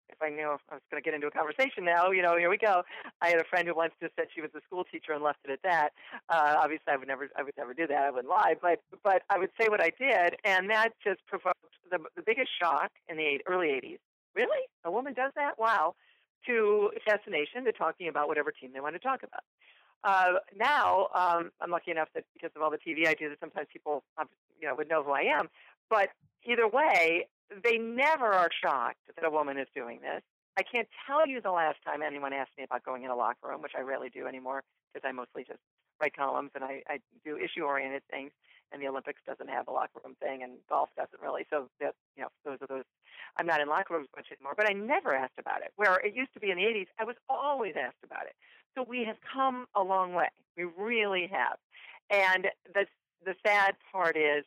if 0.09 0.21
I 0.23 0.31
knew 0.31 0.47
I 0.47 0.57
was 0.57 0.61
going 0.91 1.03
to 1.03 1.05
get 1.05 1.15
into 1.15 1.27
a 1.27 1.31
conversation 1.31 1.85
now, 1.85 2.11
you 2.11 2.23
know, 2.23 2.37
here 2.37 2.51
we 2.51 2.59
go. 2.59 2.83
I 3.21 3.29
had 3.29 3.39
a 3.39 3.45
friend 3.45 3.67
who 3.69 3.75
once 3.75 3.93
just 4.01 4.15
said 4.17 4.27
she 4.35 4.41
was 4.41 4.51
a 4.55 4.61
school 4.67 4.85
teacher 4.85 5.13
and 5.13 5.23
left 5.23 5.39
it 5.45 5.51
at 5.51 5.63
that. 5.63 5.91
Uh, 6.29 6.57
obviously, 6.59 6.93
I 6.93 6.97
would 6.97 7.09
never, 7.09 7.29
I 7.37 7.43
would 7.43 7.55
never 7.57 7.75
do 7.75 7.87
that. 7.87 8.05
I 8.05 8.11
wouldn't 8.11 8.29
lie, 8.29 8.55
but 8.61 8.81
but 9.03 9.23
I 9.31 9.39
would 9.39 9.51
say 9.61 9.69
what 9.69 9.81
I 9.81 9.91
did, 9.99 10.37
and 10.45 10.71
that 10.71 10.91
just 11.03 11.25
provoked 11.27 11.59
the, 11.91 11.99
the 12.17 12.23
biggest 12.23 12.51
shock 12.61 12.91
in 13.09 13.17
the 13.17 13.41
early 13.47 13.69
'80s. 13.69 13.99
Really, 14.35 14.63
a 14.85 14.91
woman 14.91 15.15
does 15.15 15.33
that? 15.37 15.59
Wow! 15.59 15.95
To 16.47 16.91
fascination, 17.05 17.65
to 17.65 17.73
talking 17.73 18.09
about 18.09 18.29
whatever 18.29 18.53
team 18.53 18.71
they 18.73 18.81
want 18.81 18.95
to 18.95 19.01
talk 19.01 19.23
about. 19.23 19.43
Uh, 20.05 20.39
now, 20.57 21.09
um, 21.15 21.51
I'm 21.61 21.71
lucky 21.71 21.91
enough 21.91 22.09
that 22.15 22.25
because 22.35 22.51
of 22.55 22.63
all 22.63 22.71
the 22.71 22.79
TV 22.79 23.09
I 23.09 23.15
do, 23.15 23.29
that 23.29 23.41
sometimes 23.41 23.67
people, 23.73 24.05
um, 24.19 24.29
you 24.61 24.69
know, 24.69 24.75
would 24.77 24.89
know 24.89 25.03
who 25.03 25.11
I 25.11 25.23
am. 25.23 25.49
But 25.91 26.11
either 26.45 26.69
way, 26.69 27.29
they 27.65 27.79
never 27.79 28.27
are 28.27 28.51
shocked 28.63 29.01
that 29.15 29.25
a 29.25 29.31
woman 29.31 29.59
is 29.59 29.69
doing 29.75 30.01
this. 30.01 30.23
I 30.59 30.63
can't 30.63 30.89
tell 31.07 31.27
you 31.27 31.41
the 31.41 31.53
last 31.53 31.79
time 31.85 32.03
anyone 32.03 32.33
asked 32.33 32.53
me 32.57 32.65
about 32.65 32.83
going 32.85 33.05
in 33.05 33.11
a 33.11 33.17
locker 33.17 33.49
room, 33.49 33.63
which 33.63 33.73
I 33.77 33.83
rarely 33.83 34.09
do 34.09 34.27
anymore 34.27 34.63
because 34.93 35.07
I 35.07 35.13
mostly 35.13 35.45
just 35.45 35.61
write 36.01 36.17
columns 36.17 36.51
and 36.55 36.65
I, 36.65 36.83
I 36.89 36.99
do 37.25 37.37
issue-oriented 37.37 38.03
things. 38.11 38.31
And 38.73 38.83
the 38.83 38.89
Olympics 38.89 39.21
doesn't 39.25 39.49
have 39.49 39.69
a 39.69 39.71
locker 39.71 40.01
room 40.03 40.17
thing, 40.21 40.43
and 40.43 40.55
golf 40.69 40.89
doesn't 40.97 41.23
really. 41.23 41.47
So 41.51 41.69
that 41.79 41.95
you 42.17 42.25
know, 42.25 42.31
those 42.45 42.59
are 42.61 42.67
those. 42.67 42.83
I'm 43.37 43.47
not 43.47 43.61
in 43.61 43.69
locker 43.69 43.95
rooms 43.95 44.09
much 44.17 44.27
anymore, 44.33 44.55
but 44.57 44.69
I 44.69 44.73
never 44.73 45.15
asked 45.15 45.39
about 45.39 45.63
it. 45.63 45.71
Where 45.77 45.95
it 46.05 46.17
used 46.17 46.35
to 46.35 46.41
be 46.41 46.51
in 46.51 46.57
the 46.57 46.65
80s, 46.65 46.87
I 46.99 47.05
was 47.05 47.15
always 47.29 47.75
asked 47.81 48.03
about 48.05 48.27
it. 48.27 48.35
So 48.75 48.85
we 48.87 49.05
have 49.05 49.19
come 49.33 49.67
a 49.77 49.83
long 49.83 50.15
way. 50.15 50.31
We 50.57 50.65
really 50.65 51.31
have. 51.31 51.59
And 52.11 52.49
the 52.75 52.87
the 53.25 53.37
sad 53.47 53.77
part 53.93 54.17
is 54.17 54.45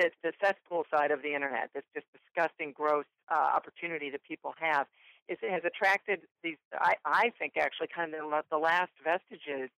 that 0.00 0.12
the 0.22 0.32
cesspool 0.42 0.84
side 0.90 1.10
of 1.10 1.22
the 1.22 1.34
internet, 1.34 1.70
this 1.74 1.84
just 1.94 2.06
disgusting, 2.12 2.72
gross 2.72 3.04
uh, 3.30 3.34
opportunity 3.34 4.10
that 4.10 4.22
people 4.24 4.54
have, 4.58 4.86
is 5.28 5.38
it 5.42 5.50
has 5.52 5.62
attracted 5.64 6.20
these. 6.42 6.56
I 6.74 6.94
I 7.04 7.30
think 7.38 7.52
actually 7.56 7.88
kind 7.94 8.14
of 8.14 8.20
the, 8.20 8.42
the 8.50 8.58
last 8.58 8.92
vestiges 9.04 9.70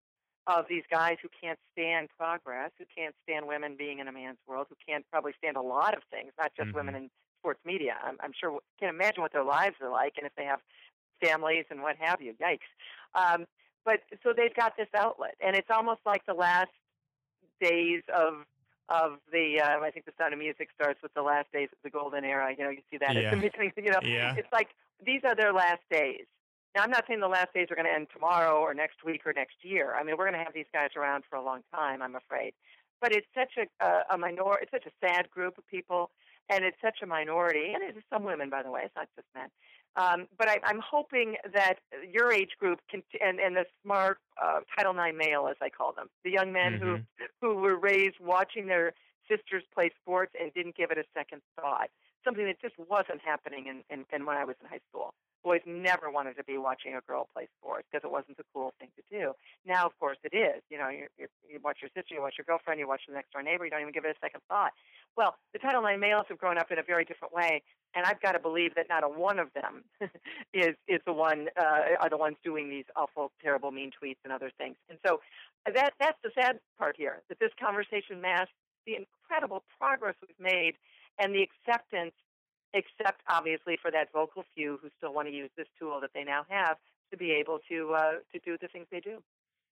of 0.48 0.66
these 0.70 0.84
guys 0.90 1.18
who 1.22 1.30
can't 1.42 1.60
stand 1.74 2.10
progress, 2.18 2.72
who 2.78 2.86
can't 2.96 3.16
stand 3.24 3.48
women 3.48 3.76
being 3.78 4.00
in 4.00 4.08
a 4.08 4.12
man's 4.12 4.40
world, 4.48 4.68
who 4.70 4.76
can't 4.88 5.06
probably 5.12 5.34
stand 5.38 5.58
a 5.58 5.62
lot 5.62 5.96
of 5.96 6.04
things, 6.12 6.32
not 6.40 6.52
just 6.56 6.70
Mhm. 6.70 6.76
women 6.76 6.96
in 6.96 7.10
sports 7.40 7.60
media. 7.66 7.98
I'm, 8.04 8.18
I'm 8.22 8.34
sure 8.34 8.60
can't 8.80 8.94
imagine 8.94 9.22
what 9.22 9.34
their 9.34 9.44
lives 9.44 9.76
are 9.82 9.90
like, 9.90 10.14
and 10.18 10.26
if 10.26 10.34
they 10.36 10.46
have 10.46 10.62
families 11.24 11.66
and 11.70 11.82
what 11.82 11.96
have 11.98 12.22
you. 12.22 12.34
Yikes! 12.42 12.70
Um, 13.14 13.46
but 13.86 14.02
so 14.24 14.34
they've 14.36 14.54
got 14.56 14.78
this 14.78 14.90
outlet, 14.96 15.36
and 15.40 15.56
it's 15.56 15.70
almost 15.70 16.02
like 16.06 16.26
the 16.26 16.34
last 16.34 16.72
days 17.60 18.04
of 18.14 18.46
of 18.91 19.19
the. 19.32 19.62
Uh, 19.62 19.80
I 19.80 19.91
think 19.91 20.06
the 20.06 20.12
Sound 20.17 20.34
of 20.34 20.39
Music 20.39 20.69
starts 20.75 21.01
with 21.01 21.13
the 21.13 21.21
last 21.21 21.51
days 21.51 21.69
of 21.71 21.77
the 21.84 21.89
golden 21.89 22.25
era. 22.25 22.54
You 22.58 22.63
know, 22.63 22.69
you 22.69 22.82
see 22.91 22.97
that 22.97 23.15
Yeah. 23.15 23.21
at 23.32 23.36
the 23.36 23.41
beginning. 23.49 23.71
You 23.77 23.91
know, 23.91 23.99
Yeah. 24.04 24.36
it's 24.38 24.51
like 24.51 24.69
these 25.06 25.21
are 25.23 25.36
their 25.36 25.54
last 25.54 25.82
days. 25.89 26.25
Now, 26.75 26.84
I'm 26.84 26.91
not 26.91 27.06
saying 27.08 27.19
the 27.19 27.27
last 27.27 27.54
days 27.54 27.67
are 27.69 27.75
going 27.75 27.86
to 27.86 27.91
end 27.93 28.08
tomorrow 28.13 28.60
or 28.60 28.73
next 28.73 29.04
week 29.04 29.21
or 29.25 29.34
next 29.34 29.56
year. 29.63 29.93
I 29.95 30.04
mean, 30.04 30.15
we're 30.17 30.25
going 30.30 30.38
to 30.39 30.43
have 30.43 30.54
these 30.54 30.69
guys 30.73 30.91
around 30.95 31.23
for 31.30 31.36
a 31.36 31.41
long 31.43 31.63
time, 31.73 32.01
I'm 32.01 32.15
afraid. 32.15 32.54
But 33.01 33.12
it's 33.13 33.27
such 33.34 33.54
a 33.58 33.65
a, 33.86 34.04
a 34.15 34.17
minor. 34.17 34.58
It's 34.62 34.71
such 34.71 34.86
a 34.86 34.91
sad 35.06 35.30
group 35.32 35.58
of 35.58 35.67
people, 35.67 36.12
and 36.49 36.63
it's 36.63 36.77
such 36.82 36.99
a 37.01 37.06
minority. 37.06 37.73
And 37.73 37.84
it's 37.84 37.97
some 38.10 38.23
women, 38.23 38.49
by 38.49 38.63
the 38.63 38.71
way. 38.71 38.82
It's 38.86 38.95
not 38.95 39.08
just 39.15 39.27
men. 39.36 39.49
Um, 39.95 40.27
but 40.38 40.47
I, 40.47 40.60
I'm 40.63 40.80
hoping 40.80 41.36
that 41.54 41.75
your 42.10 42.32
age 42.32 42.51
group 42.60 42.80
can, 42.89 43.04
and, 43.23 43.39
and 43.39 43.56
the 43.56 43.65
smart 43.84 44.19
uh, 44.41 44.62
Title 44.75 44.93
IX 44.97 45.17
male, 45.17 45.47
as 45.49 45.58
I 45.62 45.69
call 45.69 45.91
them, 45.93 46.08
the 46.23 46.32
young 46.32 46.54
men 46.54 46.73
who 46.73 46.99
who 47.41 47.56
were 47.56 47.75
raised 47.77 48.15
watching 48.21 48.67
their 48.67 48.93
sisters 49.30 49.63
play 49.73 49.91
sports 50.01 50.34
and 50.39 50.54
didn't 50.54 50.75
give 50.75 50.91
it 50.91 50.97
a 50.97 51.04
second 51.13 51.41
thought. 51.60 51.89
Something 52.23 52.45
that 52.45 52.62
just 52.62 52.75
wasn't 52.77 53.21
happening 53.25 53.67
in, 53.67 53.84
in, 53.89 54.06
in 54.13 54.25
when 54.25 54.38
I 54.38 54.45
was 54.45 54.56
in 54.62 54.69
high 54.69 54.82
school. 54.89 55.13
Boys 55.43 55.62
never 55.65 56.10
wanted 56.10 56.36
to 56.38 56.43
be 56.43 56.58
watching 56.58 56.95
a 56.95 57.01
girl 57.01 57.27
play 57.34 57.47
sports 57.60 57.88
because 57.91 58.06
it 58.06 58.12
wasn't 58.12 58.38
the 58.38 58.43
cool 58.54 58.73
thing 58.80 58.89
to 58.95 59.04
do. 59.10 59.34
Now, 59.65 59.86
of 59.86 59.97
course, 59.99 60.17
it 60.23 60.36
is. 60.36 60.62
You 60.69 60.77
know, 60.77 60.89
you, 60.89 61.08
you, 61.17 61.60
watch 61.63 61.80
your 61.82 61.89
sister, 61.95 62.13
you 62.13 62.21
watch 62.21 62.36
your 62.38 62.45
girlfriend, 62.45 62.80
you 62.80 62.88
watch 62.88 63.01
the 63.08 63.13
next 63.13 63.32
door 63.32 63.41
neighbor. 63.41 63.65
You 63.65 63.71
don't 63.71 63.82
even 63.82 63.93
give 63.93 64.06
it 64.06 64.15
a 64.15 64.19
second 64.21 64.41
thought. 64.47 64.71
Well, 65.17 65.36
the 65.54 65.60
Title 65.60 65.86
IX 65.86 65.99
males 65.99 66.25
have 66.30 66.38
grown 66.38 66.58
up 66.58 66.71
in 66.71 66.80
a 66.80 66.84
very 66.84 67.06
different 67.06 67.34
way, 67.34 67.63
and 67.95 68.06
I've 68.06 68.21
got 68.21 68.34
to 68.34 68.39
believe 68.39 68.75
that 68.75 68.88
not 68.89 69.04
a 69.04 69.10
one 69.10 69.39
of 69.39 69.49
them 69.54 69.84
is 70.54 70.75
is 70.88 71.01
the 71.06 71.13
one 71.13 71.47
uh, 71.60 71.97
are 71.99 72.10
the 72.10 72.17
ones 72.17 72.38
doing 72.43 72.69
these 72.69 72.86
awful, 72.95 73.32
terrible, 73.41 73.71
mean 73.71 73.91
tweets 73.91 74.21
and 74.23 74.32
other 74.32 74.51
things. 74.58 74.75
And 74.89 74.99
so 75.06 75.21
that 75.65 75.93
that's 75.99 76.17
the 76.23 76.32
sad 76.34 76.60
part 76.77 76.95
here 76.97 77.21
that 77.30 77.39
this 77.39 77.51
conversation 77.60 78.21
masks 78.21 78.54
the 78.86 78.95
incredible 78.95 79.63
progress 79.80 80.15
we've 80.21 80.39
made 80.39 80.73
and 81.19 81.36
the 81.36 81.43
acceptance, 81.43 82.13
except 82.74 83.22
obviously 83.30 83.78
for 83.82 83.92
that 83.92 84.12
vocal 84.14 84.44
few 84.56 84.80
who 84.82 84.90
still 84.98 85.14
want 85.14 85.28
to 85.28 85.34
use 85.34 85.50
this 85.58 85.68
tool 85.80 86.00
that 86.02 86.12
they 86.14 86.24
now 86.24 86.46
have 86.50 86.78
to 87.12 87.18
be 87.18 87.32
able 87.32 87.60
to 87.70 87.94
uh, 87.94 88.12
to 88.32 88.40
do 88.44 88.58
the 88.62 88.68
things 88.68 88.88
they 88.92 89.00
do. 89.00 89.22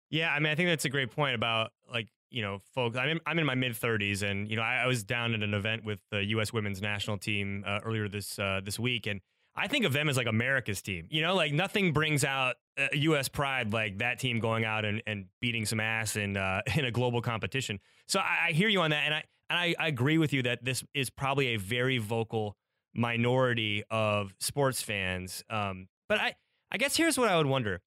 Yeah, 0.10 0.32
I 0.34 0.40
mean, 0.40 0.52
I 0.52 0.56
think 0.56 0.70
that's 0.70 0.86
a 0.86 0.90
great 0.90 1.12
point 1.12 1.36
about 1.36 1.72
like 1.92 2.08
you 2.32 2.42
know, 2.42 2.62
folks. 2.76 2.96
I'm 2.96 3.10
in, 3.10 3.20
I'm 3.26 3.40
in 3.40 3.46
my 3.46 3.56
mid 3.56 3.74
30s, 3.74 4.22
and 4.22 4.50
you 4.50 4.56
know, 4.56 4.62
I, 4.62 4.84
I 4.84 4.88
was 4.88 5.04
down 5.04 5.34
at 5.34 5.42
an 5.42 5.54
event 5.54 5.84
with 5.84 6.00
the 6.12 6.24
U.S. 6.26 6.54
Women's 6.54 6.82
National 6.82 7.18
Team 7.18 7.64
uh, 7.66 7.80
earlier 7.84 8.08
this 8.08 8.38
uh, 8.38 8.62
this 8.64 8.80
week, 8.80 9.08
and 9.08 9.22
I 9.56 9.68
think 9.68 9.86
of 9.86 9.94
them 9.94 10.10
as 10.10 10.18
like 10.18 10.28
America's 10.28 10.82
team. 10.82 11.08
You 11.10 11.22
know, 11.22 11.36
like 11.36 11.54
nothing 11.54 11.92
brings 11.92 12.24
out 12.24 12.56
uh, 12.78 12.88
U.S. 12.94 13.28
pride 13.28 13.74
like 13.74 14.00
that 14.00 14.20
team 14.20 14.40
going 14.40 14.64
out 14.64 14.86
and, 14.86 15.02
and 15.08 15.26
beating 15.42 15.66
some 15.66 15.80
ass 15.80 16.16
in 16.16 16.38
uh, 16.38 16.62
in 16.76 16.86
a 16.86 16.92
global 16.92 17.22
competition. 17.22 17.80
So 18.08 18.20
I, 18.20 18.48
I 18.50 18.52
hear 18.52 18.70
you 18.70 18.82
on 18.82 18.92
that, 18.92 19.04
and 19.06 19.14
I 19.14 19.24
and 19.50 19.60
I, 19.60 19.76
I 19.80 19.88
agree 19.88 20.18
with 20.18 20.34
you 20.34 20.44
that 20.44 20.64
this 20.64 20.84
is 20.94 21.10
probably 21.10 21.48
a 21.48 21.58
very 21.58 21.98
vocal 21.98 22.56
minority 22.94 23.84
of 23.90 24.34
sports 24.40 24.82
fans. 24.82 25.44
Um, 25.50 25.88
but 26.08 26.20
I 26.20 26.36
I 26.72 26.78
guess 26.78 26.96
here's 26.96 27.18
what 27.18 27.30
I 27.30 27.38
would 27.38 27.48
wonder. 27.48 27.82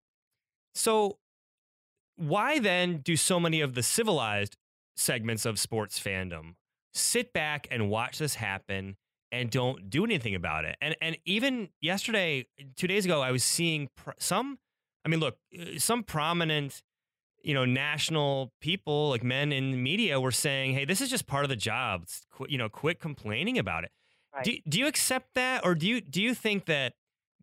So 0.74 1.18
why 2.16 2.58
then 2.58 2.98
do 2.98 3.16
so 3.16 3.40
many 3.40 3.60
of 3.60 3.74
the 3.74 3.82
civilized 3.82 4.56
segments 4.96 5.46
of 5.46 5.58
sports 5.58 5.98
fandom 5.98 6.54
sit 6.94 7.32
back 7.32 7.66
and 7.70 7.88
watch 7.88 8.18
this 8.18 8.34
happen 8.36 8.96
and 9.30 9.50
don't 9.50 9.88
do 9.88 10.04
anything 10.04 10.34
about 10.34 10.64
it? 10.64 10.76
And 10.80 10.96
and 11.00 11.16
even 11.24 11.70
yesterday, 11.80 12.46
two 12.76 12.86
days 12.86 13.04
ago, 13.04 13.20
I 13.20 13.32
was 13.32 13.44
seeing 13.44 13.88
pr- 13.96 14.10
some. 14.18 14.58
I 15.04 15.08
mean, 15.08 15.18
look, 15.18 15.36
uh, 15.58 15.78
some 15.78 16.04
prominent, 16.04 16.80
you 17.42 17.54
know, 17.54 17.64
national 17.64 18.52
people 18.60 19.08
like 19.10 19.24
men 19.24 19.50
in 19.52 19.82
media 19.82 20.20
were 20.20 20.30
saying, 20.30 20.74
"Hey, 20.74 20.84
this 20.84 21.00
is 21.00 21.10
just 21.10 21.26
part 21.26 21.44
of 21.44 21.48
the 21.48 21.56
job. 21.56 22.04
Qu- 22.30 22.46
you 22.48 22.58
know, 22.58 22.68
quit 22.68 23.00
complaining 23.00 23.58
about 23.58 23.84
it." 23.84 23.90
Right. 24.34 24.44
Do 24.44 24.56
do 24.68 24.78
you 24.78 24.86
accept 24.86 25.34
that, 25.34 25.64
or 25.64 25.74
do 25.74 25.86
you 25.86 26.00
do 26.00 26.22
you 26.22 26.34
think 26.34 26.66
that 26.66 26.94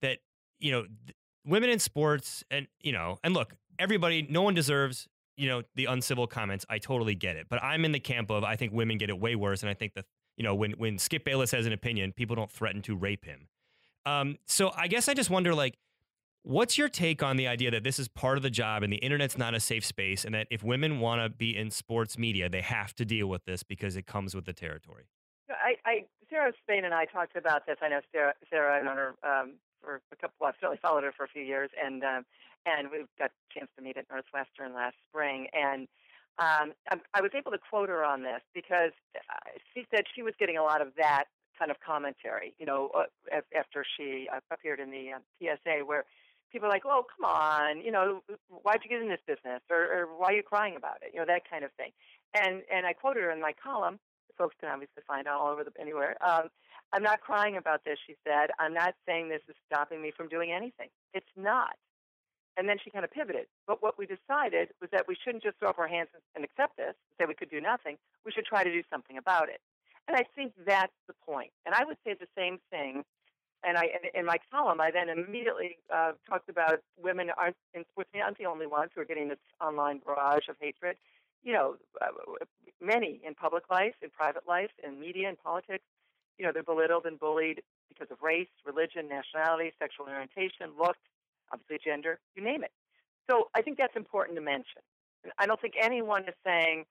that 0.01 0.19
you 0.59 0.71
know 0.71 0.83
th- 0.83 1.15
women 1.45 1.69
in 1.69 1.79
sports 1.79 2.43
and 2.49 2.67
you 2.81 2.91
know 2.91 3.17
and 3.23 3.33
look 3.33 3.53
everybody 3.77 4.25
no 4.29 4.41
one 4.41 4.53
deserves 4.53 5.07
you 5.37 5.47
know 5.47 5.63
the 5.75 5.85
uncivil 5.85 6.27
comments. 6.27 6.65
I 6.69 6.77
totally 6.79 7.15
get 7.15 7.35
it 7.35 7.47
but 7.49 7.61
i'm 7.63 7.85
in 7.85 7.91
the 7.91 7.99
camp 7.99 8.29
of 8.29 8.43
i 8.43 8.55
think 8.55 8.73
women 8.73 8.97
get 8.97 9.09
it 9.09 9.19
way 9.19 9.35
worse 9.35 9.61
and 9.61 9.69
i 9.69 9.73
think 9.73 9.93
that 9.93 10.05
you 10.37 10.43
know 10.43 10.53
when 10.53 10.71
when 10.73 10.97
skip 10.97 11.25
bayless 11.25 11.51
has 11.51 11.65
an 11.65 11.73
opinion 11.73 12.11
people 12.11 12.35
don't 12.35 12.51
threaten 12.51 12.81
to 12.83 12.95
rape 12.95 13.25
him. 13.25 13.47
Um, 14.05 14.37
so 14.45 14.71
i 14.75 14.87
guess 14.87 15.07
i 15.07 15.13
just 15.13 15.29
wonder 15.29 15.53
like 15.55 15.77
what's 16.43 16.77
your 16.77 16.89
take 16.89 17.21
on 17.21 17.37
the 17.37 17.47
idea 17.47 17.69
that 17.71 17.83
this 17.83 17.99
is 17.99 18.07
part 18.07 18.37
of 18.37 18.43
the 18.43 18.49
job 18.49 18.83
and 18.83 18.91
the 18.91 18.97
internet's 18.97 19.37
not 19.37 19.53
a 19.53 19.59
safe 19.59 19.85
space 19.85 20.25
and 20.25 20.33
that 20.33 20.47
if 20.49 20.63
women 20.63 20.99
want 20.99 21.21
to 21.21 21.29
be 21.29 21.55
in 21.55 21.69
sports 21.69 22.17
media 22.17 22.49
they 22.49 22.61
have 22.61 22.93
to 22.95 23.05
deal 23.05 23.27
with 23.27 23.43
this 23.45 23.63
because 23.63 23.95
it 23.95 24.05
comes 24.07 24.33
with 24.35 24.45
the 24.45 24.53
territory? 24.53 25.05
I, 25.49 25.75
I 25.85 26.05
Sarah 26.29 26.53
Spain 26.63 26.85
and 26.85 26.93
I 26.93 27.05
talked 27.05 27.35
about 27.35 27.65
this. 27.65 27.77
I 27.81 27.89
know 27.89 28.01
Sarah, 28.11 28.33
Sarah 28.49 28.79
and 28.79 28.87
her 28.87 29.15
um, 29.23 29.53
for 29.81 30.01
a 30.11 30.15
couple. 30.15 30.45
I've 30.45 30.55
certainly 30.59 30.79
followed 30.81 31.03
her 31.03 31.11
for 31.11 31.23
a 31.25 31.27
few 31.27 31.43
years, 31.43 31.69
and 31.83 32.03
um, 32.03 32.25
and 32.65 32.89
we 32.91 33.05
got 33.17 33.31
a 33.31 33.59
chance 33.59 33.69
to 33.77 33.83
meet 33.83 33.97
at 33.97 34.05
Northwestern 34.09 34.73
last 34.73 34.95
spring. 35.09 35.47
And 35.53 35.87
um, 36.37 36.73
I, 36.89 36.97
I 37.13 37.21
was 37.21 37.31
able 37.35 37.51
to 37.51 37.57
quote 37.57 37.89
her 37.89 38.03
on 38.03 38.23
this 38.23 38.41
because 38.53 38.91
uh, 39.15 39.49
she 39.73 39.85
said 39.91 40.03
she 40.15 40.21
was 40.21 40.33
getting 40.39 40.57
a 40.57 40.63
lot 40.63 40.81
of 40.81 40.89
that 40.97 41.25
kind 41.57 41.71
of 41.71 41.77
commentary, 41.85 42.53
you 42.59 42.65
know, 42.65 42.89
uh, 42.95 43.41
after 43.57 43.83
she 43.97 44.27
uh, 44.33 44.39
appeared 44.51 44.79
in 44.79 44.91
the 44.91 45.11
uh, 45.13 45.19
PSA, 45.41 45.85
where 45.85 46.05
people 46.51 46.67
are 46.67 46.71
like, 46.71 46.85
"Oh, 46.85 47.05
come 47.17 47.29
on, 47.29 47.81
you 47.81 47.91
know, 47.91 48.21
why'd 48.63 48.81
you 48.83 48.89
get 48.89 49.01
in 49.01 49.09
this 49.09 49.19
business, 49.27 49.61
or, 49.69 49.81
or 49.81 50.05
why 50.17 50.27
are 50.27 50.33
you 50.33 50.43
crying 50.43 50.75
about 50.75 50.97
it?" 51.01 51.11
You 51.13 51.19
know, 51.19 51.25
that 51.25 51.49
kind 51.49 51.63
of 51.63 51.71
thing. 51.73 51.91
And 52.33 52.61
and 52.71 52.85
I 52.85 52.93
quoted 52.93 53.23
her 53.23 53.31
in 53.31 53.41
my 53.41 53.53
column. 53.61 53.99
Folks 54.39 54.55
can 54.59 54.69
obviously 54.71 55.03
find 55.05 55.27
it 55.27 55.31
all 55.31 55.49
over 55.51 55.63
the 55.63 55.71
anywhere. 55.79 56.15
Um, 56.25 56.49
I'm 56.93 57.03
not 57.03 57.19
crying 57.21 57.57
about 57.57 57.83
this, 57.85 57.99
she 58.07 58.15
said. 58.25 58.49
I'm 58.57 58.73
not 58.73 58.95
saying 59.05 59.29
this 59.29 59.41
is 59.47 59.55
stopping 59.67 60.01
me 60.01 60.11
from 60.15 60.29
doing 60.29 60.51
anything. 60.51 60.87
It's 61.13 61.29
not. 61.35 61.75
And 62.57 62.67
then 62.67 62.77
she 62.83 62.89
kind 62.89 63.05
of 63.05 63.11
pivoted. 63.11 63.45
But 63.67 63.83
what 63.83 63.97
we 63.97 64.07
decided 64.07 64.69
was 64.81 64.89
that 64.91 65.07
we 65.07 65.15
shouldn't 65.23 65.43
just 65.43 65.59
throw 65.59 65.69
up 65.69 65.77
our 65.77 65.87
hands 65.87 66.09
and 66.35 66.43
accept 66.43 66.77
this, 66.77 66.95
say 67.17 67.25
we 67.27 67.35
could 67.35 67.51
do 67.51 67.61
nothing. 67.61 67.97
We 68.25 68.31
should 68.31 68.45
try 68.45 68.63
to 68.63 68.71
do 68.71 68.81
something 68.89 69.17
about 69.17 69.49
it. 69.49 69.61
And 70.07 70.17
I 70.17 70.23
think 70.35 70.53
that's 70.65 70.95
the 71.07 71.13
point. 71.25 71.51
And 71.65 71.75
I 71.75 71.85
would 71.85 71.97
say 72.03 72.15
the 72.19 72.27
same 72.35 72.59
thing. 72.71 73.03
And 73.63 73.77
I, 73.77 73.89
in 74.15 74.25
my 74.25 74.37
column, 74.51 74.79
I 74.79 74.89
then 74.89 75.09
immediately 75.09 75.77
uh, 75.93 76.13
talked 76.27 76.49
about 76.49 76.79
women 77.01 77.29
aren't, 77.37 77.57
in 77.73 77.83
sports 77.91 78.09
aren't 78.15 78.37
the 78.37 78.45
only 78.45 78.67
ones 78.67 78.91
who 78.95 79.01
are 79.01 79.05
getting 79.05 79.27
this 79.27 79.37
online 79.61 79.99
barrage 79.99 80.47
of 80.49 80.55
hatred. 80.59 80.95
You 81.43 81.53
know, 81.53 81.75
uh, 82.01 82.07
many 82.81 83.21
in 83.25 83.33
public 83.35 83.63
life, 83.69 83.93
in 84.01 84.09
private 84.09 84.47
life, 84.47 84.71
in 84.83 84.99
media, 84.99 85.29
in 85.29 85.35
politics. 85.35 85.83
You 86.37 86.45
know, 86.45 86.51
they're 86.53 86.63
belittled 86.63 87.05
and 87.05 87.19
bullied 87.19 87.61
because 87.89 88.11
of 88.11 88.21
race, 88.21 88.47
religion, 88.65 89.09
nationality, 89.09 89.73
sexual 89.79 90.07
orientation, 90.07 90.71
looks, 90.79 90.99
obviously 91.51 91.79
gender, 91.83 92.19
you 92.35 92.43
name 92.43 92.63
it. 92.63 92.71
So 93.29 93.49
I 93.55 93.61
think 93.61 93.77
that's 93.77 93.95
important 93.95 94.37
to 94.37 94.41
mention. 94.41 94.81
I 95.37 95.45
don't 95.45 95.59
think 95.59 95.73
anyone 95.79 96.23
is 96.23 96.35
saying, 96.45 96.85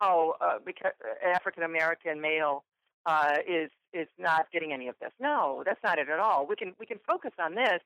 "Oh, 0.00 0.34
uh, 0.40 0.58
because 0.64 0.92
African 1.24 1.62
American 1.62 2.20
male 2.20 2.64
uh, 3.06 3.36
is 3.46 3.70
is 3.92 4.08
not 4.18 4.50
getting 4.52 4.72
any 4.72 4.88
of 4.88 4.96
this." 5.00 5.12
No, 5.20 5.62
that's 5.64 5.82
not 5.84 5.98
it 5.98 6.08
at 6.08 6.18
all. 6.18 6.46
We 6.46 6.56
can 6.56 6.74
we 6.78 6.86
can 6.86 6.98
focus 7.06 7.32
on 7.38 7.54
this 7.54 7.80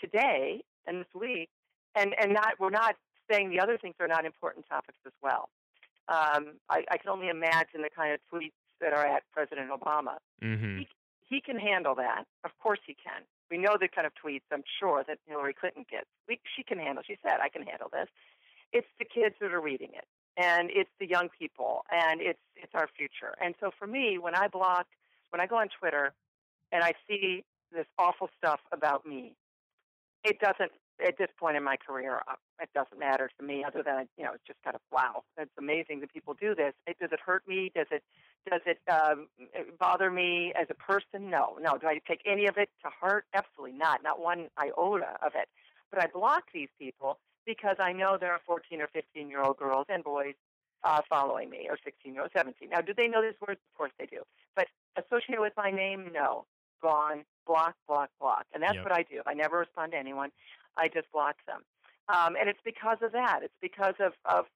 today 0.00 0.64
and 0.86 1.00
this 1.00 1.14
week, 1.14 1.50
and 1.94 2.14
and 2.18 2.32
not 2.32 2.54
we're 2.58 2.70
not 2.70 2.96
saying 3.30 3.50
the 3.50 3.60
other 3.60 3.78
things 3.78 3.94
are 4.00 4.08
not 4.08 4.24
important 4.24 4.66
topics 4.68 4.98
as 5.06 5.12
well. 5.22 5.48
Um, 6.08 6.58
I, 6.70 6.84
I 6.90 6.98
can 6.98 7.10
only 7.10 7.28
imagine 7.28 7.82
the 7.82 7.90
kind 7.94 8.12
of 8.14 8.20
tweets 8.32 8.52
that 8.80 8.92
are 8.92 9.06
at 9.06 9.22
President 9.32 9.70
Obama. 9.70 10.18
Mm-hmm. 10.42 10.78
He, 10.78 10.88
he 11.28 11.40
can 11.40 11.58
handle 11.58 11.94
that. 11.96 12.24
Of 12.44 12.52
course 12.62 12.78
he 12.86 12.94
can. 12.94 13.22
We 13.50 13.58
know 13.58 13.76
the 13.80 13.88
kind 13.88 14.06
of 14.06 14.12
tweets 14.14 14.42
I'm 14.52 14.64
sure 14.80 15.04
that 15.06 15.18
Hillary 15.26 15.54
Clinton 15.54 15.84
gets. 15.90 16.06
We, 16.28 16.40
she 16.56 16.62
can 16.62 16.78
handle. 16.78 17.02
She 17.06 17.16
said, 17.22 17.38
"I 17.42 17.48
can 17.48 17.62
handle 17.62 17.88
this." 17.92 18.08
It's 18.72 18.86
the 18.98 19.04
kids 19.04 19.34
that 19.40 19.52
are 19.52 19.60
reading 19.60 19.90
it, 19.94 20.04
and 20.36 20.70
it's 20.72 20.90
the 20.98 21.06
young 21.06 21.28
people, 21.28 21.84
and 21.90 22.20
it's 22.20 22.40
it's 22.56 22.74
our 22.74 22.88
future. 22.96 23.34
And 23.40 23.54
so 23.60 23.70
for 23.78 23.86
me, 23.86 24.18
when 24.18 24.34
I 24.34 24.48
block, 24.48 24.86
when 25.30 25.40
I 25.40 25.46
go 25.46 25.56
on 25.56 25.68
Twitter, 25.78 26.12
and 26.72 26.82
I 26.82 26.92
see 27.08 27.44
this 27.72 27.86
awful 27.98 28.28
stuff 28.38 28.60
about 28.72 29.06
me, 29.06 29.34
it 30.24 30.40
doesn't 30.40 30.72
at 31.04 31.18
this 31.18 31.28
point 31.38 31.56
in 31.56 31.64
my 31.64 31.76
career, 31.76 32.20
uh, 32.28 32.34
it 32.60 32.70
doesn't 32.74 32.98
matter 32.98 33.30
to 33.38 33.44
me 33.44 33.64
other 33.64 33.82
than 33.82 34.08
you 34.16 34.24
know 34.24 34.32
it's 34.32 34.44
just 34.46 34.62
kind 34.62 34.74
of 34.74 34.80
wow, 34.90 35.24
it's 35.36 35.50
amazing 35.58 36.00
that 36.00 36.12
people 36.12 36.34
do 36.34 36.54
this. 36.54 36.72
It, 36.86 36.98
does 36.98 37.10
it 37.12 37.20
hurt 37.24 37.46
me? 37.46 37.70
Does 37.74 37.86
it 37.90 38.02
does 38.50 38.60
it 38.66 38.80
um, 38.90 39.28
bother 39.78 40.10
me 40.10 40.52
as 40.60 40.66
a 40.70 40.74
person? 40.74 41.30
No, 41.30 41.58
no. 41.60 41.76
Do 41.78 41.86
I 41.86 42.00
take 42.06 42.20
any 42.24 42.46
of 42.46 42.56
it 42.56 42.70
to 42.82 42.90
heart? 42.90 43.26
Absolutely 43.34 43.76
not. 43.76 44.02
Not 44.02 44.20
one 44.20 44.48
iota 44.58 45.16
of 45.24 45.32
it. 45.34 45.48
But 45.90 46.02
I 46.02 46.06
block 46.06 46.44
these 46.52 46.68
people 46.78 47.18
because 47.44 47.76
I 47.78 47.92
know 47.92 48.16
there 48.18 48.32
are 48.32 48.40
14 48.46 48.80
or 48.80 48.88
15 48.88 49.28
year 49.28 49.42
old 49.42 49.56
girls 49.56 49.86
and 49.88 50.02
boys 50.02 50.34
uh, 50.84 51.00
following 51.08 51.50
me, 51.50 51.66
or 51.68 51.76
16 51.84 52.12
year 52.12 52.22
old, 52.22 52.30
17. 52.36 52.68
Now, 52.70 52.80
do 52.80 52.92
they 52.94 53.08
know 53.08 53.22
these 53.22 53.38
words? 53.40 53.60
Of 53.72 53.76
course 53.76 53.92
they 53.98 54.06
do. 54.06 54.22
But 54.54 54.66
associated 54.96 55.40
with 55.40 55.52
my 55.56 55.70
name, 55.70 56.10
no. 56.12 56.46
Gone. 56.82 57.24
Block, 57.46 57.74
block, 57.88 58.10
block. 58.20 58.44
And 58.52 58.62
that's 58.62 58.74
Yep. 58.74 58.84
what 58.84 58.92
I 58.92 59.02
do. 59.02 59.22
I 59.26 59.34
never 59.34 59.58
respond 59.58 59.92
to 59.92 59.98
anyone. 59.98 60.30
I 60.76 60.88
just 60.88 61.10
block 61.12 61.36
them. 61.46 61.62
Um, 62.08 62.36
and 62.38 62.48
it's 62.48 62.60
because 62.64 62.98
of 63.02 63.12
that. 63.12 63.40
It's 63.42 63.56
because 63.60 63.94
of, 63.98 64.12
of 64.24 64.46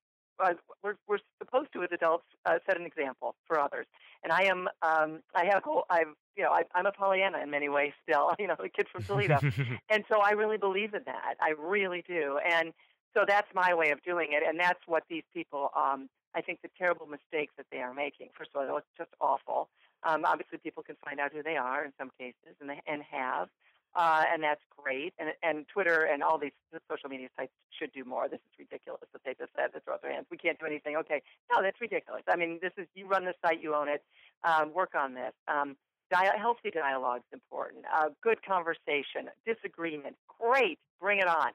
uh, 0.42 0.54
we're, 0.82 0.96
we're 1.08 1.18
supposed 1.42 1.72
to, 1.72 1.82
as 1.82 1.88
adults, 1.92 2.24
uh, 2.46 2.58
set 2.66 2.78
an 2.78 2.86
example 2.86 3.34
for 3.46 3.58
others. 3.58 3.86
And 4.22 4.32
I 4.32 4.44
am, 4.44 4.68
um, 4.82 5.20
I 5.34 5.44
have, 5.46 5.62
I've, 5.90 6.14
you 6.36 6.44
know, 6.44 6.50
I, 6.50 6.62
I'm 6.74 6.86
a 6.86 6.92
Pollyanna 6.92 7.38
in 7.42 7.50
many 7.50 7.68
ways 7.68 7.92
still, 8.02 8.32
you 8.38 8.46
know, 8.46 8.56
the 8.60 8.68
kid 8.68 8.86
from 8.90 9.02
Toledo. 9.02 9.38
and 9.90 10.04
so 10.08 10.20
I 10.20 10.32
really 10.32 10.58
believe 10.58 10.94
in 10.94 11.02
that. 11.06 11.34
I 11.40 11.54
really 11.58 12.04
do. 12.06 12.38
And 12.38 12.72
so 13.16 13.24
that's 13.26 13.48
my 13.54 13.74
way 13.74 13.90
of 13.90 14.02
doing 14.02 14.28
it. 14.30 14.42
And 14.46 14.58
that's 14.58 14.80
what 14.86 15.02
these 15.08 15.24
people, 15.34 15.70
um, 15.76 16.08
I 16.34 16.40
think 16.40 16.60
the 16.62 16.70
terrible 16.78 17.06
mistakes 17.06 17.52
that 17.56 17.66
they 17.72 17.78
are 17.78 17.92
making. 17.92 18.28
First 18.38 18.50
of 18.54 18.68
all, 18.68 18.76
it's 18.76 18.86
just 18.96 19.10
awful. 19.20 19.68
Um, 20.04 20.24
obviously, 20.24 20.58
people 20.58 20.82
can 20.82 20.96
find 21.04 21.20
out 21.20 21.32
who 21.32 21.42
they 21.42 21.56
are 21.56 21.84
in 21.84 21.92
some 21.98 22.10
cases, 22.18 22.56
and 22.60 22.70
they, 22.70 22.80
and 22.86 23.02
have, 23.10 23.48
uh, 23.94 24.24
and 24.32 24.42
that's 24.42 24.60
great. 24.76 25.12
And 25.18 25.30
and 25.42 25.66
Twitter 25.68 26.04
and 26.04 26.22
all 26.22 26.38
these 26.38 26.52
social 26.90 27.08
media 27.08 27.28
sites 27.36 27.52
should 27.76 27.92
do 27.92 28.04
more. 28.04 28.28
This 28.28 28.40
is 28.40 28.58
ridiculous 28.58 29.00
that 29.12 29.22
they 29.24 29.34
just 29.34 29.52
said 29.56 29.72
to 29.74 29.80
throw 29.80 29.94
up 29.94 30.02
their 30.02 30.12
hands. 30.12 30.26
We 30.30 30.36
can't 30.36 30.58
do 30.58 30.66
anything. 30.66 30.96
Okay, 30.96 31.22
no, 31.52 31.62
that's 31.62 31.80
ridiculous. 31.80 32.22
I 32.28 32.36
mean, 32.36 32.58
this 32.62 32.72
is 32.76 32.86
you 32.94 33.06
run 33.06 33.24
the 33.24 33.34
site, 33.44 33.62
you 33.62 33.74
own 33.74 33.88
it. 33.88 34.02
Um, 34.44 34.72
work 34.72 34.94
on 34.94 35.14
this. 35.14 35.32
Um, 35.48 35.76
dia- 36.10 36.38
healthy 36.38 36.70
dialogue 36.70 37.20
is 37.30 37.32
important. 37.34 37.84
Uh, 37.92 38.08
good 38.22 38.42
conversation, 38.44 39.28
disagreement, 39.46 40.16
great. 40.40 40.78
Bring 41.00 41.18
it 41.18 41.28
on. 41.28 41.52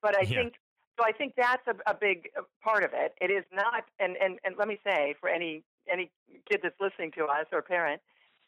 But 0.00 0.16
I 0.16 0.22
Yeah. 0.22 0.42
think 0.42 0.54
so. 0.98 1.04
I 1.04 1.12
think 1.12 1.34
that's 1.36 1.66
a, 1.66 1.74
a 1.90 1.94
big 1.94 2.30
uh, 2.38 2.42
part 2.62 2.84
of 2.84 2.90
it. 2.94 3.14
It 3.20 3.30
is 3.30 3.44
not, 3.52 3.84
and, 3.98 4.16
and 4.16 4.38
and 4.44 4.56
let 4.56 4.68
me 4.68 4.78
say 4.84 5.14
for 5.20 5.28
any 5.28 5.62
any 5.90 6.10
kid 6.48 6.60
that's 6.62 6.78
listening 6.80 7.10
to 7.12 7.24
us 7.24 7.46
or 7.52 7.60
parent, 7.62 8.00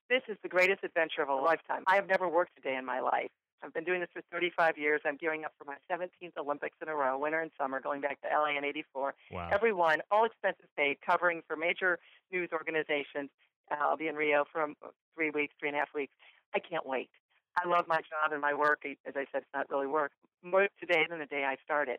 this 0.09 0.23
is 0.29 0.37
the 0.43 0.49
greatest 0.49 0.85
adventure 0.85 1.23
of 1.23 1.29
a 1.29 1.35
lifetime. 1.35 1.83
I 1.87 1.97
have 1.97 2.09
never 2.09 2.29
worked 2.29 2.53
a 2.59 2.61
day 2.61 2.77
in 2.77 2.85
my 2.85 3.01
life. 3.01 3.31
I've 3.63 3.73
been 3.73 3.85
doing 3.85 4.01
this 4.01 4.11
for 4.13 4.23
35 4.31 4.77
years. 4.77 5.01
I'm 5.07 5.17
gearing 5.17 5.45
up 5.45 5.53
for 5.59 5.65
my 5.65 5.77
17th 5.91 6.37
Olympics 6.39 6.77
in 6.83 6.89
a 6.89 6.95
row, 6.95 7.19
winter 7.19 7.41
and 7.41 7.51
summer, 7.59 7.81
going 7.81 8.03
back 8.03 8.21
to 8.21 8.29
LA 8.29 8.59
in 8.59 8.65
'84. 8.65 9.15
wow. 9.31 9.49
Everyone, 9.51 10.01
all 10.11 10.27
expenses 10.27 10.67
paid, 10.77 10.99
covering 11.05 11.43
for 11.49 11.57
major 11.57 11.99
news 12.31 12.51
organizations. 12.53 13.31
Uh, 13.71 13.77
I'll 13.81 13.97
be 13.97 14.09
in 14.09 14.17
Rio 14.17 14.45
for 14.53 14.63
um, 14.63 14.75
three 15.15 15.31
weeks, 15.31 15.55
three 15.59 15.71
and 15.71 15.77
a 15.77 15.79
half 15.79 15.95
weeks. 15.95 16.13
I 16.55 16.59
can't 16.59 16.87
wait. 16.87 17.09
I 17.57 17.67
love 17.67 17.87
my 17.89 17.99
job 17.99 18.33
and 18.33 18.41
my 18.41 18.53
work. 18.53 18.83
As 18.85 19.15
I 19.17 19.25
said, 19.33 19.43
it's 19.43 19.55
not 19.55 19.71
really 19.71 19.87
work. 19.87 20.13
More 20.43 20.69
today 20.79 21.07
than 21.09 21.21
the 21.21 21.27
day 21.27 21.45
I 21.45 21.57
started. 21.65 21.99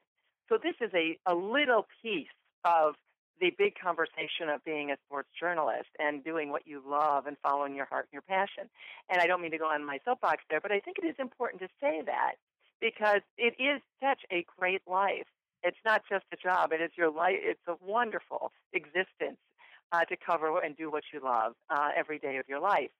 So 0.49 0.59
this 0.61 0.75
is 0.79 0.91
a, 0.93 1.17
a 1.25 1.33
little 1.33 1.87
piece 2.03 2.27
of 2.63 2.93
the 3.39 3.51
big 3.57 3.73
conversation 3.81 4.49
of 4.49 4.63
being 4.63 4.91
a 4.91 4.97
sports 5.05 5.29
journalist 5.37 5.89
and 5.99 6.23
doing 6.23 6.49
what 6.49 6.65
you 6.65 6.81
love 6.85 7.27
and 7.27 7.37
following 7.43 7.75
your 7.75 7.85
heart 7.85 8.07
and 8.11 8.13
your 8.13 8.21
passion. 8.21 8.69
And 9.09 9.21
I 9.21 9.27
don't 9.27 9.41
mean 9.41 9.51
to 9.51 9.57
go 9.57 9.67
on 9.67 9.85
my 9.85 9.99
soapbox 10.05 10.43
there, 10.49 10.61
but 10.61 10.71
I 10.71 10.79
think 10.79 10.97
it 10.97 11.05
is 11.05 11.15
important 11.19 11.61
to 11.61 11.67
say 11.81 12.01
that 12.05 12.35
because 12.79 13.21
it 13.37 13.55
is 13.59 13.81
such 14.01 14.21
a 14.31 14.45
great 14.57 14.81
life. 14.87 15.27
It's 15.63 15.77
not 15.83 16.03
just 16.09 16.25
a 16.31 16.37
job; 16.37 16.71
it 16.73 16.81
is 16.81 16.91
your 16.95 17.09
life. 17.09 17.37
It's 17.41 17.67
a 17.67 17.75
wonderful 17.83 18.51
existence 18.73 19.39
uh, 19.91 20.05
to 20.05 20.15
cover 20.15 20.59
and 20.59 20.77
do 20.77 20.91
what 20.91 21.03
you 21.11 21.19
love 21.23 21.53
uh, 21.69 21.89
every 21.95 22.19
day 22.19 22.37
of 22.37 22.47
your 22.47 22.59
life. 22.59 22.91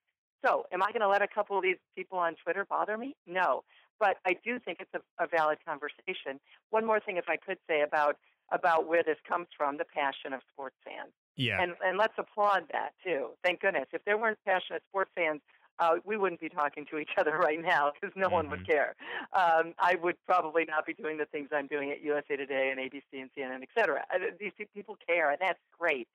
So, 0.46 0.66
am 0.72 0.82
I 0.82 0.88
going 0.88 1.02
to 1.02 1.08
let 1.08 1.22
a 1.22 1.28
couple 1.28 1.58
of 1.58 1.64
these 1.64 1.78
people 1.96 2.18
on 2.18 2.36
Twitter 2.44 2.66
bother 2.66 2.98
me? 2.98 3.16
No, 3.28 3.64
but 4.00 4.18
I 4.26 4.36
do 4.44 4.60
think 4.60 4.80
it's 4.80 4.94
a, 4.94 5.24
a 5.24 5.28
valid 5.28 5.60
conversation. 5.66 6.40
One 6.70 6.86
more 6.86 7.00
thing, 7.00 7.18
if 7.18 7.30
I 7.30 7.38
could 7.38 7.58
say 7.68 7.82
about 7.82 8.18
about 8.52 8.88
where 8.88 9.04
this 9.04 9.18
comes 9.28 9.48
from, 9.58 9.78
the 9.78 9.86
passion 9.86 10.34
of 10.34 10.42
sports 10.54 10.76
fans. 10.84 11.12
yeah. 11.36 11.62
And 11.62 11.74
and 11.86 11.98
let's 11.98 12.14
applaud 12.18 12.64
that 12.72 12.92
too. 13.04 13.30
Thank 13.44 13.62
goodness. 13.62 13.88
If 13.94 14.04
there 14.06 14.18
weren't 14.18 14.38
passionate 14.46 14.84
sports 14.90 15.12
fans, 15.16 15.42
uh, 15.80 15.96
we 16.06 16.16
wouldn't 16.16 16.40
be 16.40 16.50
talking 16.50 16.86
to 16.92 16.98
each 16.98 17.10
other 17.18 17.38
right 17.38 17.62
now 17.62 17.92
because 18.00 18.16
no 18.16 18.30
one 18.30 18.50
would 18.50 18.66
care. 18.66 18.96
Um, 19.34 19.74
I 19.80 19.96
would 20.02 20.16
probably 20.26 20.66
not 20.66 20.86
be 20.86 20.94
doing 20.94 21.18
the 21.18 21.26
things 21.26 21.50
I'm 21.52 21.68
doing 21.68 21.92
at 21.92 22.02
USA 22.02 22.36
Today 22.38 22.72
and 22.72 22.80
ABC 22.80 23.22
and 23.22 23.30
CNN, 23.38 23.62
et 23.62 23.70
cetera. 23.78 24.06
Uh, 24.14 24.20
These 24.40 24.54
people 24.74 24.98
care, 25.06 25.32
and 25.32 25.40
that's 25.42 25.60
great. 25.78 26.08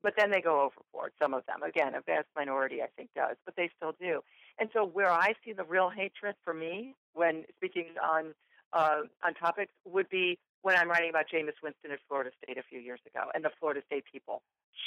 But 0.00 0.14
then 0.16 0.30
they 0.30 0.40
go 0.40 0.60
overboard. 0.60 1.12
Some 1.20 1.34
of 1.34 1.44
them, 1.46 1.64
again, 1.64 1.94
a 1.96 2.00
vast 2.02 2.28
minority, 2.36 2.80
I 2.82 2.86
think, 2.96 3.10
does, 3.16 3.36
but 3.44 3.56
they 3.56 3.68
still 3.76 3.94
do. 4.00 4.20
And 4.60 4.70
so, 4.72 4.84
where 4.86 5.10
I 5.10 5.34
see 5.44 5.52
the 5.52 5.64
real 5.64 5.88
hatred 5.90 6.36
for 6.44 6.54
me, 6.54 6.94
when 7.14 7.44
speaking 7.56 7.86
on 8.00 8.32
uh, 8.72 9.00
on 9.24 9.34
topics, 9.34 9.72
would 9.84 10.08
be 10.08 10.38
when 10.62 10.76
I'm 10.76 10.88
writing 10.88 11.10
about 11.10 11.26
Jameis 11.32 11.58
Winston 11.62 11.92
at 11.92 11.98
Florida 12.08 12.30
State 12.42 12.58
a 12.58 12.62
few 12.62 12.80
years 12.80 13.00
ago, 13.06 13.30
and 13.34 13.44
the 13.44 13.50
Florida 13.58 13.80
State 13.86 14.04
people 14.10 14.42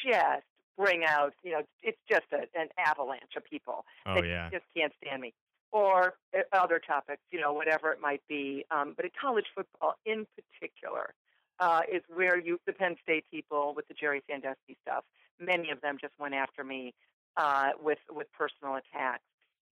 just 0.06 0.44
bring 0.78 1.04
out, 1.06 1.34
you 1.44 1.52
know, 1.52 1.62
it's 1.84 2.00
just 2.10 2.26
a, 2.32 2.48
an 2.60 2.70
avalanche 2.78 3.36
of 3.36 3.44
people 3.44 3.86
oh 4.06 4.16
that 4.16 4.26
yeah. 4.26 4.50
just 4.50 4.66
can't 4.76 4.94
stand 5.04 5.22
me. 5.22 5.34
Or 5.72 6.16
uh, 6.36 6.42
other 6.52 6.80
topics, 6.86 7.22
you 7.32 7.40
know, 7.40 7.54
whatever 7.54 7.92
it 7.92 8.02
might 8.02 8.22
be. 8.28 8.66
Um, 8.72 8.94
but 8.96 9.06
at 9.06 9.12
college 9.16 9.46
football 9.56 9.96
in 10.06 10.26
particular 10.36 11.14
uh, 11.60 11.82
is 11.92 12.02
where 12.14 12.38
you, 12.38 12.60
the 12.66 12.74
Penn 12.74 12.96
State 13.02 13.26
people 13.32 13.74
with 13.76 13.88
the 13.88 13.94
Jerry 13.94 14.22
Sandusky 14.30 14.78
stuff, 14.82 15.06
many 15.40 15.70
of 15.72 15.80
them 15.82 15.98
just 16.02 16.14
went 16.20 16.34
after 16.34 16.64
me 16.64 16.94
uh, 17.38 17.70
with 17.82 18.00
with 18.10 18.28
personal 18.38 18.76
attacks. 18.76 19.24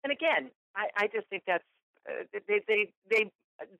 And 0.04 0.12
again, 0.12 0.50
I, 0.76 0.88
I 0.96 1.06
just 1.08 1.26
think 1.28 1.42
that's 1.46 1.64
uh, 2.08 2.24
they, 2.46 2.60
they, 2.68 2.92
they, 3.10 3.30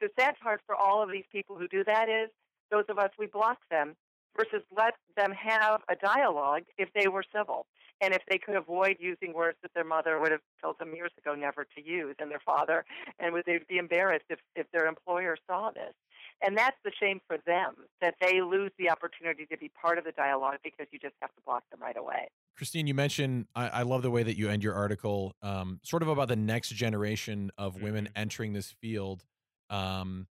the 0.01 0.09
sad 0.18 0.35
part 0.43 0.61
for 0.66 0.74
all 0.74 1.03
of 1.03 1.11
these 1.11 1.24
people 1.31 1.57
who 1.57 1.68
do 1.68 1.85
that 1.85 2.09
is 2.09 2.31
those 2.70 2.85
of 2.89 2.99
us, 2.99 3.11
we 3.18 3.26
block 3.26 3.59
them 3.70 3.97
versus 4.37 4.62
let 4.76 4.95
them 5.16 5.33
have 5.33 5.81
a 5.89 5.97
dialogue 5.97 6.62
if 6.76 6.89
they 6.95 7.09
were 7.09 7.24
civil 7.35 7.66
and 8.01 8.14
if 8.14 8.22
they 8.31 8.39
could 8.39 8.55
avoid 8.55 8.97
using 9.01 9.33
words 9.35 9.57
that 9.62 9.72
their 9.74 9.85
mother 9.85 10.20
would 10.20 10.31
have 10.31 10.43
told 10.62 10.79
them 10.79 10.95
years 10.95 11.11
ago 11.18 11.35
never 11.35 11.66
to 11.76 11.85
use 11.85 12.14
and 12.20 12.31
their 12.31 12.41
father 12.45 12.85
and 13.18 13.33
would 13.33 13.45
they 13.47 13.59
be 13.68 13.79
embarrassed 13.79 14.26
if, 14.31 14.39
if 14.55 14.70
their 14.72 14.87
employer 14.87 15.37
saw 15.49 15.70
this 15.70 15.95
and 16.41 16.57
that's 16.57 16.76
the 16.85 16.93
shame 17.01 17.20
for 17.26 17.39
them 17.47 17.74
that 18.01 18.14
they 18.20 18.41
lose 18.41 18.70
the 18.79 18.89
opportunity 18.89 19.45
to 19.47 19.57
be 19.57 19.70
part 19.70 19.99
of 19.99 20.05
the 20.05 20.12
dialogue 20.12 20.59
because 20.62 20.87
you 20.93 20.99
just 21.01 21.14
have 21.20 21.31
to 21.35 21.41
block 21.45 21.64
them 21.72 21.81
right 21.81 21.97
away 21.97 22.29
Christine, 22.57 22.87
you 22.87 22.95
mentioned 22.95 23.47
I, 23.57 23.68
I 23.68 23.83
love 23.83 24.03
the 24.03 24.11
way 24.11 24.22
that 24.24 24.37
you 24.37 24.49
end 24.49 24.62
your 24.64 24.74
article, 24.74 25.33
um, 25.43 25.81
sort 25.85 26.03
of 26.03 26.09
about 26.09 26.29
the 26.29 26.37
next 26.37 26.70
generation 26.70 27.51
of 27.57 27.81
women 27.81 28.07
Mhm. 28.07 28.20
entering 28.20 28.53
this 28.53 28.72
field. 28.72 29.24
Um, 29.71 30.27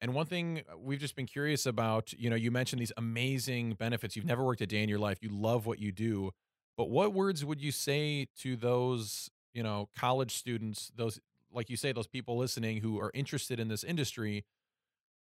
and 0.00 0.14
one 0.14 0.26
thing 0.26 0.62
we've 0.78 0.98
just 0.98 1.14
been 1.14 1.26
curious 1.26 1.64
about, 1.66 2.12
you 2.12 2.28
know, 2.28 2.36
you 2.36 2.50
mentioned 2.50 2.80
these 2.80 2.92
amazing 2.96 3.74
benefits. 3.74 4.16
You've 4.16 4.24
never 4.24 4.42
worked 4.44 4.60
a 4.60 4.66
day 4.66 4.82
in 4.82 4.88
your 4.88 4.98
life. 4.98 5.18
You 5.20 5.28
love 5.30 5.64
what 5.66 5.78
you 5.78 5.92
do. 5.92 6.32
But 6.76 6.90
what 6.90 7.12
words 7.12 7.44
would 7.44 7.60
you 7.60 7.70
say 7.70 8.26
to 8.38 8.56
those, 8.56 9.30
you 9.54 9.62
know, 9.62 9.88
college 9.96 10.34
students, 10.34 10.90
those, 10.96 11.20
like 11.52 11.70
you 11.70 11.76
say, 11.76 11.92
those 11.92 12.08
people 12.08 12.36
listening 12.36 12.78
who 12.78 12.98
are 12.98 13.10
interested 13.14 13.60
in 13.60 13.68
this 13.68 13.84
industry, 13.84 14.44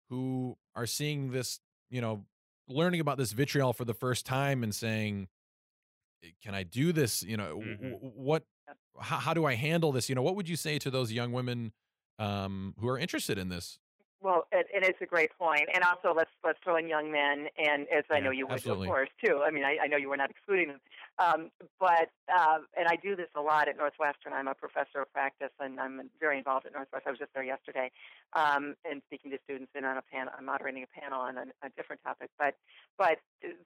who 0.09 0.57
are 0.75 0.85
seeing 0.85 1.31
this, 1.31 1.59
you 1.89 1.99
know, 2.01 2.23
learning 2.67 3.01
about 3.01 3.17
this 3.17 3.31
vitriol 3.33 3.73
for 3.73 3.83
the 3.85 3.93
first 3.93 4.25
time 4.25 4.63
and 4.63 4.73
saying, 4.73 5.27
can 6.43 6.53
I 6.53 6.63
do 6.63 6.91
this? 6.93 7.23
You 7.23 7.37
know, 7.37 7.59
Mhm. 7.59 7.99
what, 8.13 8.43
how, 8.99 9.17
how 9.17 9.33
do 9.33 9.45
I 9.45 9.55
handle 9.55 9.91
this? 9.91 10.09
You 10.09 10.15
know, 10.15 10.21
what 10.21 10.35
would 10.35 10.47
you 10.49 10.55
say 10.55 10.77
to 10.79 10.91
those 10.91 11.11
young 11.11 11.31
women 11.31 11.73
um, 12.19 12.75
who 12.79 12.87
are 12.87 12.99
interested 12.99 13.37
in 13.37 13.49
this? 13.49 13.79
Well, 14.21 14.47
and, 14.51 14.65
and 14.75 14.83
it's 14.83 14.99
a 15.01 15.05
great 15.05 15.31
point, 15.39 15.69
and 15.73 15.81
also 15.81 16.13
let's 16.13 16.31
let's 16.43 16.59
throw 16.61 16.75
in 16.75 16.89
young 16.89 17.09
men, 17.09 17.47
and 17.57 17.87
as 17.87 18.03
I 18.11 18.19
know 18.19 18.31
you 18.31 18.47
would, 18.47 18.55
absolutely. 18.55 18.87
of 18.87 18.91
course, 18.91 19.09
too. 19.23 19.41
I 19.45 19.49
mean, 19.49 19.63
I, 19.63 19.77
I 19.83 19.87
know 19.87 19.95
you 19.95 20.09
were 20.09 20.17
not 20.17 20.29
excluding 20.29 20.67
them, 20.67 20.79
um, 21.19 21.51
but 21.79 22.11
uh, 22.27 22.59
and 22.77 22.89
I 22.89 22.97
do 22.97 23.15
this 23.15 23.29
a 23.37 23.39
lot 23.39 23.69
at 23.69 23.77
Northwestern. 23.77 24.33
I'm 24.33 24.49
a 24.49 24.53
professor 24.53 24.99
of 25.01 25.13
practice, 25.13 25.51
and 25.61 25.79
I'm 25.79 26.09
very 26.19 26.37
involved 26.37 26.65
at 26.65 26.73
Northwestern. 26.73 27.07
I 27.07 27.11
was 27.11 27.19
just 27.19 27.33
there 27.33 27.45
yesterday, 27.45 27.91
um, 28.33 28.75
and 28.83 29.01
speaking 29.07 29.31
to 29.31 29.37
students 29.45 29.71
and 29.73 29.85
on 29.85 29.95
a 29.95 30.01
panel. 30.01 30.33
I'm 30.37 30.45
moderating 30.45 30.83
a 30.83 30.99
panel 30.99 31.21
on 31.21 31.37
a, 31.37 31.45
a 31.63 31.69
different 31.77 32.03
topic, 32.03 32.29
but 32.37 32.55
but 32.97 33.19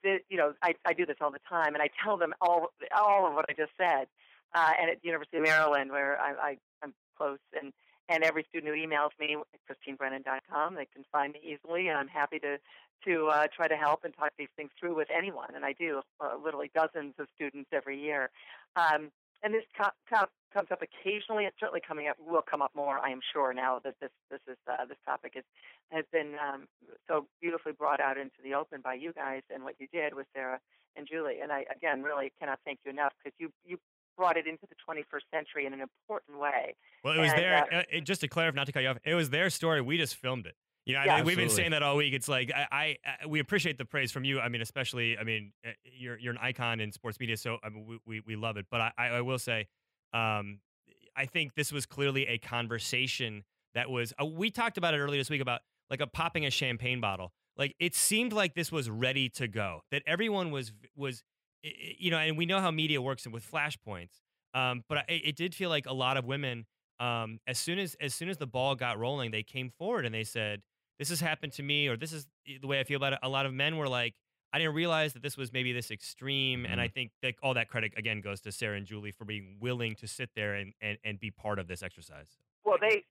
the, 0.04 0.18
you 0.28 0.36
know, 0.36 0.52
I, 0.62 0.76
I 0.86 0.92
do 0.92 1.04
this 1.04 1.16
all 1.20 1.32
the 1.32 1.42
time, 1.48 1.74
and 1.74 1.82
I 1.82 1.88
tell 2.04 2.16
them 2.16 2.32
all 2.40 2.68
all 2.96 3.26
of 3.26 3.34
what 3.34 3.46
I 3.48 3.54
just 3.54 3.72
said. 3.76 4.06
Uh, 4.54 4.70
and 4.80 4.88
at 4.88 5.02
the 5.02 5.08
University 5.08 5.38
of 5.38 5.42
Maryland, 5.42 5.90
where 5.90 6.16
I, 6.20 6.30
I 6.30 6.56
I'm 6.80 6.94
close 7.18 7.40
and 7.60 7.72
and 8.08 8.22
every 8.22 8.44
student 8.48 8.74
who 8.74 8.80
emails 8.80 9.10
me 9.18 9.36
at 9.36 9.60
christinebrennan.com, 9.66 10.74
they 10.74 10.86
can 10.86 11.04
find 11.10 11.32
me 11.32 11.40
easily, 11.42 11.88
and 11.88 11.98
I'm 11.98 12.08
happy 12.08 12.38
to 12.40 12.58
to 13.04 13.26
uh, 13.26 13.46
try 13.54 13.68
to 13.68 13.76
help 13.76 14.04
and 14.04 14.14
talk 14.16 14.30
these 14.38 14.48
things 14.56 14.70
through 14.80 14.96
with 14.96 15.08
anyone. 15.14 15.54
And 15.54 15.64
I 15.64 15.74
do 15.74 16.00
uh, 16.20 16.36
literally 16.42 16.70
dozens 16.74 17.12
of 17.18 17.26
students 17.34 17.68
every 17.70 18.00
year. 18.00 18.30
Um, 18.76 19.10
and 19.42 19.52
this 19.52 19.64
co- 19.76 19.92
co- 20.08 20.32
comes 20.54 20.68
up 20.72 20.80
occasionally. 20.80 21.44
It's 21.44 21.56
certainly 21.60 21.82
coming 21.86 22.08
up. 22.08 22.16
Will 22.18 22.42
come 22.42 22.62
up 22.62 22.72
more, 22.74 22.98
I 22.98 23.10
am 23.10 23.20
sure. 23.32 23.52
Now 23.52 23.78
that 23.84 23.94
this 24.00 24.10
this 24.30 24.40
is 24.48 24.56
uh, 24.66 24.86
this 24.86 24.96
topic 25.04 25.34
is 25.36 25.44
has 25.90 26.04
been 26.12 26.32
um, 26.40 26.66
so 27.06 27.26
beautifully 27.42 27.72
brought 27.72 28.00
out 28.00 28.16
into 28.16 28.40
the 28.42 28.54
open 28.54 28.80
by 28.82 28.94
you 28.94 29.12
guys 29.12 29.42
and 29.52 29.62
what 29.62 29.74
you 29.78 29.86
did 29.92 30.14
with 30.14 30.26
Sarah 30.34 30.60
and 30.96 31.06
Julie. 31.06 31.40
And 31.42 31.52
I 31.52 31.66
again 31.74 32.02
really 32.02 32.32
cannot 32.40 32.60
thank 32.64 32.78
you 32.86 32.90
enough 32.90 33.12
because 33.22 33.36
you 33.38 33.52
you 33.66 33.78
brought 34.16 34.36
it 34.36 34.46
into 34.46 34.66
the 34.68 34.74
21st 34.88 35.20
century 35.32 35.66
in 35.66 35.72
an 35.72 35.80
important 35.80 36.38
way. 36.38 36.74
Well, 37.02 37.14
it 37.16 37.20
was 37.20 37.30
And, 37.32 37.38
their. 37.40 37.56
uh, 37.72 37.78
Uh, 37.78 37.82
it, 37.90 38.00
just 38.04 38.20
to 38.22 38.28
clarify, 38.28 38.56
not 38.56 38.66
to 38.66 38.72
cut 38.72 38.82
you 38.82 38.88
off, 38.88 38.98
it 39.04 39.14
was 39.14 39.30
their 39.30 39.50
story. 39.50 39.80
We 39.80 39.96
just 39.96 40.16
filmed 40.16 40.46
it. 40.46 40.54
You 40.86 40.94
know, 40.94 41.00
I 41.00 41.04
Yeah. 41.06 41.16
mean, 41.16 41.24
we've 41.26 41.36
been 41.36 41.48
saying 41.48 41.70
that 41.70 41.82
all 41.82 41.96
week. 41.96 42.12
It's 42.12 42.28
like 42.28 42.52
I, 42.54 42.66
I, 42.70 42.98
I, 43.22 43.26
we 43.26 43.40
appreciate 43.40 43.78
the 43.78 43.86
praise 43.86 44.12
from 44.12 44.24
you. 44.24 44.38
I 44.40 44.48
mean, 44.48 44.60
especially, 44.60 45.16
I 45.16 45.24
mean, 45.24 45.52
uh, 45.66 45.70
you're 45.84 46.18
you're 46.18 46.32
an 46.32 46.38
icon 46.42 46.78
in 46.80 46.92
sports 46.92 47.18
media, 47.18 47.36
so 47.38 47.56
I 47.64 47.70
mean, 47.70 47.86
we 47.86 47.98
we, 48.04 48.20
we 48.20 48.36
love 48.36 48.56
it. 48.58 48.66
But 48.70 48.80
I, 48.82 48.92
I, 48.98 49.06
I 49.08 49.20
will 49.22 49.38
say, 49.38 49.66
um, 50.12 50.60
I 51.16 51.24
think 51.26 51.54
this 51.54 51.72
was 51.72 51.86
clearly 51.86 52.26
a 52.26 52.36
conversation 52.38 53.44
that 53.74 53.88
was. 53.90 54.12
Uh, 54.20 54.26
we 54.26 54.50
talked 54.50 54.76
about 54.76 54.92
it 54.94 54.98
earlier 54.98 55.18
this 55.20 55.30
week 55.30 55.40
about 55.40 55.62
like 55.90 56.00
a 56.02 56.06
popping 56.06 56.44
a 56.44 56.50
champagne 56.50 57.00
bottle. 57.00 57.32
Like 57.56 57.74
it 57.78 57.94
seemed 57.94 58.32
like 58.34 58.54
this 58.54 58.70
was 58.70 58.90
ready 58.90 59.28
to 59.30 59.48
go. 59.48 59.82
That 59.90 60.02
everyone 60.06 60.50
was 60.50 60.72
was, 60.96 61.22
i- 61.64 61.68
i- 61.68 61.96
you 61.98 62.10
know, 62.10 62.18
and 62.18 62.36
we 62.36 62.46
know 62.46 62.60
how 62.60 62.70
media 62.70 63.00
works 63.00 63.26
with 63.26 63.48
flashpoints. 63.50 64.20
Um, 64.52 64.84
but 64.88 64.98
I, 64.98 65.04
it 65.08 65.36
did 65.36 65.54
feel 65.54 65.70
like 65.70 65.86
a 65.86 65.92
lot 65.94 66.16
of 66.16 66.24
women, 66.24 66.66
um, 67.00 67.40
as 67.46 67.58
soon 67.58 67.78
as 67.78 67.94
as 67.96 68.14
soon 68.14 68.28
as 68.28 68.38
the 68.38 68.46
ball 68.46 68.74
got 68.76 68.98
rolling, 68.98 69.30
they 69.32 69.42
came 69.42 69.70
forward 69.70 70.04
and 70.06 70.14
they 70.14 70.22
said, 70.24 70.62
"This 70.98 71.08
has 71.08 71.20
happened 71.20 71.52
to 71.54 71.62
me," 71.62 71.88
or 71.88 71.96
"This 71.96 72.12
is 72.12 72.26
the 72.46 72.66
way 72.66 72.78
I 72.78 72.84
feel 72.84 72.96
about 72.98 73.14
it." 73.14 73.18
A 73.22 73.28
lot 73.28 73.46
of 73.46 73.52
men 73.52 73.76
were 73.76 73.88
like, 73.88 74.14
"I 74.52 74.58
didn't 74.58 74.74
realize 74.74 75.12
that 75.14 75.22
this 75.22 75.36
was 75.36 75.52
maybe 75.52 75.72
this 75.72 75.90
extreme," 75.90 76.64
and 76.66 76.80
I 76.80 76.86
think 76.86 77.10
that 77.22 77.34
all 77.42 77.54
that 77.54 77.68
credit 77.68 77.94
again 77.96 78.20
goes 78.20 78.40
to 78.42 78.52
Sarah 78.52 78.76
and 78.76 78.86
Julie 78.86 79.10
for 79.10 79.24
being 79.24 79.56
willing 79.60 79.96
to 79.96 80.06
sit 80.06 80.30
there 80.36 80.54
and 80.54 80.72
and, 80.80 80.98
and 81.02 81.18
be 81.18 81.32
part 81.32 81.58
of 81.58 81.66
this 81.66 81.82
exercise. 81.82 82.38
Well, 82.64 82.76
they, 82.80 83.02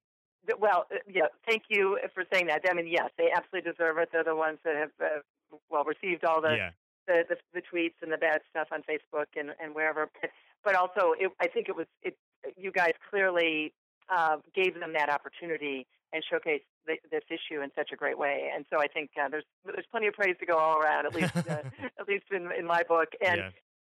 well, 0.60 0.86
uh, 0.92 0.98
yeah. 1.08 1.28
Thank 1.46 1.64
you 1.70 2.00
for 2.14 2.24
saying 2.34 2.48
that. 2.48 2.62
I 2.70 2.74
mean, 2.74 2.88
yes, 2.88 3.10
they 3.18 3.30
absolutely 3.36 3.70
deserve 3.70 3.98
it. 3.98 4.10
They're 4.14 4.24
the 4.24 4.36
ones 4.36 4.60
that 4.64 4.76
have, 4.78 4.92
uh, 5.02 5.58
well, 5.70 5.84
received 5.84 6.24
all 6.24 6.42
the, 6.42 6.56
yeah, 6.56 6.72
the, 7.08 7.24
the 7.30 7.38
the 7.54 7.62
tweets 7.62 8.02
and 8.02 8.12
the 8.12 8.18
bad 8.18 8.42
stuff 8.50 8.68
on 8.72 8.82
Facebook 8.84 9.28
and 9.36 9.52
and 9.62 9.76
wherever. 9.76 10.10
But, 10.22 10.32
but 10.64 10.76
also, 10.76 11.14
it, 11.20 11.32
I 11.42 11.48
think 11.48 11.70
it 11.70 11.76
was 11.76 11.88
it. 12.02 12.18
You 12.58 12.72
guys 12.72 12.94
clearly 13.10 13.74
uh, 14.10 14.38
gave 14.56 14.80
them 14.80 14.94
that 14.94 15.10
opportunity 15.10 15.88
and 16.14 16.24
showcased 16.32 16.64
th- 16.88 17.02
this 17.12 17.24
issue 17.30 17.62
in 17.62 17.72
such 17.76 17.92
a 17.92 17.96
great 17.96 18.18
way. 18.18 18.50
And 18.54 18.66
so 18.72 18.80
I 18.80 18.88
think 18.88 19.12
uh, 19.22 19.28
there's 19.30 19.46
there's 19.66 19.86
plenty 19.92 20.08
of 20.08 20.14
praise 20.14 20.36
to 20.40 20.46
go 20.46 20.58
all 20.58 20.78
around. 20.78 21.06
At 21.06 21.16
least 21.16 21.36
uh, 21.36 21.62
at 22.00 22.08
least 22.08 22.26
in 22.32 22.50
in 22.58 22.66
my 22.66 22.84
book. 22.88 23.10
And 23.26 23.38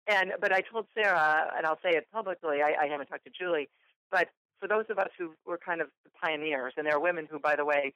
yeah. 0.08 0.20
and 0.22 0.34
but 0.40 0.52
I 0.54 0.62
told 0.62 0.88
Sarah, 0.94 1.52
and 1.56 1.66
I'll 1.66 1.80
say 1.84 1.92
it 1.92 2.08
publicly. 2.12 2.62
I, 2.62 2.86
I 2.86 2.88
haven't 2.88 3.08
talked 3.08 3.26
to 3.26 3.32
Julie, 3.38 3.70
but 4.12 4.30
for 4.60 4.68
those 4.68 4.86
of 4.90 5.00
us 5.00 5.10
who 5.18 5.32
were 5.46 5.58
kind 5.58 5.82
of 5.82 5.88
pioneers, 6.22 6.74
and 6.78 6.86
there 6.86 6.96
are 6.96 7.00
women 7.00 7.28
who, 7.30 7.40
by 7.40 7.56
the 7.56 7.66
way, 7.66 7.94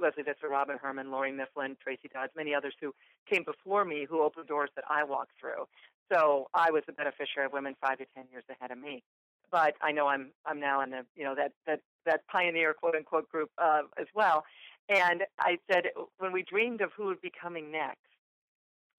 Lesley 0.00 0.22
Visser, 0.22 0.48
Robin 0.48 0.78
Herman, 0.80 1.10
Lawrie 1.10 1.32
Mifflin, 1.32 1.76
Tracy 1.82 2.08
Dodds, 2.12 2.32
many 2.36 2.54
others 2.54 2.74
who 2.80 2.94
came 3.28 3.44
before 3.44 3.84
me 3.84 4.06
who 4.08 4.22
opened 4.22 4.46
doors 4.48 4.70
that 4.76 4.84
I 4.88 5.04
walked 5.04 5.32
through. 5.40 5.66
So 6.12 6.48
I 6.54 6.70
was 6.70 6.82
a 6.88 6.92
beneficiary 6.92 7.46
of 7.46 7.52
women 7.52 7.74
five 7.80 7.98
to 7.98 8.06
ten 8.14 8.24
years 8.30 8.44
ahead 8.50 8.70
of 8.70 8.78
me. 8.78 9.02
But 9.50 9.74
I 9.82 9.92
know 9.92 10.08
I'm 10.08 10.30
I'm 10.46 10.60
now 10.60 10.82
in 10.82 10.90
the 10.90 11.04
you 11.16 11.24
know 11.24 11.34
that 11.34 11.52
that 11.66 11.80
that 12.06 12.26
pioneer 12.28 12.74
quote 12.74 12.94
unquote 12.94 13.28
group 13.30 13.50
uh, 13.58 13.82
as 13.98 14.06
well. 14.14 14.44
And 14.88 15.24
I 15.38 15.58
said 15.70 15.84
when 16.18 16.32
we 16.32 16.42
dreamed 16.42 16.80
of 16.80 16.90
who 16.96 17.06
would 17.06 17.20
be 17.20 17.30
coming 17.30 17.70
next, 17.70 17.98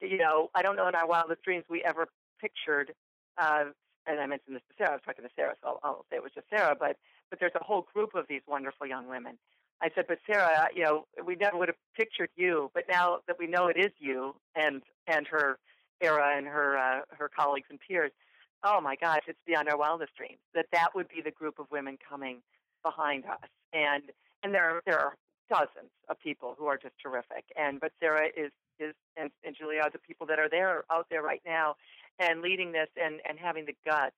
you 0.01 0.17
know, 0.17 0.49
I 0.55 0.61
don't 0.61 0.75
know 0.75 0.87
in 0.87 0.95
our 0.95 1.07
wildest 1.07 1.43
dreams 1.43 1.65
we 1.69 1.83
ever 1.83 2.07
pictured. 2.39 2.93
Uh, 3.37 3.65
and 4.05 4.19
I 4.19 4.25
mentioned 4.25 4.55
this 4.55 4.63
to 4.69 4.75
Sarah. 4.77 4.91
I 4.91 4.93
was 4.95 5.01
talking 5.05 5.23
to 5.23 5.31
Sarah, 5.35 5.55
so 5.61 5.67
I'll, 5.67 5.79
I'll 5.83 6.05
say 6.09 6.17
it 6.17 6.23
was 6.23 6.31
just 6.33 6.49
Sarah. 6.49 6.75
But 6.79 6.97
but 7.29 7.39
there's 7.39 7.55
a 7.59 7.63
whole 7.63 7.87
group 7.93 8.15
of 8.15 8.25
these 8.27 8.41
wonderful 8.47 8.87
young 8.87 9.07
women. 9.07 9.37
I 9.81 9.89
said, 9.95 10.05
but 10.07 10.19
Sarah, 10.27 10.67
you 10.75 10.83
know, 10.83 11.05
we 11.25 11.35
never 11.35 11.57
would 11.57 11.69
have 11.69 11.77
pictured 11.95 12.29
you, 12.35 12.69
but 12.73 12.83
now 12.89 13.19
that 13.27 13.37
we 13.39 13.47
know 13.47 13.67
it 13.67 13.77
is 13.77 13.91
you 13.99 14.35
and 14.55 14.81
and 15.07 15.25
her 15.27 15.57
era 16.01 16.33
and 16.35 16.47
her 16.47 16.77
uh, 16.77 17.01
her 17.17 17.29
colleagues 17.29 17.67
and 17.69 17.79
peers, 17.79 18.11
oh 18.63 18.81
my 18.81 18.95
gosh, 18.95 19.21
it's 19.27 19.39
beyond 19.45 19.69
our 19.69 19.77
wildest 19.77 20.15
dreams 20.15 20.39
that 20.53 20.65
that 20.73 20.89
would 20.95 21.07
be 21.07 21.21
the 21.21 21.31
group 21.31 21.59
of 21.59 21.67
women 21.71 21.97
coming 22.07 22.41
behind 22.83 23.25
us. 23.25 23.49
And 23.73 24.03
and 24.43 24.53
there 24.53 24.69
are, 24.69 24.81
there 24.85 24.99
are 24.99 25.15
dozens 25.49 25.91
of 26.09 26.19
people 26.19 26.55
who 26.57 26.67
are 26.67 26.77
just 26.77 26.95
terrific. 27.01 27.45
And 27.55 27.79
but 27.79 27.91
Sarah 27.99 28.27
is 28.35 28.51
is 28.79 28.93
and, 29.17 29.29
and 29.45 29.55
Julie 29.57 29.79
are 29.79 29.89
the 29.89 29.99
people 29.99 30.27
that 30.27 30.39
are 30.39 30.49
there 30.49 30.83
out 30.91 31.07
there 31.09 31.21
right 31.21 31.41
now 31.45 31.75
and 32.19 32.41
leading 32.41 32.71
this 32.71 32.89
and 33.01 33.21
and 33.27 33.39
having 33.39 33.65
the 33.65 33.75
guts 33.85 34.15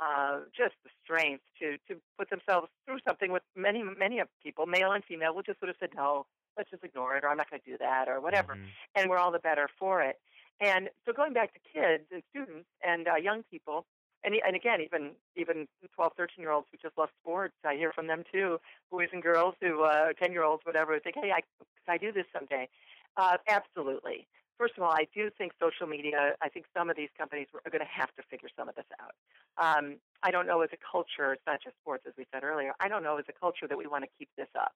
uh, 0.00 0.40
just 0.56 0.74
the 0.84 0.90
strength 1.02 1.44
to 1.60 1.78
to 1.88 2.00
put 2.18 2.30
themselves 2.30 2.68
through 2.84 2.98
something 3.06 3.32
with 3.32 3.42
many 3.54 3.82
many 3.82 4.18
of 4.20 4.28
people, 4.42 4.66
male 4.66 4.92
and 4.92 5.04
female, 5.04 5.34
will 5.34 5.42
just 5.42 5.58
sort 5.60 5.70
of 5.70 5.76
say 5.80 5.88
no, 5.94 6.26
let's 6.56 6.70
just 6.70 6.84
ignore 6.84 7.16
it, 7.16 7.24
or 7.24 7.28
I'm 7.28 7.36
not 7.36 7.50
going 7.50 7.60
to 7.64 7.70
do 7.70 7.78
that, 7.78 8.08
or 8.08 8.20
whatever, 8.20 8.54
Mhm. 8.54 8.68
and 8.94 9.10
we're 9.10 9.18
all 9.18 9.30
the 9.32 9.38
better 9.38 9.68
for 9.78 10.02
it. 10.02 10.20
And 10.60 10.90
so 11.04 11.12
going 11.12 11.32
back 11.34 11.52
to 11.54 11.60
kids 11.60 12.04
and 12.10 12.22
students 12.30 12.68
and 12.82 13.08
uh, 13.08 13.16
young 13.16 13.42
people, 13.44 13.86
and 14.24 14.34
and 14.34 14.56
again 14.56 14.80
even 14.80 15.16
even 15.36 15.68
12, 15.94 16.12
13 16.16 16.42
year 16.42 16.50
olds 16.52 16.66
who 16.70 16.78
just 16.78 16.96
love 16.98 17.10
sports, 17.20 17.54
I 17.64 17.74
hear 17.76 17.92
from 17.92 18.06
them 18.06 18.24
too, 18.30 18.60
boys 18.90 19.08
and 19.12 19.22
girls 19.22 19.54
who 19.60 19.82
uh, 19.82 20.12
10 20.14 20.32
year 20.32 20.44
olds 20.44 20.64
whatever 20.64 20.98
think, 21.00 21.16
hey, 21.16 21.32
I 21.32 21.42
I 21.88 21.98
do 21.98 22.12
this 22.12 22.26
someday. 22.32 22.68
Uh, 23.16 23.38
absolutely. 23.48 24.26
First 24.58 24.74
of 24.78 24.82
all, 24.82 24.90
I 24.92 25.06
do 25.14 25.30
think 25.36 25.52
social 25.60 25.86
media. 25.86 26.34
I 26.40 26.48
think 26.48 26.66
some 26.74 26.88
of 26.88 26.96
these 26.96 27.10
companies 27.18 27.46
are 27.52 27.70
going 27.70 27.84
to 27.84 27.92
have 27.92 28.14
to 28.16 28.22
figure 28.30 28.48
some 28.56 28.68
of 28.68 28.74
this 28.74 28.86
out. 29.00 29.14
Um, 29.58 29.96
I 30.22 30.30
don't 30.30 30.46
know 30.46 30.62
as 30.62 30.70
a 30.72 30.78
culture, 30.80 31.32
it's 31.32 31.46
not 31.46 31.62
just 31.62 31.76
sports, 31.76 32.04
as 32.06 32.14
we 32.16 32.26
said 32.32 32.42
earlier. 32.42 32.72
I 32.80 32.88
don't 32.88 33.02
know 33.02 33.18
as 33.18 33.26
a 33.28 33.32
culture 33.38 33.66
that 33.68 33.76
we 33.76 33.86
want 33.86 34.04
to 34.04 34.10
keep 34.18 34.30
this 34.36 34.48
up. 34.58 34.72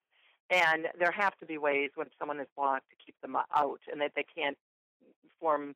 And 0.51 0.89
there 0.99 1.13
have 1.13 1.37
to 1.39 1.47
be 1.47 1.59
ways 1.59 1.91
when 1.95 2.09
someone 2.19 2.41
is 2.41 2.49
blocked 2.57 2.91
to 2.91 2.97
keep 3.05 3.15
them 3.23 3.37
out 3.37 3.81
and 3.91 4.01
that 4.01 4.13
they 4.17 4.25
can't 4.37 4.59
form 5.39 5.75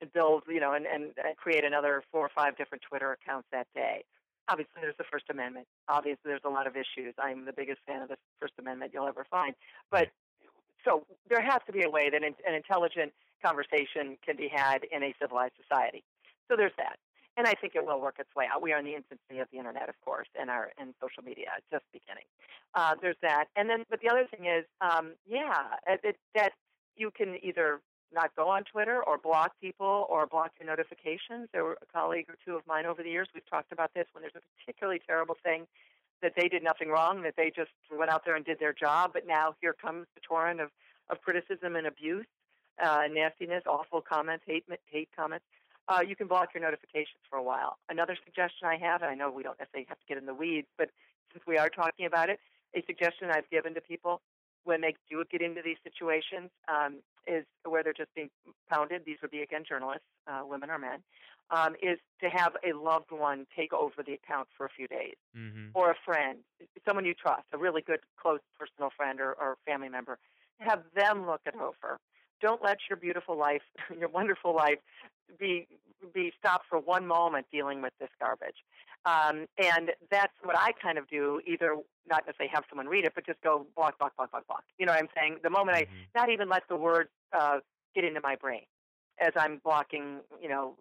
and 0.00 0.12
build, 0.12 0.44
you 0.48 0.60
know, 0.60 0.74
and, 0.74 0.86
and, 0.86 1.04
and 1.24 1.36
create 1.36 1.64
another 1.64 2.02
four 2.12 2.24
or 2.26 2.30
five 2.34 2.56
different 2.56 2.82
Twitter 2.88 3.12
accounts 3.12 3.48
that 3.50 3.66
day. 3.74 4.04
obviously 4.48 4.80
there's 4.80 4.96
the 4.98 5.04
First 5.10 5.26
Amendment. 5.30 5.66
Obviously 5.88 6.26
there's 6.26 6.44
a 6.44 6.50
lot 6.50 6.66
of 6.66 6.74
issues. 6.76 7.14
I'm 7.18 7.44
the 7.44 7.52
biggest 7.52 7.80
fan 7.86 8.02
of 8.02 8.08
the 8.08 8.16
First 8.40 8.54
Amendment 8.58 8.92
you'll 8.92 9.08
ever 9.08 9.26
find. 9.30 9.54
But 9.90 10.08
so 10.84 11.04
there 11.28 11.40
has 11.40 11.60
to 11.66 11.72
be 11.72 11.82
a 11.82 11.90
way 11.90 12.10
that 12.10 12.22
an, 12.22 12.34
an 12.46 12.54
intelligent 12.54 13.12
conversation 13.42 14.16
can 14.24 14.36
be 14.36 14.48
had 14.48 14.84
in 14.90 15.02
a 15.02 15.14
civilized 15.20 15.54
society. 15.60 16.02
So 16.48 16.56
there's 16.56 16.76
that. 16.78 16.98
And 17.36 17.46
I 17.46 17.54
think 17.54 17.74
it 17.74 17.86
will 17.86 18.00
work 18.00 18.16
its 18.18 18.34
way 18.34 18.46
out. 18.52 18.60
We 18.60 18.72
are 18.72 18.78
in 18.78 18.84
the 18.84 18.94
infancy 18.94 19.38
of 19.38 19.48
the 19.52 19.58
internet, 19.58 19.88
of 19.88 19.94
course, 20.04 20.28
and 20.38 20.50
our 20.50 20.72
and 20.78 20.94
social 21.00 21.22
media, 21.22 21.48
just 21.70 21.84
beginning. 21.92 22.24
Uh, 22.74 22.94
there's 23.00 23.16
that, 23.22 23.46
and 23.56 23.68
then, 23.70 23.84
but 23.88 24.00
the 24.00 24.08
other 24.08 24.26
thing 24.30 24.46
is, 24.46 24.64
um, 24.80 25.12
yeah, 25.26 25.78
it, 25.86 26.00
it, 26.04 26.16
that 26.34 26.52
you 26.96 27.10
can 27.10 27.38
either 27.42 27.80
not 28.12 28.34
go 28.36 28.48
on 28.48 28.64
Twitter 28.64 29.02
or 29.02 29.16
block 29.16 29.52
people 29.60 30.06
or 30.08 30.26
block 30.26 30.50
your 30.58 30.68
notifications. 30.68 31.48
There 31.52 31.64
were 31.64 31.78
a 31.80 31.86
colleague 31.92 32.26
or 32.28 32.36
two 32.44 32.56
of 32.56 32.66
mine 32.66 32.84
over 32.84 33.02
the 33.02 33.10
years. 33.10 33.28
We've 33.32 33.48
talked 33.48 33.72
about 33.72 33.94
this 33.94 34.06
when 34.12 34.22
there's 34.22 34.34
a 34.36 34.42
particularly 34.58 35.00
terrible 35.06 35.36
thing 35.42 35.66
that 36.22 36.32
they 36.36 36.48
did 36.48 36.62
nothing 36.62 36.88
wrong, 36.88 37.22
that 37.22 37.34
they 37.36 37.50
just 37.54 37.70
went 37.96 38.10
out 38.10 38.24
there 38.24 38.36
and 38.36 38.44
did 38.44 38.58
their 38.58 38.72
job, 38.74 39.12
but 39.14 39.26
now 39.26 39.54
here 39.60 39.72
comes 39.72 40.06
the 40.14 40.20
torrent 40.20 40.60
of, 40.60 40.70
of 41.08 41.20
criticism 41.22 41.76
and 41.76 41.86
abuse, 41.86 42.26
uh, 42.82 43.02
nastiness, 43.12 43.62
awful 43.66 44.00
comments, 44.00 44.44
hate 44.46 44.64
hate 44.86 45.08
comments. 45.16 45.44
Uh, 45.88 46.00
you 46.06 46.14
can 46.14 46.26
block 46.28 46.50
your 46.54 46.62
notifications 46.62 47.18
for 47.28 47.36
a 47.36 47.42
while. 47.42 47.78
Another 47.88 48.16
suggestion 48.24 48.68
I 48.68 48.76
have, 48.76 49.02
and 49.02 49.10
I 49.10 49.14
know 49.14 49.30
we 49.30 49.42
don't 49.42 49.58
necessarily 49.58 49.86
have 49.88 49.98
to 49.98 50.06
get 50.06 50.18
in 50.18 50.26
the 50.26 50.34
weeds, 50.34 50.68
but 50.78 50.90
since 51.32 51.42
we 51.46 51.58
are 51.58 51.68
talking 51.68 52.06
about 52.06 52.30
it, 52.30 52.38
a 52.74 52.82
suggestion 52.86 53.28
I've 53.30 53.48
given 53.50 53.74
to 53.74 53.80
people 53.80 54.20
when 54.64 54.82
they 54.82 54.94
do 55.10 55.24
get 55.30 55.40
into 55.42 55.62
these 55.64 55.78
situations 55.82 56.50
um, 56.68 56.96
is 57.26 57.44
where 57.64 57.82
they're 57.82 57.92
just 57.94 58.14
being 58.14 58.30
pounded. 58.70 59.02
These 59.04 59.16
would 59.22 59.30
be 59.30 59.40
again 59.40 59.64
journalists, 59.68 60.04
uh, 60.28 60.42
women 60.44 60.70
or 60.70 60.78
men. 60.78 61.00
Um, 61.52 61.74
is 61.82 61.98
to 62.22 62.28
have 62.28 62.52
a 62.64 62.72
loved 62.78 63.10
one 63.10 63.44
take 63.56 63.72
over 63.72 64.04
the 64.06 64.12
account 64.12 64.46
for 64.56 64.66
a 64.66 64.68
few 64.68 64.86
days, 64.86 65.14
Mm-hmm. 65.36 65.70
or 65.74 65.90
a 65.90 65.96
friend, 66.04 66.38
someone 66.86 67.04
you 67.04 67.14
trust, 67.14 67.42
a 67.52 67.58
really 67.58 67.82
good, 67.82 67.98
close 68.22 68.38
personal 68.56 68.90
friend 68.96 69.18
or, 69.20 69.32
or 69.32 69.56
family 69.66 69.88
member. 69.88 70.18
Have 70.58 70.82
them 70.94 71.26
look 71.26 71.40
it 71.46 71.54
over. 71.56 71.98
Don't 72.40 72.62
let 72.62 72.78
your 72.88 72.96
beautiful 72.96 73.36
life, 73.36 73.62
your 73.98 74.08
wonderful 74.08 74.54
life, 74.54 74.78
be 75.38 75.66
be 76.14 76.32
stopped 76.38 76.64
for 76.68 76.78
one 76.78 77.06
moment 77.06 77.46
dealing 77.52 77.82
with 77.82 77.92
this 78.00 78.08
garbage. 78.18 78.56
Um, 79.04 79.46
and 79.62 79.92
that's 80.10 80.32
what 80.42 80.56
I 80.58 80.72
kind 80.72 80.96
of 80.96 81.06
do. 81.08 81.42
Either 81.46 81.76
not 82.08 82.24
necessarily 82.26 82.50
have 82.54 82.64
someone 82.70 82.86
read 82.88 83.04
it, 83.04 83.12
but 83.14 83.26
just 83.26 83.40
go 83.42 83.66
block, 83.76 83.98
block, 83.98 84.16
block, 84.16 84.30
block, 84.30 84.46
block. 84.46 84.64
You 84.78 84.86
know 84.86 84.92
what 84.92 85.02
I'm 85.02 85.08
saying? 85.14 85.40
The 85.42 85.50
moment 85.50 85.76
I 85.76 85.82
Mhm. 85.84 86.06
not 86.14 86.30
even 86.30 86.48
let 86.48 86.66
the 86.68 86.76
words 86.76 87.10
uh, 87.32 87.60
get 87.94 88.04
into 88.04 88.20
my 88.22 88.36
brain 88.36 88.64
as 89.18 89.32
I'm 89.36 89.58
blocking, 89.58 90.20
you 90.40 90.48
know, 90.48 90.78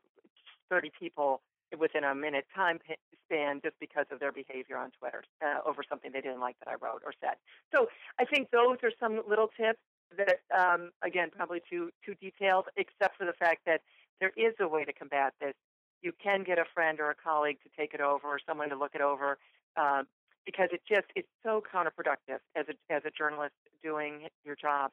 30 0.69 0.89
people 0.97 1.41
within 1.77 2.03
a 2.03 2.15
minute 2.15 2.45
time 2.55 2.79
span 3.25 3.61
just 3.61 3.77
because 3.79 4.05
of 4.11 4.19
their 4.19 4.31
behavior 4.31 4.77
on 4.77 4.91
Twitter 4.91 5.23
uh, 5.41 5.59
over 5.65 5.83
something 5.83 6.11
they 6.11 6.21
didn't 6.21 6.39
like 6.39 6.57
that 6.59 6.67
I 6.67 6.75
wrote 6.75 7.03
or 7.05 7.13
said. 7.19 7.35
So 7.73 7.87
I 8.19 8.25
think 8.25 8.49
those 8.51 8.77
are 8.83 8.91
some 8.99 9.21
little 9.27 9.49
tips 9.49 9.79
that, 10.17 10.39
um, 10.57 10.91
again, 11.03 11.29
probably 11.35 11.61
too 11.69 11.91
too 12.05 12.15
detailed, 12.21 12.65
except 12.77 13.17
for 13.17 13.25
the 13.25 13.33
fact 13.33 13.61
that 13.65 13.81
there 14.19 14.31
is 14.35 14.53
a 14.59 14.67
way 14.67 14.85
to 14.85 14.93
combat 14.93 15.33
this. 15.39 15.53
You 16.01 16.13
can 16.23 16.43
get 16.43 16.57
a 16.57 16.65
friend 16.73 16.99
or 16.99 17.09
a 17.09 17.15
colleague 17.15 17.57
to 17.63 17.69
take 17.77 17.93
it 17.93 18.01
over 18.01 18.27
or 18.27 18.39
someone 18.47 18.69
to 18.69 18.75
look 18.75 18.95
it 18.95 19.01
over. 19.01 19.37
Um, 19.77 20.07
because 20.45 20.69
it 20.71 20.81
just 20.87 21.05
it's 21.15 21.27
so 21.43 21.61
counterproductive 21.73 22.39
as 22.55 22.65
a 22.69 22.93
as 22.93 23.03
a 23.05 23.11
journalist 23.11 23.53
doing 23.83 24.27
your 24.43 24.55
job, 24.55 24.91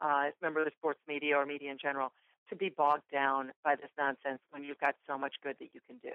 uh, 0.00 0.24
as 0.26 0.32
a 0.40 0.44
member 0.44 0.60
of 0.60 0.66
the 0.66 0.72
sports 0.76 1.00
media 1.08 1.36
or 1.36 1.46
media 1.46 1.70
in 1.70 1.78
general, 1.80 2.12
to 2.50 2.56
be 2.56 2.68
bogged 2.68 3.10
down 3.10 3.52
by 3.64 3.74
this 3.74 3.90
nonsense 3.98 4.40
when 4.50 4.62
you've 4.64 4.78
got 4.78 4.94
so 5.06 5.16
much 5.16 5.36
good 5.42 5.56
that 5.60 5.68
you 5.72 5.80
can 5.86 5.96
do. 6.02 6.10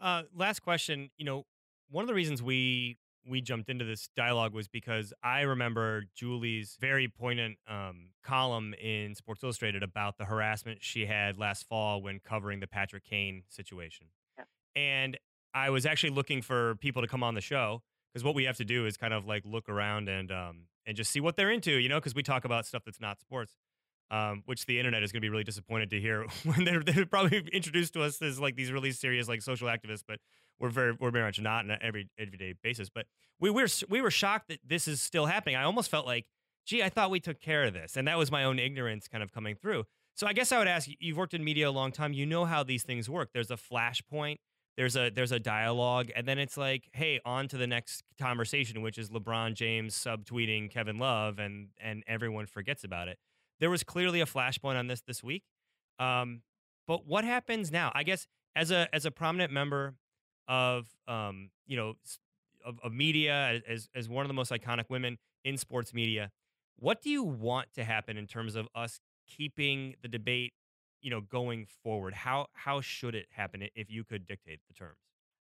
Uh, 0.00 0.22
last 0.34 0.60
question. 0.60 1.10
You 1.16 1.24
know, 1.24 1.46
one 1.90 2.02
of 2.02 2.08
the 2.08 2.14
reasons 2.14 2.42
we 2.42 2.96
we 3.26 3.40
jumped 3.40 3.68
into 3.68 3.84
this 3.84 4.08
dialogue 4.16 4.52
was 4.52 4.68
because 4.68 5.12
I 5.22 5.42
remember 5.42 6.04
Julie's 6.14 6.76
very 6.80 7.08
poignant 7.08 7.58
um, 7.68 8.08
column 8.22 8.74
in 8.74 9.14
Sports 9.14 9.42
Illustrated 9.42 9.82
about 9.82 10.18
the 10.18 10.24
harassment 10.24 10.82
she 10.82 11.06
had 11.06 11.38
last 11.38 11.68
fall 11.68 12.02
when 12.02 12.20
covering 12.20 12.60
the 12.60 12.66
Patrick 12.66 13.04
Kane 13.04 13.44
situation. 13.48 14.08
Yeah. 14.36 14.44
And 14.74 15.18
I 15.54 15.70
was 15.70 15.86
actually 15.86 16.10
looking 16.10 16.42
for 16.42 16.76
people 16.76 17.02
to 17.02 17.08
come 17.08 17.22
on 17.22 17.34
the 17.34 17.40
show 17.40 17.82
because 18.12 18.24
what 18.24 18.34
we 18.34 18.44
have 18.44 18.56
to 18.56 18.64
do 18.64 18.86
is 18.86 18.96
kind 18.96 19.14
of 19.14 19.26
like 19.26 19.44
look 19.44 19.68
around 19.68 20.08
and 20.08 20.32
um, 20.32 20.66
and 20.86 20.96
just 20.96 21.10
see 21.10 21.20
what 21.20 21.36
they're 21.36 21.50
into, 21.50 21.72
you 21.72 21.88
know, 21.88 21.98
because 21.98 22.14
we 22.14 22.22
talk 22.22 22.44
about 22.44 22.66
stuff 22.66 22.82
that's 22.84 23.00
not 23.00 23.20
sports. 23.20 23.56
Um, 24.10 24.42
which 24.44 24.66
the 24.66 24.78
internet 24.78 25.02
is 25.02 25.10
going 25.10 25.22
to 25.22 25.24
be 25.24 25.30
really 25.30 25.42
disappointed 25.42 25.88
to 25.88 25.98
hear 25.98 26.26
when 26.44 26.64
they're, 26.64 26.82
they're 26.82 27.06
probably 27.06 27.48
introduced 27.50 27.94
to 27.94 28.02
us 28.02 28.20
as 28.20 28.38
like 28.38 28.56
these 28.56 28.70
really 28.70 28.92
serious 28.92 29.26
like 29.26 29.40
social 29.40 29.68
activists, 29.68 30.02
but 30.06 30.18
we're 30.62 30.70
very 30.70 30.96
we're 30.98 31.10
very 31.10 31.24
much 31.24 31.40
not 31.40 31.64
on 31.64 31.72
an 31.72 31.78
every 31.82 32.08
everyday 32.16 32.54
basis. 32.62 32.88
But 32.88 33.06
we 33.40 33.50
were 33.50 33.66
we 33.88 34.00
were 34.00 34.12
shocked 34.12 34.48
that 34.48 34.60
this 34.64 34.86
is 34.86 35.02
still 35.02 35.26
happening. 35.26 35.56
I 35.56 35.64
almost 35.64 35.90
felt 35.90 36.06
like, 36.06 36.26
gee, 36.64 36.82
I 36.82 36.88
thought 36.88 37.10
we 37.10 37.20
took 37.20 37.40
care 37.40 37.64
of 37.64 37.74
this, 37.74 37.96
and 37.96 38.06
that 38.06 38.16
was 38.16 38.30
my 38.30 38.44
own 38.44 38.60
ignorance 38.60 39.08
kind 39.08 39.22
of 39.22 39.32
coming 39.32 39.56
through. 39.56 39.84
So 40.14 40.26
I 40.26 40.32
guess 40.32 40.52
I 40.52 40.58
would 40.58 40.68
ask 40.68 40.88
you: 40.88 40.94
You've 41.00 41.16
worked 41.16 41.34
in 41.34 41.42
media 41.42 41.68
a 41.68 41.72
long 41.72 41.90
time. 41.90 42.12
You 42.12 42.24
know 42.24 42.44
how 42.44 42.62
these 42.62 42.84
things 42.84 43.10
work. 43.10 43.30
There's 43.34 43.50
a 43.50 43.56
flashpoint. 43.56 44.36
There's 44.76 44.96
a 44.96 45.10
there's 45.10 45.32
a 45.32 45.40
dialogue, 45.40 46.10
and 46.14 46.26
then 46.26 46.38
it's 46.38 46.56
like, 46.56 46.88
hey, 46.92 47.20
on 47.26 47.48
to 47.48 47.58
the 47.58 47.66
next 47.66 48.04
conversation, 48.18 48.80
which 48.80 48.96
is 48.96 49.10
LeBron 49.10 49.54
James 49.54 49.94
subtweeting 49.94 50.70
Kevin 50.70 50.98
Love, 50.98 51.40
and 51.40 51.68
and 51.80 52.04
everyone 52.06 52.46
forgets 52.46 52.84
about 52.84 53.08
it. 53.08 53.18
There 53.58 53.68
was 53.68 53.82
clearly 53.82 54.20
a 54.20 54.26
flashpoint 54.26 54.76
on 54.76 54.86
this 54.86 55.02
this 55.02 55.22
week. 55.22 55.42
Um, 55.98 56.42
but 56.86 57.06
what 57.06 57.24
happens 57.24 57.70
now? 57.72 57.90
I 57.94 58.04
guess 58.04 58.26
as 58.54 58.70
a 58.70 58.88
as 58.94 59.04
a 59.04 59.10
prominent 59.10 59.52
member 59.52 59.96
of 60.52 60.86
um, 61.08 61.48
you 61.66 61.78
know 61.78 61.94
of, 62.64 62.78
of 62.84 62.92
media 62.92 63.62
as 63.66 63.88
as 63.94 64.08
one 64.08 64.24
of 64.24 64.28
the 64.28 64.34
most 64.34 64.52
iconic 64.52 64.84
women 64.90 65.18
in 65.44 65.56
sports 65.56 65.94
media, 65.94 66.30
what 66.78 67.00
do 67.00 67.08
you 67.08 67.22
want 67.22 67.72
to 67.74 67.84
happen 67.84 68.18
in 68.18 68.26
terms 68.26 68.54
of 68.54 68.68
us 68.74 69.00
keeping 69.26 69.96
the 70.02 70.08
debate, 70.08 70.52
you 71.00 71.10
know, 71.10 71.22
going 71.22 71.66
forward? 71.82 72.12
How 72.12 72.48
how 72.52 72.82
should 72.82 73.14
it 73.14 73.26
happen 73.30 73.66
if 73.74 73.90
you 73.90 74.04
could 74.04 74.26
dictate 74.26 74.60
the 74.68 74.74
terms? 74.74 74.98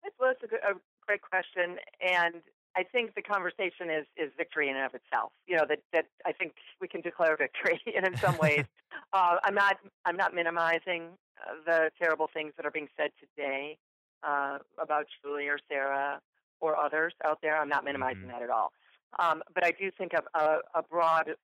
That's, 0.03 0.15
well, 0.19 0.29
that's 0.29 0.43
a, 0.43 0.47
good, 0.47 0.59
a 0.59 0.79
great 1.07 1.21
question, 1.21 1.77
and 1.99 2.35
I 2.75 2.83
think 2.83 3.15
the 3.15 3.23
conversation 3.23 3.89
is 3.89 4.05
is 4.15 4.31
victory 4.37 4.69
in 4.69 4.75
and 4.75 4.85
of 4.85 4.93
itself. 4.93 5.31
You 5.47 5.57
know 5.57 5.65
that 5.67 5.79
that 5.93 6.05
I 6.27 6.31
think 6.31 6.53
we 6.79 6.87
can 6.87 7.01
declare 7.01 7.35
victory, 7.35 7.81
and 7.97 8.05
in 8.13 8.15
some 8.17 8.37
ways, 8.37 8.65
uh, 9.13 9.37
I'm 9.43 9.55
not 9.55 9.77
I'm 10.05 10.15
not 10.15 10.35
minimizing 10.35 11.07
uh, 11.41 11.53
the 11.65 11.91
terrible 11.99 12.29
things 12.31 12.53
that 12.57 12.67
are 12.67 12.71
being 12.71 12.89
said 12.95 13.09
today 13.19 13.79
uh, 14.23 14.59
about 14.77 15.07
Julie 15.21 15.47
or 15.47 15.59
Sarah 15.69 16.21
or 16.59 16.77
others 16.77 17.13
out 17.25 17.39
there. 17.41 17.57
I'm 17.57 17.69
not 17.69 17.83
minimizing 17.83 18.23
Mhm. 18.23 18.31
that 18.31 18.41
at 18.41 18.49
all, 18.49 18.71
um, 19.19 19.43
but 19.53 19.63
I 19.65 19.71
do 19.71 19.91
think 19.91 20.13
a, 20.13 20.23
a, 20.37 20.59
a 20.75 20.83
broad 20.83 21.35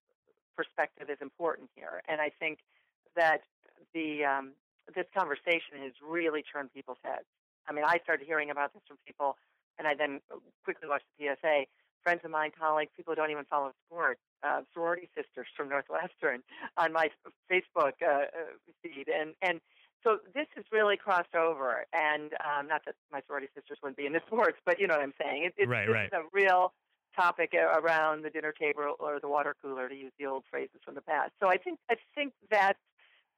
perspective 0.55 1.09
is 1.09 1.17
important 1.21 1.69
here, 1.75 2.01
and 2.07 2.21
I 2.21 2.29
think 2.29 2.59
that 3.15 3.41
the 3.93 4.25
um, 4.25 4.53
this 4.95 5.05
conversation 5.15 5.81
has 5.83 5.93
really 6.01 6.43
turned 6.43 6.73
people's 6.73 6.99
heads. 7.03 7.25
I 7.67 7.73
mean, 7.73 7.83
I 7.85 7.99
started 8.03 8.25
hearing 8.25 8.49
about 8.49 8.73
this 8.73 8.81
from 8.87 8.97
people, 9.05 9.37
and 9.77 9.87
I 9.87 9.93
then 9.95 10.21
quickly 10.63 10.87
watched 10.87 11.05
the 11.17 11.25
PSA. 11.35 11.65
Friends 12.03 12.21
of 12.23 12.31
mine, 12.31 12.51
colleagues, 12.57 12.91
people 12.95 13.11
who 13.11 13.15
don't 13.15 13.31
even 13.31 13.43
follow 13.45 13.73
sports, 13.85 14.21
uh, 14.41 14.61
sorority 14.73 15.09
sisters 15.13 15.47
from 15.57 15.67
Northwestern 15.67 16.41
on 16.77 16.93
my 16.93 17.09
Facebook 17.51 17.93
uh, 18.01 18.05
uh, 18.05 18.27
feed, 18.81 19.09
and 19.09 19.33
and 19.41 19.59
so 20.03 20.19
this 20.33 20.47
has 20.55 20.65
really 20.71 20.97
crossed 20.97 21.35
over. 21.35 21.85
And 21.93 22.33
um, 22.45 22.67
not 22.67 22.81
that 22.85 22.95
my 23.11 23.21
sorority 23.27 23.47
sisters 23.55 23.77
wouldn't 23.81 23.97
be 23.97 24.05
into 24.05 24.21
sports, 24.27 24.57
but 24.65 24.79
you 24.79 24.87
know 24.87 24.95
what 24.95 25.03
I'm 25.03 25.13
saying. 25.21 25.43
It, 25.45 25.53
it's, 25.57 25.69
Right, 25.69 25.89
right. 25.89 26.11
a 26.13 26.21
real 26.33 26.73
topic 27.15 27.53
around 27.53 28.23
the 28.23 28.29
dinner 28.29 28.53
table 28.53 28.95
or 28.99 29.19
the 29.19 29.27
water 29.27 29.55
cooler, 29.61 29.89
to 29.89 29.95
use 29.95 30.11
the 30.19 30.25
old 30.25 30.43
phrases 30.49 30.79
from 30.85 30.95
the 30.95 31.01
past. 31.01 31.31
So 31.41 31.49
I 31.49 31.57
think 31.57 31.79
I 31.89 31.95
think 32.15 32.33
that's 32.51 32.79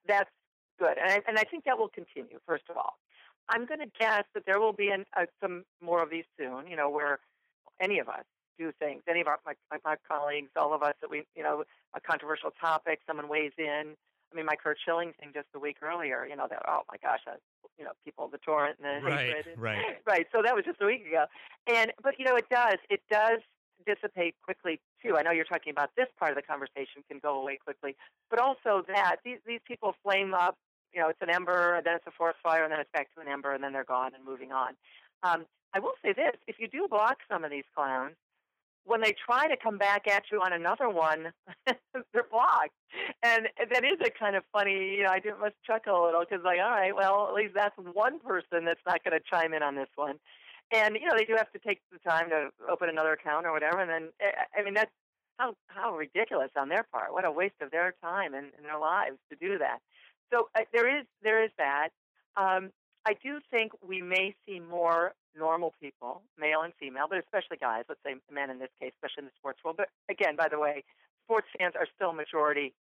that's 0.07 0.30
good, 0.80 0.97
and 0.97 1.12
I, 1.12 1.22
and 1.28 1.38
I 1.38 1.43
think 1.43 1.64
that 1.66 1.78
will 1.78 1.89
continue. 1.89 2.39
First 2.45 2.66
of 2.70 2.78
all, 2.78 2.97
I'm 3.47 3.66
going 3.66 3.80
to 3.80 3.91
guess 3.99 4.24
that 4.34 4.45
there 4.45 4.60
will 4.60 4.74
be 4.74 4.89
an, 4.89 5.05
uh, 5.16 5.26
some 5.41 5.64
more 5.82 6.03
of 6.03 6.10
these 6.10 6.26
soon. 6.38 6.68
You 6.68 6.76
know, 6.76 6.89
where 6.89 7.20
any 7.80 7.99
of 7.99 8.10
us 8.10 8.26
do 8.57 8.72
things, 8.80 9.03
any 9.10 9.22
of 9.22 9.28
our 9.28 9.39
my, 9.45 9.53
my, 9.72 9.78
my 9.86 9.95
colleagues, 10.07 10.49
all 10.57 10.74
of 10.74 10.84
us 10.84 10.93
that 11.01 11.10
we, 11.10 11.24
you 11.36 11.43
know, 11.43 11.64
a 11.95 12.01
controversial 12.01 12.51
topic, 12.60 12.99
someone 13.07 13.30
weighs 13.30 13.53
in. 13.57 13.95
I 14.32 14.36
mean, 14.36 14.46
my 14.46 14.56
Curt 14.56 14.78
Schilling 14.84 15.14
thing 15.20 15.32
just 15.34 15.48
a 15.56 15.60
week 15.60 15.78
earlier. 15.82 16.26
You 16.30 16.36
know, 16.36 16.48
that 16.50 16.62
oh 16.68 16.82
my 16.92 16.98
gosh, 17.02 17.22
I, 17.28 17.34
you 17.78 17.86
know, 17.86 17.92
people 18.06 18.28
the 18.28 18.38
torrent 18.40 18.78
and 18.84 19.04
the 19.04 19.06
Right, 19.10 19.20
hatred. 19.28 19.46
and- 19.54 19.62
right. 19.62 19.98
right. 20.06 20.28
So 20.32 20.42
that 20.44 20.56
was 20.56 20.66
just 20.66 20.82
a 20.82 20.86
week 20.86 21.06
ago, 21.08 21.26
and 21.68 21.92
but 22.04 22.20
you 22.20 22.26
know, 22.26 22.36
it 22.36 22.48
does 22.50 22.78
it 22.90 23.02
does 23.10 23.40
dissipate 23.86 24.36
quickly 24.44 24.80
too. 25.02 25.18
I 25.18 25.22
know 25.22 25.32
you're 25.32 25.46
talking 25.46 25.72
about 25.72 25.90
this 25.96 26.08
part 26.20 26.32
of 26.32 26.36
the 26.36 26.42
conversation 26.44 27.02
can 27.10 27.20
go 27.20 27.40
away 27.42 27.58
quickly, 27.64 27.96
but 28.30 28.40
also 28.40 28.84
that 28.88 29.18
these 29.24 29.40
these 29.48 29.62
people 29.68 29.96
flame 30.04 30.34
up. 30.34 30.58
You 30.94 31.02
know, 31.02 31.10
it's 31.10 31.22
an 31.22 31.30
ember, 31.30 31.76
and 31.76 31.86
then 31.86 31.96
it's 31.96 32.08
a 32.08 32.12
forest 32.12 32.40
fire, 32.42 32.64
and 32.64 32.72
then 32.72 32.80
it's 32.80 32.90
back 32.92 33.14
to 33.14 33.22
an 33.22 33.28
ember, 33.28 33.54
and 33.54 33.64
then 33.64 33.74
they're 33.74 33.84
gone 33.84 34.12
and 34.16 34.26
moving 34.26 34.52
on. 34.52 34.74
Um, 35.22 35.46
I 35.74 35.80
will 35.80 35.94
say 36.04 36.14
this: 36.14 36.36
if 36.48 36.58
you 36.60 36.68
do 36.68 36.88
block 36.90 37.18
some 37.32 37.44
of 37.44 37.52
these 37.52 37.66
clowns, 37.76 38.16
when 38.90 39.02
they 39.02 39.14
try 39.26 39.48
to 39.48 39.56
come 39.56 39.78
back 39.78 40.08
at 40.08 40.24
you 40.32 40.42
on 40.42 40.54
another 40.54 40.90
one, 40.90 41.32
they're 41.68 42.30
blocked. 42.32 42.76
And 43.24 43.48
that 43.58 43.86
is 43.86 44.00
a 44.06 44.10
kind 44.10 44.36
of 44.36 44.44
funny, 44.52 44.96
you 44.98 45.04
know, 45.04 45.12
I 45.12 45.20
do 45.20 45.34
must 45.40 45.56
chuckle 45.66 46.04
a 46.04 46.06
little 46.06 46.22
because, 46.28 46.44
like, 46.44 46.60
all 46.60 46.72
right, 46.72 46.96
well, 46.96 47.28
at 47.30 47.36
least 47.36 47.54
that's 47.56 47.76
one 47.94 48.20
person 48.20 48.66
that's 48.66 48.82
not 48.86 49.04
going 49.04 49.18
to 49.18 49.24
chime 49.30 49.54
in 49.54 49.64
on 49.64 49.76
this 49.76 49.90
one. 49.96 50.18
and 50.72 50.96
you 51.02 51.08
know 51.08 51.16
they 51.18 51.26
do 51.26 51.36
have 51.36 51.52
to 51.52 51.60
take 51.60 51.82
the 51.92 52.00
time 52.00 52.30
to 52.30 52.50
open 52.70 52.90
another 52.90 53.14
account 53.14 53.46
or 53.46 53.52
whatever, 53.52 53.80
and 53.80 53.90
then 53.90 54.10
eh, 54.22 54.32
I 54.58 54.64
mean 54.64 54.74
that's 54.74 54.92
how 55.38 55.56
how 55.68 55.96
ridiculous 55.96 56.52
on 56.56 56.70
their 56.70 56.86
part. 56.92 57.14
What 57.14 57.26
a 57.26 57.32
waste 57.32 57.62
of 57.62 57.72
their 57.72 57.96
time 58.02 58.34
and, 58.34 58.48
and 58.58 58.66
their 58.66 58.80
lives 58.80 59.18
to 59.32 59.36
do 59.38 59.58
that. 59.60 59.80
So 60.32 60.50
uh, 60.56 60.62
there 60.74 61.00
is 61.00 61.06
there 61.24 61.44
is 61.44 61.52
that. 61.58 61.90
Um, 62.38 62.72
I 63.06 63.14
do 63.14 63.39
think 63.50 63.72
we 63.82 64.02
may 64.02 64.36
see 64.45 64.60
more 64.60 65.14
normal 65.36 65.74
people, 65.82 66.24
male 66.38 66.62
and 66.62 66.74
female, 66.80 67.08
but 67.10 67.18
especially 67.20 67.58
guys. 67.58 67.86
Let's 67.88 68.02
say 68.06 68.16
men 68.32 68.50
in 68.50 68.60
this 68.60 68.70
case, 68.80 68.91
especially 68.95 69.22
in 69.22 69.26
the 69.26 69.32
sports 69.38 69.60
world. 69.64 69.78
But 69.78 69.89
again, 70.10 70.36
by 70.36 70.47
the 70.50 70.60
way, 70.60 70.84
sports 71.24 71.47
fans 71.58 71.76
are 71.76 71.88
still 71.95 72.14
majority 72.14 72.74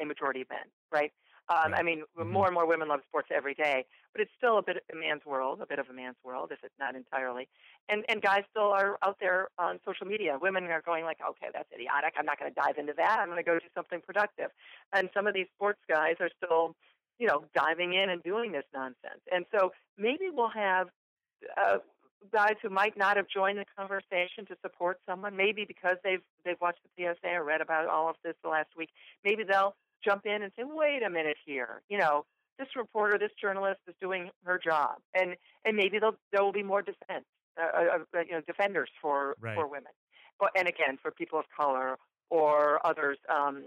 a 0.00 0.04
majority 0.04 0.42
of 0.42 0.50
men, 0.50 0.66
right? 0.90 1.12
Um, 1.48 1.72
I 1.74 1.82
mean, 1.82 2.04
Mhm. 2.18 2.26
more 2.26 2.46
and 2.46 2.54
more 2.54 2.66
women 2.66 2.88
love 2.88 3.02
sports 3.06 3.28
every 3.30 3.54
day, 3.54 3.86
but 4.12 4.20
it's 4.20 4.32
still 4.36 4.58
a 4.58 4.62
bit 4.62 4.78
of 4.78 4.82
a 4.92 4.96
man's 4.96 5.24
world, 5.24 5.60
a 5.62 5.66
bit 5.66 5.78
of 5.78 5.88
a 5.88 5.92
man's 5.92 6.16
world, 6.24 6.50
if 6.50 6.64
it's 6.64 6.76
not 6.78 6.96
entirely. 6.96 7.48
And 7.88 8.04
and 8.08 8.20
guys 8.20 8.44
still 8.50 8.72
are 8.72 8.98
out 9.02 9.18
there 9.20 9.48
on 9.56 9.78
social 9.84 10.06
media. 10.08 10.38
Women 10.40 10.64
are 10.64 10.82
going 10.82 11.04
like, 11.04 11.20
okay, 11.20 11.50
that's 11.52 11.70
idiotic. 11.72 12.14
I'm 12.16 12.26
not 12.26 12.38
going 12.40 12.52
to 12.52 12.60
dive 12.60 12.78
into 12.78 12.94
that. 12.94 13.20
I'm 13.20 13.26
going 13.28 13.36
to 13.38 13.44
go 13.44 13.60
do 13.60 13.68
something 13.74 14.00
productive. 14.02 14.50
And 14.92 15.08
some 15.14 15.28
of 15.28 15.34
these 15.34 15.46
sports 15.54 15.80
guys 15.88 16.16
are 16.20 16.30
still, 16.42 16.74
you 17.18 17.26
know, 17.26 17.44
diving 17.54 17.92
in 17.94 18.10
and 18.10 18.22
doing 18.22 18.52
this 18.52 18.64
nonsense. 18.74 19.20
And 19.32 19.44
so 19.52 19.72
maybe 19.98 20.30
we'll 20.32 20.50
have 20.50 20.88
uh, 21.56 21.78
guys 22.32 22.54
who 22.62 22.68
might 22.70 22.96
not 22.96 23.16
have 23.16 23.26
joined 23.28 23.58
the 23.58 23.64
conversation 23.76 24.46
to 24.46 24.56
support 24.62 24.98
someone, 25.08 25.36
maybe 25.36 25.64
because 25.64 25.96
they've 26.04 26.22
they've 26.44 26.60
watched 26.60 26.80
the 26.96 27.04
PSA 27.14 27.34
or 27.34 27.44
read 27.44 27.60
about 27.60 27.88
all 27.88 28.08
of 28.08 28.16
this 28.24 28.34
the 28.42 28.48
last 28.48 28.70
week. 28.76 28.90
Maybe 29.24 29.44
they'll 29.44 29.74
jump 30.04 30.26
in 30.26 30.42
and 30.42 30.52
say, 30.56 30.64
"Wait 30.64 31.02
a 31.02 31.10
minute 31.10 31.36
here, 31.44 31.82
you 31.88 31.98
know." 31.98 32.24
This 32.58 32.68
reporter, 32.74 33.18
this 33.18 33.32
journalist 33.38 33.80
is 33.86 33.94
doing 34.00 34.30
her 34.46 34.58
job, 34.58 34.96
and 35.12 35.36
and 35.66 35.76
maybe 35.76 35.98
there 35.98 36.42
will 36.42 36.52
be 36.52 36.62
more 36.62 36.80
defense, 36.80 37.26
uh, 37.60 37.64
uh, 37.64 37.98
uh, 38.16 38.20
you 38.20 38.32
know, 38.32 38.40
defenders 38.46 38.88
for 39.02 39.36
Right. 39.38 39.54
for 39.54 39.66
women, 39.66 39.92
but 40.40 40.52
and 40.56 40.66
again 40.66 40.96
for 41.02 41.10
people 41.10 41.38
of 41.38 41.44
color 41.54 41.98
or 42.30 42.80
others, 42.86 43.18
um, 43.28 43.64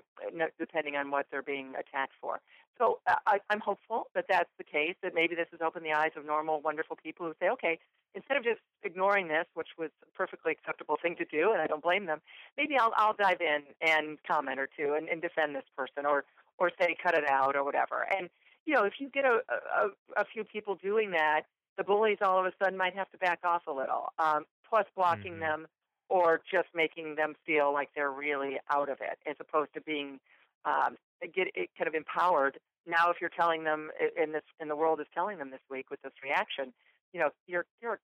depending 0.58 0.95
on 0.95 1.12
what 1.12 1.28
they're 1.30 1.43
being 1.43 1.76
attacked 1.76 2.14
for. 2.20 2.41
So 2.80 3.00
uh, 3.08 3.16
I, 3.28 3.40
I'm 3.50 3.60
hopeful 3.60 4.08
that 4.16 4.26
that's 4.30 4.50
the 4.58 4.64
case. 4.64 4.96
That 5.04 5.14
maybe 5.14 5.36
this 5.36 5.48
has 5.52 5.62
opened 5.62 5.86
the 5.86 5.94
eyes 5.94 6.12
of 6.16 6.26
normal, 6.26 6.62
wonderful 6.62 6.96
people 6.96 7.26
who 7.28 7.34
say, 7.40 7.50
okay, 7.50 7.80
instead 8.16 8.38
of 8.38 8.44
just 8.44 8.62
ignoring 8.84 9.28
this, 9.28 9.46
which 9.54 9.70
was 9.78 9.92
a 10.04 10.12
perfectly 10.18 10.52
acceptable 10.54 10.98
thing 11.02 11.16
to 11.18 11.26
do, 11.26 11.52
and 11.52 11.62
I 11.62 11.68
don't 11.68 11.84
blame 11.84 12.06
them, 12.06 12.22
maybe 12.58 12.78
I'll 12.78 12.94
I'll 12.96 13.14
dive 13.14 13.42
in 13.42 13.64
and 13.82 14.18
comment 14.24 14.60
or 14.60 14.68
two 14.68 14.94
and, 14.94 15.10
and 15.10 15.22
defend 15.22 15.56
this 15.56 15.66
person 15.76 16.06
or 16.06 16.26
or 16.58 16.72
say 16.80 16.96
cut 17.02 17.16
it 17.16 17.26
out 17.30 17.56
or 17.56 17.64
whatever. 17.64 18.08
And 18.18 18.30
you 18.66 18.74
know, 18.74 18.84
if 18.86 18.94
you 19.00 19.10
get 19.10 19.26
a 19.26 19.42
a, 19.50 19.90
a 20.22 20.26
few 20.26 20.44
people 20.44 20.76
doing 20.76 21.12
that, 21.12 21.44
the 21.78 21.84
bullies 21.84 22.20
all 22.22 22.40
of 22.40 22.46
a 22.46 22.54
sudden 22.64 22.78
might 22.78 22.96
have 22.96 23.10
to 23.12 23.18
back 23.18 23.40
off 23.44 23.64
a 23.68 23.72
little. 23.72 24.14
Um, 24.20 24.46
plus 24.68 24.86
blocking 24.96 25.40
Mhm. 25.40 25.40
them 25.40 25.68
or 26.10 26.42
just 26.52 26.68
making 26.74 27.16
them 27.16 27.36
feel 27.46 27.74
like 27.74 27.90
they're 27.96 28.12
really 28.12 28.60
out 28.70 28.90
of 28.90 29.00
it, 29.02 29.20
as 29.28 29.36
opposed 29.40 29.74
to 29.74 29.82
being 29.82 30.20
um, 30.66 30.98
get 31.28 31.48
it 31.56 31.70
kind 31.78 31.88
of 31.88 31.96
empowered. 31.96 32.60
Now, 32.88 33.12
if 33.12 33.18
you're 33.22 33.30
telling 33.30 33.64
them 33.64 33.90
in 34.22 34.32
this, 34.32 34.44
in 34.60 34.68
the 34.68 34.76
world 34.76 35.00
is 35.00 35.08
telling 35.14 35.38
them 35.38 35.52
this 35.52 35.60
week 35.70 35.90
with 35.92 36.02
this 36.02 36.14
reaction, 36.24 36.74
you 37.14 37.20
know, 37.20 37.30
you're 37.48 37.66
you're 37.82 38.00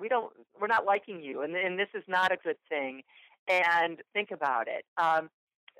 we 0.00 0.08
don't 0.08 0.32
we're 0.60 0.66
not 0.66 0.84
liking 0.84 1.22
you, 1.22 1.42
and 1.42 1.54
and 1.54 1.78
this 1.78 1.88
is 1.94 2.04
not 2.08 2.32
a 2.32 2.36
good 2.36 2.56
thing. 2.68 3.02
And 3.48 4.02
think 4.12 4.30
about 4.30 4.68
it. 4.68 4.84
Um, 4.98 5.30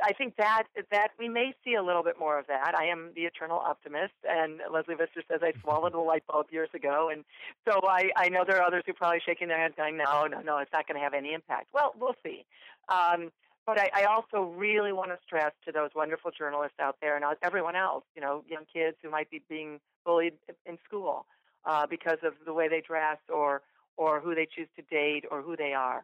I 0.02 0.12
think 0.12 0.36
that 0.36 0.64
that 0.90 1.08
we 1.18 1.28
may 1.28 1.54
see 1.64 1.74
a 1.74 1.82
little 1.82 2.02
bit 2.02 2.18
more 2.18 2.38
of 2.38 2.46
that. 2.46 2.74
I 2.76 2.86
am 2.86 3.10
the 3.14 3.22
eternal 3.22 3.58
optimist, 3.58 4.14
and 4.28 4.60
Lesley 4.72 4.94
Visser 4.94 5.22
says 5.30 5.40
I 5.42 5.52
swallowed 5.60 5.94
a 5.94 6.00
light 6.00 6.22
bulb 6.26 6.46
years 6.50 6.70
ago, 6.74 7.10
and 7.12 7.24
so 7.68 7.80
I 7.86 8.10
I 8.16 8.28
know 8.28 8.44
there 8.46 8.58
are 8.58 8.66
others 8.66 8.84
who 8.86 8.92
are 8.92 8.94
probably 8.94 9.20
shaking 9.24 9.48
their 9.48 9.58
heads 9.58 9.74
going, 9.76 9.96
no, 9.96 10.26
no, 10.26 10.40
no, 10.40 10.58
it's 10.58 10.72
not 10.72 10.86
going 10.86 10.98
to 10.98 11.02
have 11.02 11.14
any 11.14 11.34
impact. 11.34 11.68
Well, 11.72 11.94
we'll 11.98 12.16
see. 12.24 12.44
Um, 12.88 13.30
but 13.68 13.78
I, 13.78 13.90
I 13.94 14.04
also 14.04 14.50
really 14.56 14.94
want 14.94 15.10
to 15.10 15.18
stress 15.26 15.52
to 15.66 15.72
those 15.72 15.90
wonderful 15.94 16.30
journalists 16.30 16.78
out 16.80 16.96
there 17.02 17.16
and 17.16 17.24
everyone 17.42 17.76
else, 17.76 18.02
you 18.16 18.22
know, 18.22 18.42
young 18.48 18.64
kids 18.72 18.96
who 19.02 19.10
might 19.10 19.30
be 19.30 19.42
being 19.46 19.78
bullied 20.06 20.32
in 20.64 20.78
school 20.86 21.26
uh, 21.66 21.86
because 21.86 22.16
of 22.22 22.32
the 22.46 22.54
way 22.54 22.68
they 22.68 22.80
dress 22.80 23.18
or 23.28 23.60
or 23.98 24.20
who 24.20 24.34
they 24.34 24.46
choose 24.46 24.68
to 24.76 24.82
date 24.90 25.24
or 25.30 25.42
who 25.42 25.54
they 25.54 25.74
are. 25.74 26.02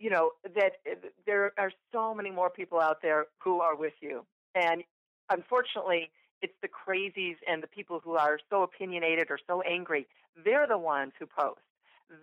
You 0.00 0.10
know 0.10 0.30
that 0.56 0.72
uh, 0.90 0.96
there 1.24 1.52
are 1.56 1.70
so 1.92 2.14
many 2.16 2.32
more 2.32 2.50
people 2.50 2.80
out 2.80 3.00
there 3.00 3.26
who 3.38 3.60
are 3.60 3.76
with 3.76 3.94
you, 4.00 4.26
and 4.56 4.82
unfortunately, 5.30 6.10
it's 6.42 6.54
the 6.62 6.68
crazies 6.68 7.36
and 7.48 7.62
the 7.62 7.68
people 7.68 8.00
who 8.02 8.16
are 8.16 8.40
so 8.50 8.64
opinionated 8.64 9.28
or 9.30 9.38
so 9.46 9.60
angry. 9.60 10.08
They're 10.44 10.66
the 10.66 10.78
ones 10.78 11.12
who 11.20 11.26
post. 11.26 11.60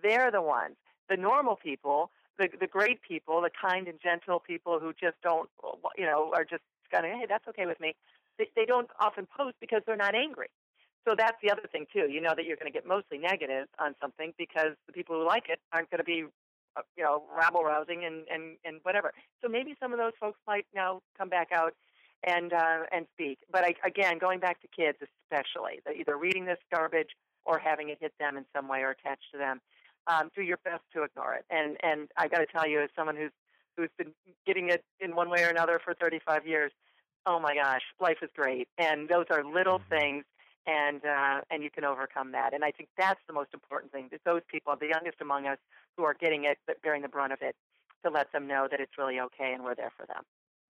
They're 0.02 0.30
the 0.30 0.42
ones. 0.42 0.76
The 1.08 1.16
normal 1.16 1.56
people, 1.56 2.10
the 2.38 2.48
the 2.60 2.66
great 2.66 3.02
people, 3.02 3.40
the 3.40 3.50
kind 3.50 3.88
and 3.88 3.98
gentle 4.02 4.40
people 4.40 4.78
who 4.80 4.92
just 4.92 5.16
don't, 5.22 5.48
you 5.96 6.04
know, 6.04 6.32
are 6.34 6.44
just 6.44 6.62
kind 6.90 7.06
of, 7.06 7.12
hey, 7.12 7.26
that's 7.28 7.46
okay 7.48 7.66
with 7.66 7.80
me. 7.80 7.94
They, 8.38 8.48
they 8.56 8.64
don't 8.64 8.88
often 9.00 9.26
post 9.26 9.56
because 9.60 9.82
they're 9.86 9.96
not 9.96 10.14
angry. 10.14 10.48
So 11.06 11.14
that's 11.16 11.36
the 11.42 11.50
other 11.50 11.68
thing 11.70 11.86
too. 11.92 12.08
You 12.10 12.20
know 12.20 12.34
that 12.36 12.44
you're 12.44 12.56
going 12.56 12.72
to 12.72 12.72
get 12.72 12.86
mostly 12.86 13.18
negatives 13.18 13.68
on 13.78 13.94
something 14.00 14.32
because 14.38 14.72
the 14.86 14.92
people 14.92 15.16
who 15.16 15.26
like 15.26 15.48
it 15.48 15.58
aren't 15.72 15.90
going 15.90 15.98
to 15.98 16.04
be, 16.04 16.24
uh, 16.76 16.82
you 16.96 17.02
know, 17.02 17.24
rabble 17.36 17.64
rousing 17.64 18.04
and 18.04 18.24
and 18.32 18.56
and 18.64 18.80
whatever. 18.84 19.12
So 19.42 19.48
maybe 19.48 19.74
some 19.80 19.92
of 19.92 19.98
those 19.98 20.12
folks 20.20 20.38
might 20.46 20.66
now 20.74 21.02
come 21.18 21.28
back 21.28 21.48
out 21.52 21.74
and 22.24 22.52
uh, 22.52 22.84
and 22.92 23.06
speak. 23.14 23.38
But 23.50 23.64
I, 23.64 23.74
again, 23.84 24.18
going 24.18 24.38
back 24.38 24.60
to 24.62 24.68
kids 24.68 24.98
especially, 25.02 25.80
they're 25.84 25.96
either 25.96 26.16
reading 26.16 26.44
this 26.44 26.58
garbage 26.72 27.10
or 27.44 27.58
having 27.58 27.88
it 27.88 27.98
hit 28.00 28.12
them 28.20 28.36
in 28.36 28.44
some 28.54 28.68
way 28.68 28.80
or 28.82 28.90
attached 28.90 29.26
to 29.32 29.38
them. 29.38 29.60
Um, 30.06 30.30
do 30.34 30.42
your 30.42 30.58
best 30.64 30.82
to 30.94 31.04
ignore 31.04 31.34
it. 31.34 31.44
And 31.50 31.76
and 31.82 32.08
I 32.16 32.28
got 32.28 32.38
to 32.38 32.46
tell 32.46 32.66
you, 32.66 32.80
as 32.82 32.90
someone 32.96 33.16
who's 33.16 33.30
who's 33.76 33.90
been 33.96 34.12
getting 34.46 34.68
it 34.68 34.84
in 35.00 35.14
one 35.14 35.30
way 35.30 35.44
or 35.44 35.48
another 35.48 35.80
for 35.82 35.94
35 35.94 36.46
years, 36.46 36.72
oh 37.26 37.38
my 37.40 37.54
gosh, 37.54 37.82
life 38.00 38.18
is 38.22 38.30
great. 38.36 38.68
And 38.78 39.08
those 39.08 39.26
are 39.30 39.44
little 39.44 39.80
things, 39.88 40.24
and 40.66 41.00
uh, 41.04 41.40
and 41.50 41.62
you 41.62 41.70
can 41.70 41.84
overcome 41.84 42.32
that. 42.32 42.54
And 42.54 42.64
I 42.64 42.70
think 42.70 42.88
that's 42.98 43.20
the 43.26 43.32
most 43.32 43.50
important 43.54 43.92
thing. 43.92 44.08
That 44.10 44.20
those 44.24 44.42
people, 44.50 44.74
the 44.78 44.88
youngest 44.88 45.20
among 45.20 45.46
us, 45.46 45.58
who 45.96 46.04
are 46.04 46.14
getting 46.14 46.44
it, 46.44 46.58
but 46.66 46.80
bearing 46.82 47.02
the 47.02 47.08
brunt 47.08 47.32
of 47.32 47.38
it, 47.42 47.54
to 48.04 48.10
let 48.10 48.32
them 48.32 48.46
know 48.46 48.68
that 48.70 48.80
it's 48.80 48.98
really 48.98 49.20
okay 49.20 49.52
and 49.52 49.62
we're 49.62 49.74
there 49.74 49.92
for 49.96 50.06
them. 50.06 50.22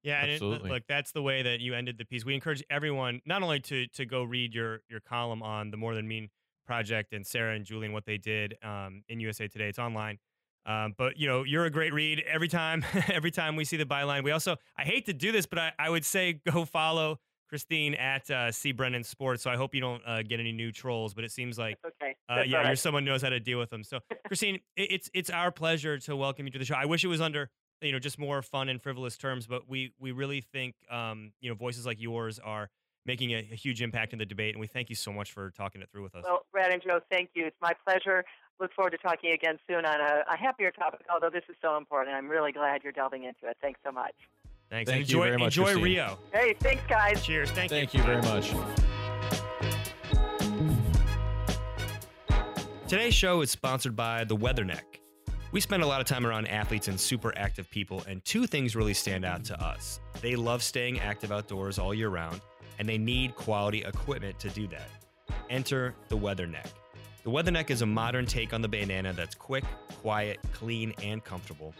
Yeah, 0.03 0.21
and 0.21 0.31
it, 0.31 0.35
Absolutely. 0.35 0.71
look, 0.71 0.83
that's 0.89 1.13
the 1.13 1.23
way 1.23 1.43
that 1.43 1.61
you 1.61 1.75
ended 1.75 1.97
the 1.97 2.05
piece. 2.05 2.25
We 2.25 2.35
encourage 2.35 2.63
everyone 2.71 3.21
not 3.25 3.43
only 3.43 3.61
to 3.61 3.87
to 3.89 4.05
go 4.05 4.25
read 4.25 4.55
your 4.55 4.81
your 4.89 5.01
column 5.01 5.43
on 5.43 5.71
the 5.71 5.77
More 5.77 5.95
Than 5.95 6.09
Mean 6.09 6.29
project 6.67 7.13
and 7.13 7.27
Sarah 7.27 7.55
and 7.55 7.65
Julian 7.65 7.93
what 7.93 8.05
they 8.05 8.19
did 8.19 8.57
um, 8.63 9.03
in 9.09 9.21
USA 9.21 9.49
Today. 9.49 9.69
It's 9.69 9.79
online, 9.79 10.19
um, 10.67 10.95
but 10.97 11.17
you 11.19 11.27
know 11.27 11.43
you're 11.43 11.65
a 11.65 11.71
great 11.71 11.93
read 11.93 12.21
every 12.27 12.49
time. 12.49 12.85
every 13.09 13.31
time 13.31 13.57
we 13.57 13.65
see 13.65 13.77
the 13.77 13.85
byline, 13.87 14.25
we 14.25 14.31
also 14.31 14.57
I 14.77 14.83
hate 14.85 15.07
to 15.07 15.13
do 15.13 15.33
this, 15.33 15.47
but 15.47 15.59
I, 15.59 15.73
I 15.79 15.91
would 15.91 16.05
say 16.05 16.41
go 16.51 16.65
follow 16.65 17.19
Christine 17.49 17.95
at 17.95 18.31
uh, 18.31 18.51
C 18.51 18.73
Brennan 18.73 19.05
Sports. 19.05 19.43
So 19.43 19.51
I 19.51 19.57
hope 19.57 19.75
you 19.75 19.81
don't 19.81 20.03
uh, 20.07 20.23
get 20.23 20.41
any 20.41 20.53
new 20.53 20.73
trolls, 20.73 21.13
but 21.15 21.25
it 21.25 21.31
seems 21.33 21.59
like 21.59 21.77
It's 21.85 21.95
okay. 22.01 22.15
uh, 22.29 22.37
That's 22.37 22.49
yeah, 22.49 22.59
all 22.61 22.67
you're 22.67 22.77
someone 22.77 23.05
knows 23.05 23.23
how 23.23 23.29
to 23.29 23.41
deal 23.41 23.59
with 23.59 23.71
them. 23.71 23.85
So, 23.85 23.99
Christine, 24.27 24.57
it, 24.77 24.91
it's 24.93 25.11
it's 25.13 25.31
our 25.31 25.51
pleasure 25.51 25.99
to 25.99 26.17
welcome 26.17 26.47
you 26.47 26.53
to 26.53 26.59
the 26.59 26.65
show. 26.65 26.75
I 26.75 26.87
wish 26.87 27.05
it 27.05 27.09
was 27.09 27.21
under 27.21 27.51
you 27.83 27.93
know 27.93 27.99
just 27.99 28.19
more 28.19 28.41
fun 28.43 28.69
and 28.69 28.81
frivolous 28.81 29.17
terms, 29.19 29.47
but 29.47 29.69
we 29.69 29.93
we 29.99 30.13
really 30.13 30.41
think 30.41 30.77
um, 30.91 31.33
you 31.41 31.51
know 31.51 31.55
voices 31.55 31.85
like 31.85 32.01
yours 32.01 32.39
are 32.39 32.71
making 33.07 33.33
a, 33.33 33.49
a 33.53 33.57
huge 33.57 33.83
impact 33.83 34.13
in 34.13 34.19
the 34.19 34.27
debate, 34.27 34.55
and 34.55 34.61
we 34.61 34.67
thank 34.67 34.89
you 34.89 34.97
so 34.97 35.13
much 35.13 35.33
for 35.33 35.51
talking 35.51 35.83
it 35.83 35.91
through 35.91 36.03
with 36.03 36.15
us. 36.15 36.25
Well, 36.27 36.47
Brad 36.53 36.73
and 36.73 36.83
Joe, 36.83 37.01
thank 37.11 37.31
you. 37.35 37.47
It's 37.47 37.57
my 37.61 37.73
pleasure. 37.85 38.25
Look 38.61 38.73
forward 38.75 38.91
to 38.91 38.99
talking 38.99 39.33
again 39.33 39.59
soon 39.67 39.85
on 39.85 40.01
a, 40.01 40.23
a 40.33 40.37
happier 40.37 40.71
topic, 40.71 41.01
although 41.13 41.31
this 41.31 41.45
is 41.49 41.57
so 41.61 41.77
important. 41.77 42.17
I'm 42.17 42.29
really 42.29 42.53
glad 42.53 42.83
you're 42.83 42.93
delving 42.93 43.25
into 43.25 43.49
it. 43.49 43.57
Thanks 43.61 43.81
so 43.85 43.91
much. 43.91 44.15
Thanks. 44.71 44.91
thank 44.91 45.03
and 45.03 45.11
you 45.11 45.19
enjoy 45.19 45.27
very 45.27 45.39
much, 45.39 45.59
enjoy 45.59 45.73
Christine. 45.73 45.85
Rio. 45.85 46.19
Hey, 46.33 46.55
thanks, 46.61 46.83
guys. 46.89 47.25
Cheers. 47.25 47.51
Thank, 47.51 47.71
Thank 47.71 47.93
you 47.93 48.03
very 48.03 48.23
much. 48.23 48.53
Today's 52.89 53.15
show 53.15 53.41
is 53.41 53.51
sponsored 53.51 53.97
by 53.97 54.25
the 54.25 54.37
Weatherneck. 54.37 55.01
We 55.51 55.61
spend 55.61 55.83
a 55.83 55.87
lot 55.87 56.01
of 56.01 56.07
time 56.07 56.27
around 56.27 56.47
athletes 56.49 56.89
and 56.89 56.99
super 56.99 57.37
active 57.37 57.71
people, 57.71 58.03
and 58.09 58.25
two 58.25 58.47
things 58.47 58.75
really 58.75 58.95
stand 58.95 59.25
out 59.25 59.45
to 59.45 59.63
us. 59.63 60.01
They 60.23 60.37
love 60.37 60.63
staying 60.63 61.01
active 61.01 61.33
outdoors 61.33 61.79
all 61.79 61.93
year 61.93 62.09
round, 62.09 62.41
and 62.83 62.89
they 62.89 62.99
need 62.99 63.37
quality 63.37 63.85
equipment 63.85 64.37
to 64.41 64.49
do 64.49 64.67
that. 64.67 64.89
Enter 65.51 65.95
the 66.09 66.19
Weatherneck. 66.19 66.67
The 67.23 67.31
Weatherneck 67.31 67.71
is 67.71 67.83
a 67.83 67.87
modern 67.87 68.27
take 68.27 68.53
on 68.53 68.61
the 68.61 68.67
bandana 68.67 69.13
that's 69.13 69.37
quick, 69.37 69.63
quiet, 70.01 70.41
clean, 70.53 70.93
and 71.01 71.23
comfortable, 71.23 71.73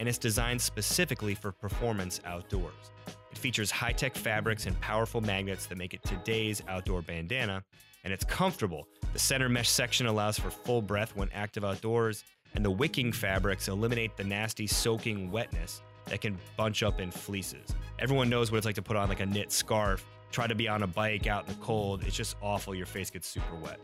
and 0.00 0.08
it's 0.08 0.18
designed 0.18 0.60
specifically 0.60 1.36
for 1.36 1.52
performance 1.52 2.20
outdoors. 2.24 2.90
It 3.30 3.38
features 3.38 3.70
high 3.70 3.92
tech 3.92 4.16
fabrics 4.16 4.66
and 4.66 4.80
powerful 4.80 5.20
magnets 5.20 5.66
that 5.66 5.78
make 5.78 5.94
it 5.94 6.02
today's 6.02 6.60
outdoor 6.66 7.02
bandana, 7.02 7.62
and 8.02 8.12
it's 8.12 8.24
comfortable. 8.24 8.88
The 9.12 9.20
center 9.20 9.48
mesh 9.48 9.68
section 9.68 10.08
allows 10.08 10.40
for 10.40 10.50
full 10.50 10.82
breath 10.82 11.14
when 11.14 11.30
active 11.32 11.64
outdoors, 11.64 12.24
and 12.56 12.64
the 12.64 12.70
wicking 12.72 13.12
fabrics 13.12 13.68
eliminate 13.68 14.16
the 14.16 14.24
nasty 14.24 14.66
soaking 14.66 15.30
wetness 15.30 15.82
that 16.06 16.20
can 16.20 16.36
bunch 16.56 16.82
up 16.82 16.98
in 16.98 17.12
fleeces. 17.12 17.76
Everyone 18.00 18.28
knows 18.28 18.50
what 18.50 18.58
it's 18.58 18.66
like 18.66 18.74
to 18.74 18.82
put 18.82 18.96
on 18.96 19.08
like 19.08 19.20
a 19.20 19.26
knit 19.26 19.52
scarf, 19.52 20.04
try 20.30 20.46
to 20.46 20.54
be 20.54 20.68
on 20.68 20.82
a 20.82 20.86
bike 20.86 21.26
out 21.26 21.48
in 21.48 21.54
the 21.54 21.64
cold. 21.64 22.04
It's 22.04 22.16
just 22.16 22.36
awful. 22.42 22.74
Your 22.74 22.86
face 22.86 23.10
gets 23.10 23.28
super 23.28 23.54
wet. 23.56 23.80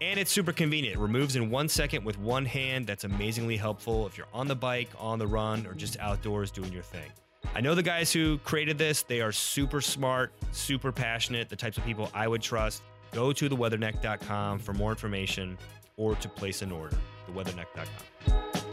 And 0.00 0.18
it's 0.18 0.30
super 0.30 0.52
convenient. 0.52 0.96
It 0.96 1.00
removes 1.00 1.34
in 1.34 1.50
one 1.50 1.68
second 1.68 2.04
with 2.04 2.18
one 2.18 2.44
hand. 2.44 2.86
That's 2.86 3.04
amazingly 3.04 3.56
helpful 3.56 4.06
if 4.06 4.16
you're 4.16 4.28
on 4.32 4.46
the 4.46 4.54
bike, 4.54 4.90
on 4.98 5.18
the 5.18 5.26
run, 5.26 5.66
or 5.66 5.74
just 5.74 5.98
outdoors 5.98 6.50
doing 6.50 6.72
your 6.72 6.84
thing. 6.84 7.10
I 7.54 7.60
know 7.60 7.74
the 7.74 7.82
guys 7.82 8.12
who 8.12 8.38
created 8.38 8.78
this, 8.78 9.02
they 9.02 9.20
are 9.20 9.32
super 9.32 9.80
smart, 9.80 10.32
super 10.52 10.92
passionate, 10.92 11.48
the 11.48 11.56
types 11.56 11.78
of 11.78 11.84
people 11.84 12.10
I 12.14 12.28
would 12.28 12.42
trust. 12.42 12.82
Go 13.10 13.32
to 13.32 13.48
theweatherneck.com 13.48 14.58
for 14.60 14.72
more 14.74 14.90
information 14.90 15.58
or 15.96 16.14
to 16.16 16.28
place 16.28 16.62
an 16.62 16.70
order. 16.70 16.96
Theweatherneck.com. 17.28 18.67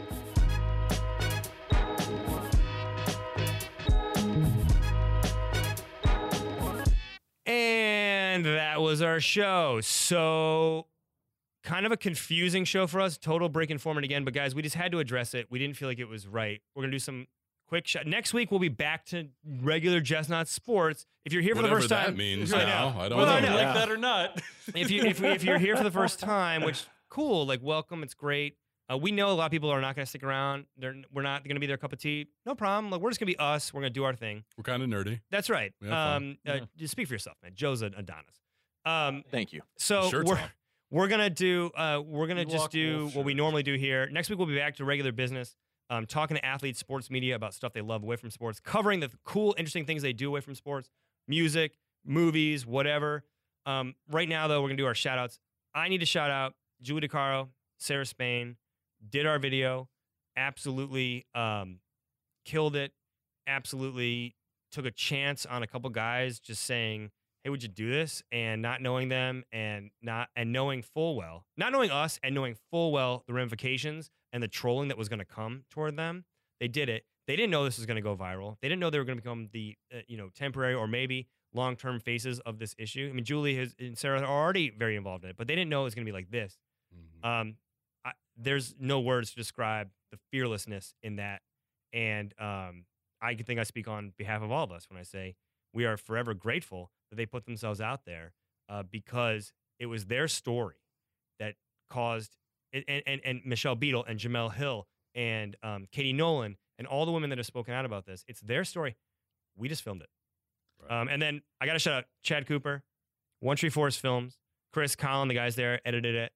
And 7.56 8.44
that 8.44 8.80
was 8.80 9.00
our 9.02 9.18
show. 9.20 9.80
So, 9.82 10.86
kind 11.64 11.86
of 11.86 11.92
a 11.92 11.96
confusing 11.96 12.64
show 12.64 12.86
for 12.86 13.00
us. 13.00 13.16
Total 13.16 13.48
break 13.48 13.70
in 13.70 13.78
format 13.78 14.04
again. 14.04 14.24
But, 14.24 14.34
guys, 14.34 14.54
we 14.54 14.62
just 14.62 14.74
had 14.76 14.92
to 14.92 14.98
address 14.98 15.32
it. 15.34 15.46
We 15.50 15.58
didn't 15.58 15.76
feel 15.76 15.88
like 15.88 15.98
it 15.98 16.08
was 16.08 16.26
right. 16.26 16.60
We're 16.74 16.82
going 16.82 16.90
to 16.90 16.94
do 16.94 17.00
some 17.00 17.26
quick 17.66 17.86
shot. 17.86 18.06
Next 18.06 18.34
week, 18.34 18.50
we'll 18.50 18.60
be 18.60 18.68
back 18.68 19.06
to 19.06 19.28
regular 19.62 20.00
Just 20.00 20.28
Not 20.28 20.48
Sports. 20.48 21.06
If 21.24 21.32
you're 21.32 21.42
here 21.42 21.54
for 21.54 21.62
Whatever 21.62 21.76
the 21.76 21.80
first 21.82 21.88
that 21.90 22.06
time, 22.06 22.16
means 22.16 22.52
I 22.52 22.64
now. 22.64 22.90
know. 22.92 23.00
I 23.00 23.08
don't 23.08 23.18
Well, 23.18 23.28
I 23.28 23.40
know. 23.40 23.48
know. 23.50 23.56
like 23.56 23.74
that 23.74 23.90
or 23.90 23.96
not. 23.96 24.40
if 24.74 24.90
you 24.90 25.02
if, 25.04 25.22
if 25.22 25.42
you're 25.42 25.58
here 25.58 25.76
for 25.76 25.82
the 25.84 25.90
first 25.90 26.20
time, 26.20 26.62
which 26.62 26.84
cool, 27.08 27.46
like 27.46 27.60
welcome, 27.62 28.02
it's 28.02 28.14
great. 28.14 28.56
Uh, 28.90 28.96
we 28.96 29.10
know 29.10 29.30
a 29.30 29.32
lot 29.32 29.46
of 29.46 29.50
people 29.50 29.68
are 29.70 29.80
not 29.80 29.96
going 29.96 30.04
to 30.04 30.08
stick 30.08 30.22
around. 30.22 30.66
They're 30.76 30.94
we're 31.12 31.22
not 31.22 31.42
going 31.44 31.56
to 31.56 31.60
be 31.60 31.66
their 31.66 31.76
cup 31.76 31.92
of 31.92 31.98
tea. 31.98 32.26
No 32.44 32.54
problem. 32.54 32.90
Like 32.90 33.00
we're 33.00 33.10
just 33.10 33.18
going 33.18 33.32
to 33.32 33.36
be 33.36 33.38
us. 33.38 33.74
We're 33.74 33.80
going 33.80 33.92
to 33.92 33.98
do 33.98 34.04
our 34.04 34.14
thing. 34.14 34.44
We're 34.56 34.62
kind 34.62 34.82
of 34.82 34.88
nerdy. 34.88 35.20
That's 35.30 35.50
right. 35.50 35.72
We 35.80 35.88
have. 35.88 36.22
Um, 36.22 36.38
uh, 36.46 36.60
just 36.76 36.92
speak 36.92 37.08
for 37.08 37.14
yourself, 37.14 37.36
man. 37.42 37.52
Joe's 37.54 37.82
an 37.82 37.94
Adonis. 37.96 38.40
Um, 38.84 39.24
Thank 39.30 39.52
you. 39.52 39.62
so 39.76 40.08
Shirt's 40.08 40.30
we're 40.30 40.36
off. 40.36 40.54
we're 40.90 41.08
gonna 41.08 41.28
do 41.30 41.70
uh, 41.76 42.00
we're 42.04 42.28
gonna 42.28 42.42
You 42.42 42.46
just 42.46 42.70
do 42.70 43.10
what 43.14 43.24
we 43.24 43.34
normally 43.34 43.64
do 43.64 43.74
here. 43.74 44.08
Next 44.08 44.30
week 44.30 44.38
we'll 44.38 44.46
be 44.46 44.56
back 44.56 44.76
to 44.76 44.84
regular 44.84 45.10
business. 45.12 45.56
Um, 45.90 46.06
talking 46.06 46.36
to 46.36 46.44
athletes, 46.44 46.78
sports 46.80 47.10
media 47.10 47.36
about 47.36 47.54
stuff 47.54 47.72
they 47.72 47.80
love 47.80 48.02
away 48.02 48.16
from 48.16 48.30
sports, 48.30 48.58
covering 48.58 48.98
the 49.00 49.10
cool, 49.24 49.54
interesting 49.56 49.84
things 49.84 50.02
they 50.02 50.12
do 50.12 50.28
away 50.28 50.40
from 50.40 50.54
sports, 50.56 50.90
music, 51.28 51.76
movies, 52.04 52.66
whatever. 52.66 53.24
Um, 53.66 53.94
right 54.10 54.28
now 54.28 54.46
though, 54.46 54.62
we're 54.62 54.68
gonna 54.68 54.76
do 54.78 54.86
our 54.86 54.94
shout 54.94 55.18
outs. 55.18 55.40
I 55.74 55.88
need 55.88 55.98
to 55.98 56.06
shout 56.06 56.30
out 56.30 56.54
Julie 56.80 57.00
DiCaro, 57.06 57.48
Sarah 57.78 58.06
Spain, 58.06 58.56
did 59.08 59.26
our 59.26 59.38
video, 59.38 59.88
absolutely 60.36 61.26
um, 61.34 61.80
killed 62.44 62.76
it, 62.76 62.92
absolutely 63.46 64.36
took 64.72 64.84
a 64.84 64.90
chance 64.90 65.46
on 65.46 65.62
a 65.62 65.66
couple 65.66 65.88
guys 65.90 66.38
just 66.38 66.64
saying, 66.64 67.10
"Hey, 67.44 67.50
would 67.50 67.62
you 67.62 67.68
do 67.68 67.90
this?" 67.90 68.22
and 68.32 68.60
not 68.62 68.80
knowing 68.82 69.08
them 69.08 69.44
and 69.52 69.90
not 70.02 70.28
and 70.36 70.52
knowing 70.52 70.82
full 70.82 71.16
well, 71.16 71.46
not 71.56 71.72
knowing 71.72 71.90
us 71.90 72.18
and 72.22 72.34
knowing 72.34 72.56
full 72.70 72.92
well 72.92 73.24
the 73.26 73.32
ramifications 73.32 74.10
and 74.32 74.42
the 74.42 74.48
trolling 74.48 74.88
that 74.88 74.98
was 74.98 75.08
going 75.08 75.18
to 75.18 75.24
come 75.24 75.64
toward 75.70 75.96
them. 75.96 76.24
They 76.60 76.68
did 76.68 76.88
it. 76.88 77.04
They 77.26 77.36
didn't 77.36 77.50
know 77.50 77.64
this 77.64 77.76
was 77.76 77.86
going 77.86 77.96
to 77.96 78.02
go 78.02 78.16
viral. 78.16 78.56
They 78.60 78.68
didn't 78.68 78.80
know 78.80 78.90
they 78.90 78.98
were 78.98 79.04
going 79.04 79.18
to 79.18 79.22
become 79.22 79.48
the 79.52 79.76
uh, 79.94 79.98
you 80.08 80.16
know 80.16 80.30
temporary 80.34 80.74
or 80.74 80.86
maybe 80.86 81.26
long-term 81.54 82.00
faces 82.00 82.38
of 82.40 82.58
this 82.58 82.74
issue. 82.78 83.08
I 83.10 83.14
mean, 83.14 83.24
Julie 83.24 83.56
has, 83.56 83.74
and 83.78 83.96
Sarah 83.96 84.20
are 84.20 84.26
already 84.26 84.68
very 84.70 84.94
involved 84.96 85.24
in 85.24 85.30
it, 85.30 85.36
but 85.36 85.46
they 85.46 85.54
didn't 85.54 85.70
know 85.70 85.82
it 85.82 85.84
was 85.84 85.94
going 85.94 86.04
to 86.04 86.10
be 86.10 86.14
like 86.14 86.30
this. 86.30 86.58
Mhm. 86.94 87.24
Um, 87.26 87.56
there's 88.36 88.74
no 88.78 89.00
words 89.00 89.30
to 89.30 89.36
describe 89.36 89.88
the 90.10 90.18
fearlessness 90.30 90.94
in 91.02 91.16
that, 91.16 91.42
and 91.92 92.34
um, 92.38 92.84
I 93.20 93.34
think 93.34 93.58
I 93.58 93.62
speak 93.64 93.88
on 93.88 94.12
behalf 94.16 94.42
of 94.42 94.50
all 94.50 94.64
of 94.64 94.72
us 94.72 94.86
when 94.90 94.98
I 94.98 95.02
say 95.02 95.36
we 95.72 95.84
are 95.84 95.96
forever 95.96 96.34
grateful 96.34 96.90
that 97.10 97.16
they 97.16 97.26
put 97.26 97.44
themselves 97.46 97.80
out 97.80 98.04
there 98.04 98.32
uh, 98.68 98.82
because 98.82 99.52
it 99.78 99.86
was 99.86 100.06
their 100.06 100.28
story 100.28 100.76
that 101.38 101.54
caused 101.90 102.36
and 102.72 102.84
and, 102.88 103.20
and 103.24 103.40
Michelle 103.44 103.74
Beadle 103.76 104.04
and 104.04 104.18
Jemele 104.18 104.52
Hill 104.54 104.86
and 105.14 105.56
um, 105.62 105.86
Katie 105.92 106.12
Nolan 106.12 106.56
and 106.78 106.86
all 106.86 107.06
the 107.06 107.12
women 107.12 107.30
that 107.30 107.38
have 107.38 107.46
spoken 107.46 107.74
out 107.74 107.84
about 107.84 108.04
this. 108.06 108.24
It's 108.28 108.40
their 108.40 108.64
story. 108.64 108.96
We 109.56 109.68
just 109.68 109.82
filmed 109.82 110.02
it. 110.02 110.08
Right. 110.82 111.00
Um, 111.00 111.08
and 111.08 111.20
then 111.20 111.42
I 111.60 111.66
got 111.66 111.72
to 111.72 111.78
shout 111.78 111.94
out 111.94 112.04
Chad 112.22 112.46
Cooper, 112.46 112.82
One 113.40 113.56
Tree 113.56 113.70
Forest 113.70 114.00
Films, 114.00 114.36
Chris 114.72 114.94
Collin, 114.94 115.28
the 115.28 115.34
guys 115.34 115.56
there 115.56 115.80
edited 115.86 116.14
it. 116.14 116.32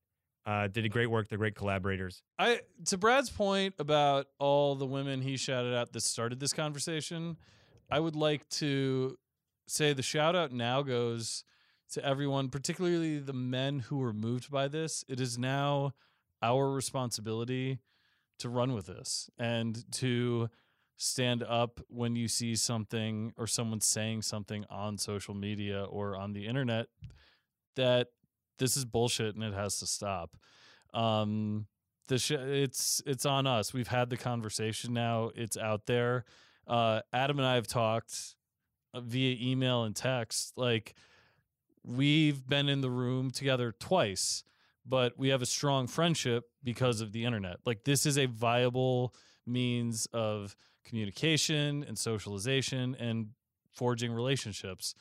Uh, 0.46 0.68
did 0.68 0.84
a 0.84 0.88
great 0.88 1.08
work. 1.08 1.28
They're 1.28 1.38
great 1.38 1.54
collaborators. 1.54 2.22
I 2.38 2.60
to 2.86 2.96
Brad's 2.96 3.30
point 3.30 3.74
about 3.78 4.26
all 4.38 4.74
the 4.74 4.86
women 4.86 5.20
he 5.20 5.36
shouted 5.36 5.74
out 5.74 5.92
that 5.92 6.00
started 6.00 6.40
this 6.40 6.54
conversation, 6.54 7.36
I 7.90 8.00
would 8.00 8.16
like 8.16 8.48
to 8.50 9.18
say 9.66 9.92
the 9.92 10.02
shout 10.02 10.34
out 10.34 10.50
now 10.50 10.82
goes 10.82 11.44
to 11.92 12.04
everyone, 12.04 12.48
particularly 12.48 13.18
the 13.18 13.32
men 13.32 13.80
who 13.80 13.98
were 13.98 14.12
moved 14.12 14.50
by 14.50 14.68
this. 14.68 15.04
It 15.08 15.20
is 15.20 15.38
now 15.38 15.92
our 16.42 16.70
responsibility 16.70 17.80
to 18.38 18.48
run 18.48 18.72
with 18.72 18.86
this 18.86 19.28
and 19.38 19.84
to 19.92 20.48
stand 20.96 21.42
up 21.42 21.80
when 21.88 22.16
you 22.16 22.28
see 22.28 22.54
something 22.54 23.32
or 23.36 23.46
someone 23.46 23.80
saying 23.80 24.22
something 24.22 24.64
on 24.70 24.98
social 24.98 25.34
media 25.34 25.84
or 25.84 26.16
on 26.16 26.32
the 26.32 26.46
internet 26.46 26.86
that 27.76 28.08
this 28.60 28.76
is 28.76 28.84
bullshit 28.84 29.34
and 29.34 29.42
it 29.42 29.54
has 29.54 29.80
to 29.80 29.86
stop. 29.86 30.36
Um, 30.94 31.66
the 32.06 32.18
sh- 32.18 32.32
it's 32.32 33.02
it's 33.06 33.26
on 33.26 33.48
us. 33.48 33.72
We've 33.72 33.88
had 33.88 34.10
the 34.10 34.16
conversation 34.16 34.92
now. 34.92 35.30
It's 35.34 35.56
out 35.56 35.86
there. 35.86 36.24
Uh, 36.68 37.00
Adam 37.12 37.38
and 37.38 37.46
I 37.46 37.56
have 37.56 37.66
talked 37.66 38.36
uh, 38.94 39.00
via 39.00 39.36
email 39.40 39.82
and 39.84 39.96
text. 39.96 40.52
Like 40.56 40.94
we've 41.82 42.46
been 42.46 42.68
in 42.68 42.80
the 42.80 42.90
room 42.90 43.30
together 43.30 43.74
twice, 43.78 44.44
but 44.86 45.18
we 45.18 45.30
have 45.30 45.42
a 45.42 45.46
strong 45.46 45.86
friendship 45.86 46.44
because 46.62 47.00
of 47.00 47.12
the 47.12 47.24
internet. 47.24 47.56
Like 47.64 47.84
this 47.84 48.06
is 48.06 48.18
a 48.18 48.26
viable 48.26 49.14
means 49.46 50.06
of 50.12 50.54
communication 50.84 51.84
and 51.88 51.98
socialization 51.98 52.96
and 52.98 53.28
forging 53.72 54.12
relationships. 54.12 54.94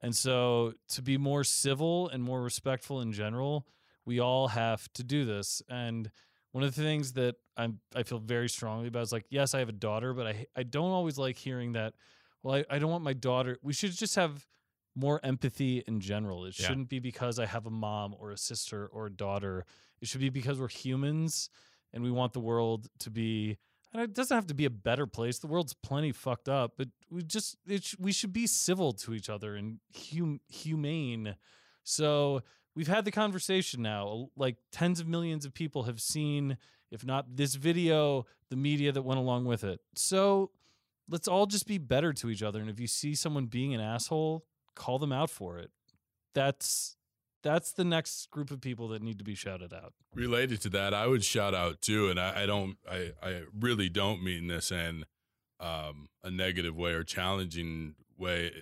And 0.00 0.14
so 0.14 0.74
to 0.90 1.02
be 1.02 1.16
more 1.16 1.44
civil 1.44 2.08
and 2.08 2.22
more 2.22 2.42
respectful 2.42 3.00
in 3.00 3.12
general, 3.12 3.66
we 4.04 4.20
all 4.20 4.48
have 4.48 4.90
to 4.94 5.02
do 5.04 5.24
this. 5.24 5.60
And 5.68 6.10
one 6.52 6.64
of 6.64 6.74
the 6.74 6.82
things 6.82 7.12
that 7.14 7.36
I'm 7.56 7.80
I 7.94 8.04
feel 8.04 8.18
very 8.18 8.48
strongly 8.48 8.88
about 8.88 9.02
is 9.02 9.12
like, 9.12 9.26
yes, 9.30 9.54
I 9.54 9.58
have 9.58 9.68
a 9.68 9.72
daughter, 9.72 10.14
but 10.14 10.26
I 10.26 10.46
I 10.56 10.62
don't 10.62 10.90
always 10.90 11.18
like 11.18 11.36
hearing 11.36 11.72
that. 11.72 11.94
Well, 12.42 12.54
I, 12.54 12.64
I 12.76 12.78
don't 12.78 12.90
want 12.90 13.04
my 13.04 13.12
daughter. 13.12 13.58
We 13.62 13.72
should 13.72 13.92
just 13.92 14.14
have 14.14 14.46
more 14.94 15.20
empathy 15.24 15.82
in 15.86 16.00
general. 16.00 16.44
It 16.44 16.58
Yeah. 16.58 16.66
shouldn't 16.68 16.88
be 16.88 16.98
because 17.00 17.38
I 17.38 17.46
have 17.46 17.66
a 17.66 17.70
mom 17.70 18.14
or 18.18 18.30
a 18.30 18.36
sister 18.36 18.86
or 18.86 19.06
a 19.06 19.10
daughter. 19.12 19.64
It 20.00 20.08
should 20.08 20.20
be 20.20 20.30
because 20.30 20.58
we're 20.58 20.68
humans 20.68 21.50
and 21.92 22.02
we 22.02 22.10
want 22.10 22.32
the 22.32 22.40
world 22.40 22.88
to 23.00 23.10
be 23.10 23.58
and 23.92 24.02
it 24.02 24.14
doesn't 24.14 24.34
have 24.34 24.46
to 24.48 24.54
be 24.54 24.64
a 24.64 24.70
better 24.70 25.06
place. 25.06 25.38
The 25.38 25.46
world's 25.46 25.74
plenty 25.74 26.12
fucked 26.12 26.48
up, 26.48 26.74
but 26.76 26.88
we 27.10 27.22
just 27.22 27.56
sh- 27.80 27.94
we 27.98 28.12
should 28.12 28.32
be 28.32 28.46
civil 28.46 28.92
to 28.92 29.14
each 29.14 29.30
other 29.30 29.56
and 29.56 29.78
hum- 30.12 30.40
humane. 30.48 31.36
So 31.84 32.42
we've 32.74 32.88
had 32.88 33.04
the 33.04 33.10
conversation 33.10 33.82
now. 33.82 34.28
Like 34.36 34.56
tens 34.70 35.00
of 35.00 35.08
millions 35.08 35.44
of 35.46 35.54
people 35.54 35.84
have 35.84 36.00
seen, 36.00 36.58
if 36.90 37.04
not 37.04 37.36
this 37.36 37.54
video, 37.54 38.26
the 38.50 38.56
media 38.56 38.92
that 38.92 39.02
went 39.02 39.18
along 39.18 39.46
with 39.46 39.64
it. 39.64 39.80
So 39.94 40.50
let's 41.08 41.28
all 41.28 41.46
just 41.46 41.66
be 41.66 41.78
better 41.78 42.12
to 42.12 42.28
each 42.28 42.42
other. 42.42 42.60
And 42.60 42.68
if 42.68 42.78
you 42.78 42.86
see 42.86 43.14
someone 43.14 43.46
being 43.46 43.74
an 43.74 43.80
asshole, 43.80 44.44
call 44.74 44.98
them 44.98 45.12
out 45.12 45.30
for 45.30 45.58
it. 45.58 45.70
That's 46.34 46.97
that's 47.42 47.72
the 47.72 47.84
next 47.84 48.30
group 48.30 48.50
of 48.50 48.60
people 48.60 48.88
that 48.88 49.02
need 49.02 49.18
to 49.18 49.24
be 49.24 49.34
shouted 49.34 49.72
out. 49.72 49.94
related 50.14 50.60
to 50.62 50.68
that, 50.70 50.92
I 50.94 51.06
would 51.06 51.24
shout 51.24 51.54
out 51.54 51.80
too, 51.80 52.08
and 52.08 52.18
I, 52.18 52.42
I 52.42 52.46
don't, 52.46 52.76
I, 52.90 53.12
I 53.22 53.42
really 53.58 53.88
don't 53.88 54.22
mean 54.22 54.48
this 54.48 54.72
in 54.72 55.04
um, 55.60 56.08
a 56.22 56.30
negative 56.30 56.76
way 56.76 56.92
or 56.92 57.04
challenging 57.04 57.94
way, 58.16 58.52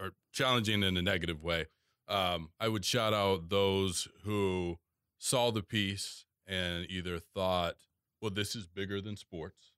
or 0.00 0.12
challenging 0.32 0.82
in 0.82 0.96
a 0.96 1.02
negative 1.02 1.42
way. 1.42 1.66
Um, 2.08 2.50
I 2.60 2.68
would 2.68 2.84
shout 2.84 3.14
out 3.14 3.48
those 3.48 4.08
who 4.24 4.76
saw 5.18 5.50
the 5.50 5.62
piece 5.62 6.24
and 6.46 6.86
either 6.90 7.18
thought, 7.18 7.76
"Well, 8.20 8.30
this 8.30 8.54
is 8.54 8.66
bigger 8.66 9.00
than 9.00 9.16
sports," 9.16 9.72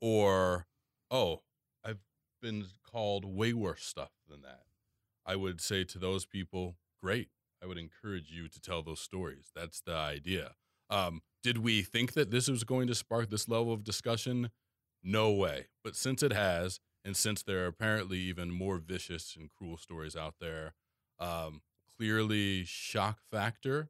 or, 0.00 0.66
"Oh, 1.10 1.42
I've 1.84 1.98
been 2.40 2.66
called 2.88 3.24
way 3.24 3.52
worse 3.52 3.84
stuff 3.84 4.12
than 4.28 4.42
that." 4.42 4.64
I 5.26 5.36
would 5.36 5.60
say 5.60 5.84
to 5.84 5.98
those 5.98 6.26
people, 6.26 6.76
"Great." 7.00 7.30
I 7.62 7.66
would 7.66 7.78
encourage 7.78 8.30
you 8.30 8.48
to 8.48 8.60
tell 8.60 8.82
those 8.82 9.00
stories. 9.00 9.50
That's 9.54 9.80
the 9.80 9.94
idea. 9.94 10.52
Um, 10.90 11.22
did 11.42 11.58
we 11.58 11.82
think 11.82 12.12
that 12.14 12.30
this 12.30 12.48
was 12.48 12.64
going 12.64 12.86
to 12.88 12.94
spark 12.94 13.30
this 13.30 13.48
level 13.48 13.72
of 13.72 13.84
discussion? 13.84 14.50
No 15.02 15.30
way. 15.30 15.66
But 15.82 15.96
since 15.96 16.22
it 16.22 16.32
has, 16.32 16.80
and 17.04 17.16
since 17.16 17.42
there 17.42 17.64
are 17.64 17.68
apparently 17.68 18.18
even 18.18 18.50
more 18.50 18.78
vicious 18.78 19.36
and 19.38 19.50
cruel 19.50 19.76
stories 19.76 20.16
out 20.16 20.34
there, 20.40 20.74
um, 21.18 21.62
clearly 21.96 22.64
shock 22.64 23.18
factor 23.30 23.88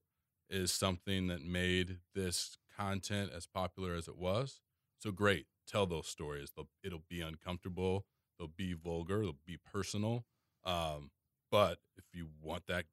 is 0.49 0.73
something 0.73 1.29
that 1.29 1.43
made 1.43 1.99
this 2.15 2.57
content 2.77 3.31
as 3.35 3.47
popular 3.47 3.95
as 3.95 4.09
it 4.09 4.17
was. 4.17 4.61
So 4.99 5.11
great, 5.11 5.47
tell 5.67 5.87
those 5.87 6.09
stories. 6.09 6.53
They'll, 6.55 6.69
it'll 6.85 7.05
be 7.09 7.21
uncomfortable. 7.21 8.07
They'll 8.39 8.49
be 8.49 8.75
vulgar. 8.75 9.21
They'll 9.21 9.37
be 9.47 9.59
personal. 9.73 10.25
Um, 10.65 11.11
but 11.51 11.79
if 11.97 12.05
you 12.13 12.29
want 12.41 12.67
that 12.69 12.85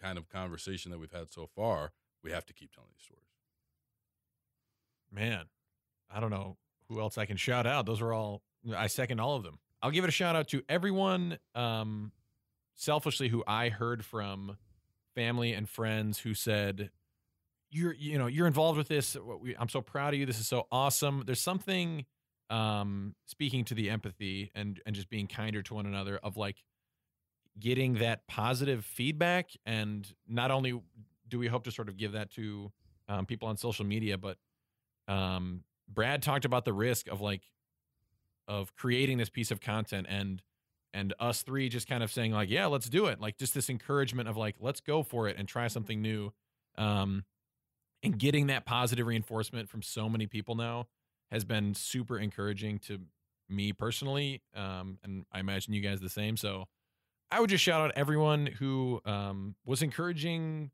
kind 0.00 0.18
of 0.18 0.28
conversation 0.28 0.90
that 0.90 0.98
we've 0.98 1.12
had 1.12 1.30
so 1.30 1.48
far, 1.54 1.92
we 2.22 2.30
have 2.30 2.46
to 2.46 2.52
keep 2.52 2.72
telling 2.72 2.90
these 2.92 3.04
stories. 3.04 3.24
Man, 5.10 5.46
I 6.10 6.20
don't 6.20 6.30
know 6.30 6.56
who 6.88 7.00
else 7.00 7.18
I 7.18 7.26
can 7.26 7.36
shout 7.36 7.66
out. 7.66 7.86
Those 7.86 8.00
are 8.00 8.12
all 8.12 8.42
I 8.76 8.86
second 8.88 9.20
all 9.20 9.36
of 9.36 9.42
them. 9.42 9.58
I'll 9.82 9.90
give 9.90 10.04
it 10.04 10.08
a 10.08 10.12
shout 10.12 10.36
out 10.36 10.48
to 10.48 10.62
everyone 10.68 11.38
um 11.54 12.12
selfishly 12.74 13.28
who 13.28 13.42
I 13.46 13.68
heard 13.68 14.04
from 14.04 14.56
family 15.14 15.52
and 15.52 15.68
friends 15.68 16.18
who 16.20 16.34
said 16.34 16.90
you're 17.70 17.92
you 17.92 18.18
know, 18.18 18.26
you're 18.26 18.46
involved 18.46 18.78
with 18.78 18.88
this. 18.88 19.16
I'm 19.58 19.68
so 19.68 19.80
proud 19.80 20.14
of 20.14 20.20
you. 20.20 20.26
This 20.26 20.40
is 20.40 20.46
so 20.46 20.66
awesome. 20.70 21.22
There's 21.26 21.40
something 21.40 22.04
um 22.50 23.14
speaking 23.26 23.64
to 23.66 23.74
the 23.74 23.90
empathy 23.90 24.50
and 24.54 24.80
and 24.86 24.94
just 24.94 25.10
being 25.10 25.26
kinder 25.26 25.62
to 25.62 25.74
one 25.74 25.86
another 25.86 26.18
of 26.22 26.36
like 26.36 26.56
getting 27.60 27.94
that 27.94 28.26
positive 28.26 28.84
feedback 28.84 29.50
and 29.66 30.14
not 30.26 30.50
only 30.50 30.80
do 31.28 31.38
we 31.38 31.46
hope 31.46 31.64
to 31.64 31.70
sort 31.70 31.88
of 31.88 31.96
give 31.96 32.12
that 32.12 32.30
to 32.30 32.70
um, 33.08 33.26
people 33.26 33.48
on 33.48 33.56
social 33.56 33.84
media 33.84 34.16
but 34.18 34.36
um, 35.08 35.64
Brad 35.88 36.22
talked 36.22 36.44
about 36.44 36.64
the 36.64 36.72
risk 36.72 37.08
of 37.08 37.20
like 37.20 37.42
of 38.46 38.74
creating 38.76 39.18
this 39.18 39.28
piece 39.28 39.50
of 39.50 39.60
content 39.60 40.06
and 40.08 40.42
and 40.94 41.14
us 41.18 41.42
three 41.42 41.68
just 41.68 41.88
kind 41.88 42.02
of 42.02 42.10
saying 42.10 42.32
like 42.32 42.50
yeah 42.50 42.66
let's 42.66 42.88
do 42.88 43.06
it. 43.06 43.20
Like 43.20 43.38
just 43.38 43.54
this 43.54 43.70
encouragement 43.70 44.28
of 44.28 44.36
like 44.36 44.56
let's 44.60 44.80
go 44.80 45.02
for 45.02 45.28
it 45.28 45.36
and 45.38 45.48
try 45.48 45.68
something 45.68 46.00
new 46.00 46.32
um 46.76 47.24
and 48.02 48.18
getting 48.18 48.46
that 48.46 48.64
positive 48.64 49.06
reinforcement 49.06 49.68
from 49.68 49.82
so 49.82 50.08
many 50.08 50.26
people 50.26 50.54
now 50.54 50.86
has 51.30 51.44
been 51.44 51.74
super 51.74 52.18
encouraging 52.18 52.78
to 52.78 53.00
me 53.48 53.72
personally 53.72 54.42
um 54.54 54.98
and 55.02 55.24
I 55.32 55.40
imagine 55.40 55.72
you 55.72 55.80
guys 55.80 56.00
the 56.00 56.10
same 56.10 56.36
so 56.36 56.66
I 57.30 57.40
would 57.40 57.50
just 57.50 57.62
shout 57.62 57.80
out 57.80 57.92
everyone 57.96 58.46
who 58.46 59.00
um 59.04 59.54
was 59.64 59.82
encouraging 59.82 60.70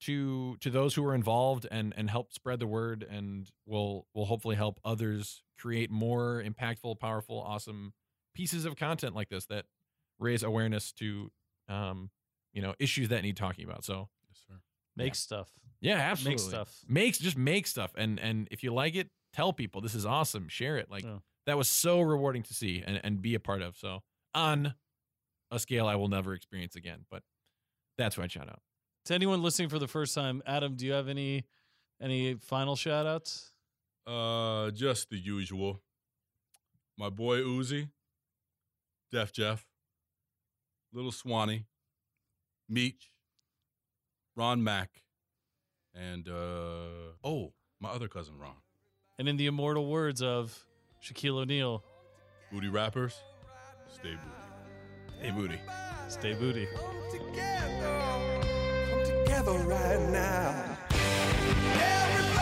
to 0.00 0.56
to 0.60 0.70
those 0.70 0.94
who 0.94 1.04
are 1.06 1.14
involved 1.14 1.66
and 1.70 1.94
and 1.96 2.10
help 2.10 2.32
spread 2.32 2.58
the 2.60 2.66
word 2.66 3.06
and 3.08 3.50
will 3.66 4.06
will 4.14 4.26
hopefully 4.26 4.56
help 4.56 4.80
others 4.84 5.42
create 5.58 5.90
more 5.90 6.42
impactful 6.44 6.98
powerful 6.98 7.40
awesome 7.40 7.92
pieces 8.34 8.64
of 8.64 8.76
content 8.76 9.14
like 9.14 9.28
this 9.28 9.46
that 9.46 9.66
raise 10.18 10.42
awareness 10.42 10.92
to 10.92 11.30
um 11.68 12.10
you 12.52 12.60
know 12.60 12.74
issues 12.78 13.08
that 13.08 13.22
need 13.22 13.36
talking 13.36 13.64
about 13.64 13.84
so 13.84 14.08
Yes, 14.28 14.42
sir. 14.48 14.54
Make 14.96 15.14
stuff. 15.14 15.48
yeah 15.80 15.94
absolutely 15.96 16.42
Make 16.44 16.50
stuff. 16.50 16.80
makes 16.88 17.18
just 17.18 17.36
make 17.38 17.66
stuff 17.66 17.92
and 17.96 18.18
and 18.18 18.48
if 18.50 18.62
you 18.62 18.74
like 18.74 18.96
it 18.96 19.10
tell 19.32 19.52
people 19.52 19.80
this 19.80 19.94
is 19.94 20.04
awesome 20.04 20.48
share 20.48 20.76
it 20.76 20.90
like 20.90 21.04
Yeah. 21.04 21.18
that 21.46 21.56
was 21.56 21.68
so 21.68 22.00
rewarding 22.00 22.42
to 22.42 22.52
see 22.54 22.82
and, 22.84 23.00
and 23.04 23.22
be 23.22 23.34
a 23.36 23.40
part 23.40 23.62
of 23.62 23.76
so 23.76 24.02
on 24.34 24.74
a 25.54 25.58
scale 25.58 25.86
i 25.86 25.94
will 25.94 26.08
never 26.08 26.34
experience 26.34 26.76
again 26.76 27.04
but 27.10 27.22
that's 27.98 28.16
what 28.16 28.24
i 28.24 28.26
shout 28.26 28.48
out 28.48 28.60
To 29.06 29.14
anyone 29.14 29.42
listening 29.42 29.68
for 29.68 29.78
the 29.78 29.86
first 29.88 30.14
time, 30.14 30.42
Adam, 30.46 30.76
do 30.76 30.86
you 30.86 30.92
have 30.92 31.08
any 31.08 31.44
any 32.00 32.34
final 32.34 32.74
shout 32.76 33.06
outs? 33.06 33.52
Uh, 34.06 34.70
just 34.70 35.10
the 35.10 35.16
usual. 35.18 35.82
My 36.98 37.10
boy 37.10 37.38
Uzi, 37.40 37.88
Def 39.12 39.32
Jeff, 39.32 39.66
Little 40.92 41.12
Swanee, 41.12 41.66
Meech, 42.68 43.10
Ron 44.36 44.62
Mack, 44.64 45.02
and 45.94 46.26
uh 46.28 47.12
oh, 47.22 47.52
my 47.80 47.90
other 47.90 48.08
cousin 48.08 48.38
Ron. 48.38 48.56
And 49.18 49.28
in 49.28 49.36
the 49.36 49.46
immortal 49.46 49.86
words 49.86 50.22
of 50.22 50.66
Shaquille 51.02 51.38
O'Neal, 51.42 51.84
Booty 52.50 52.68
rappers, 52.68 53.14
stay 53.92 54.10
booty. 54.14 54.53
Hey 55.24 55.30
booty 55.30 55.58
stay 56.08 56.34
booty. 56.34 56.68
Come 56.76 56.96
together, 57.10 58.40
come 58.90 59.04
together 59.04 59.52
right 59.52 60.00
now. 60.10 60.54
Everybody, 60.90 62.33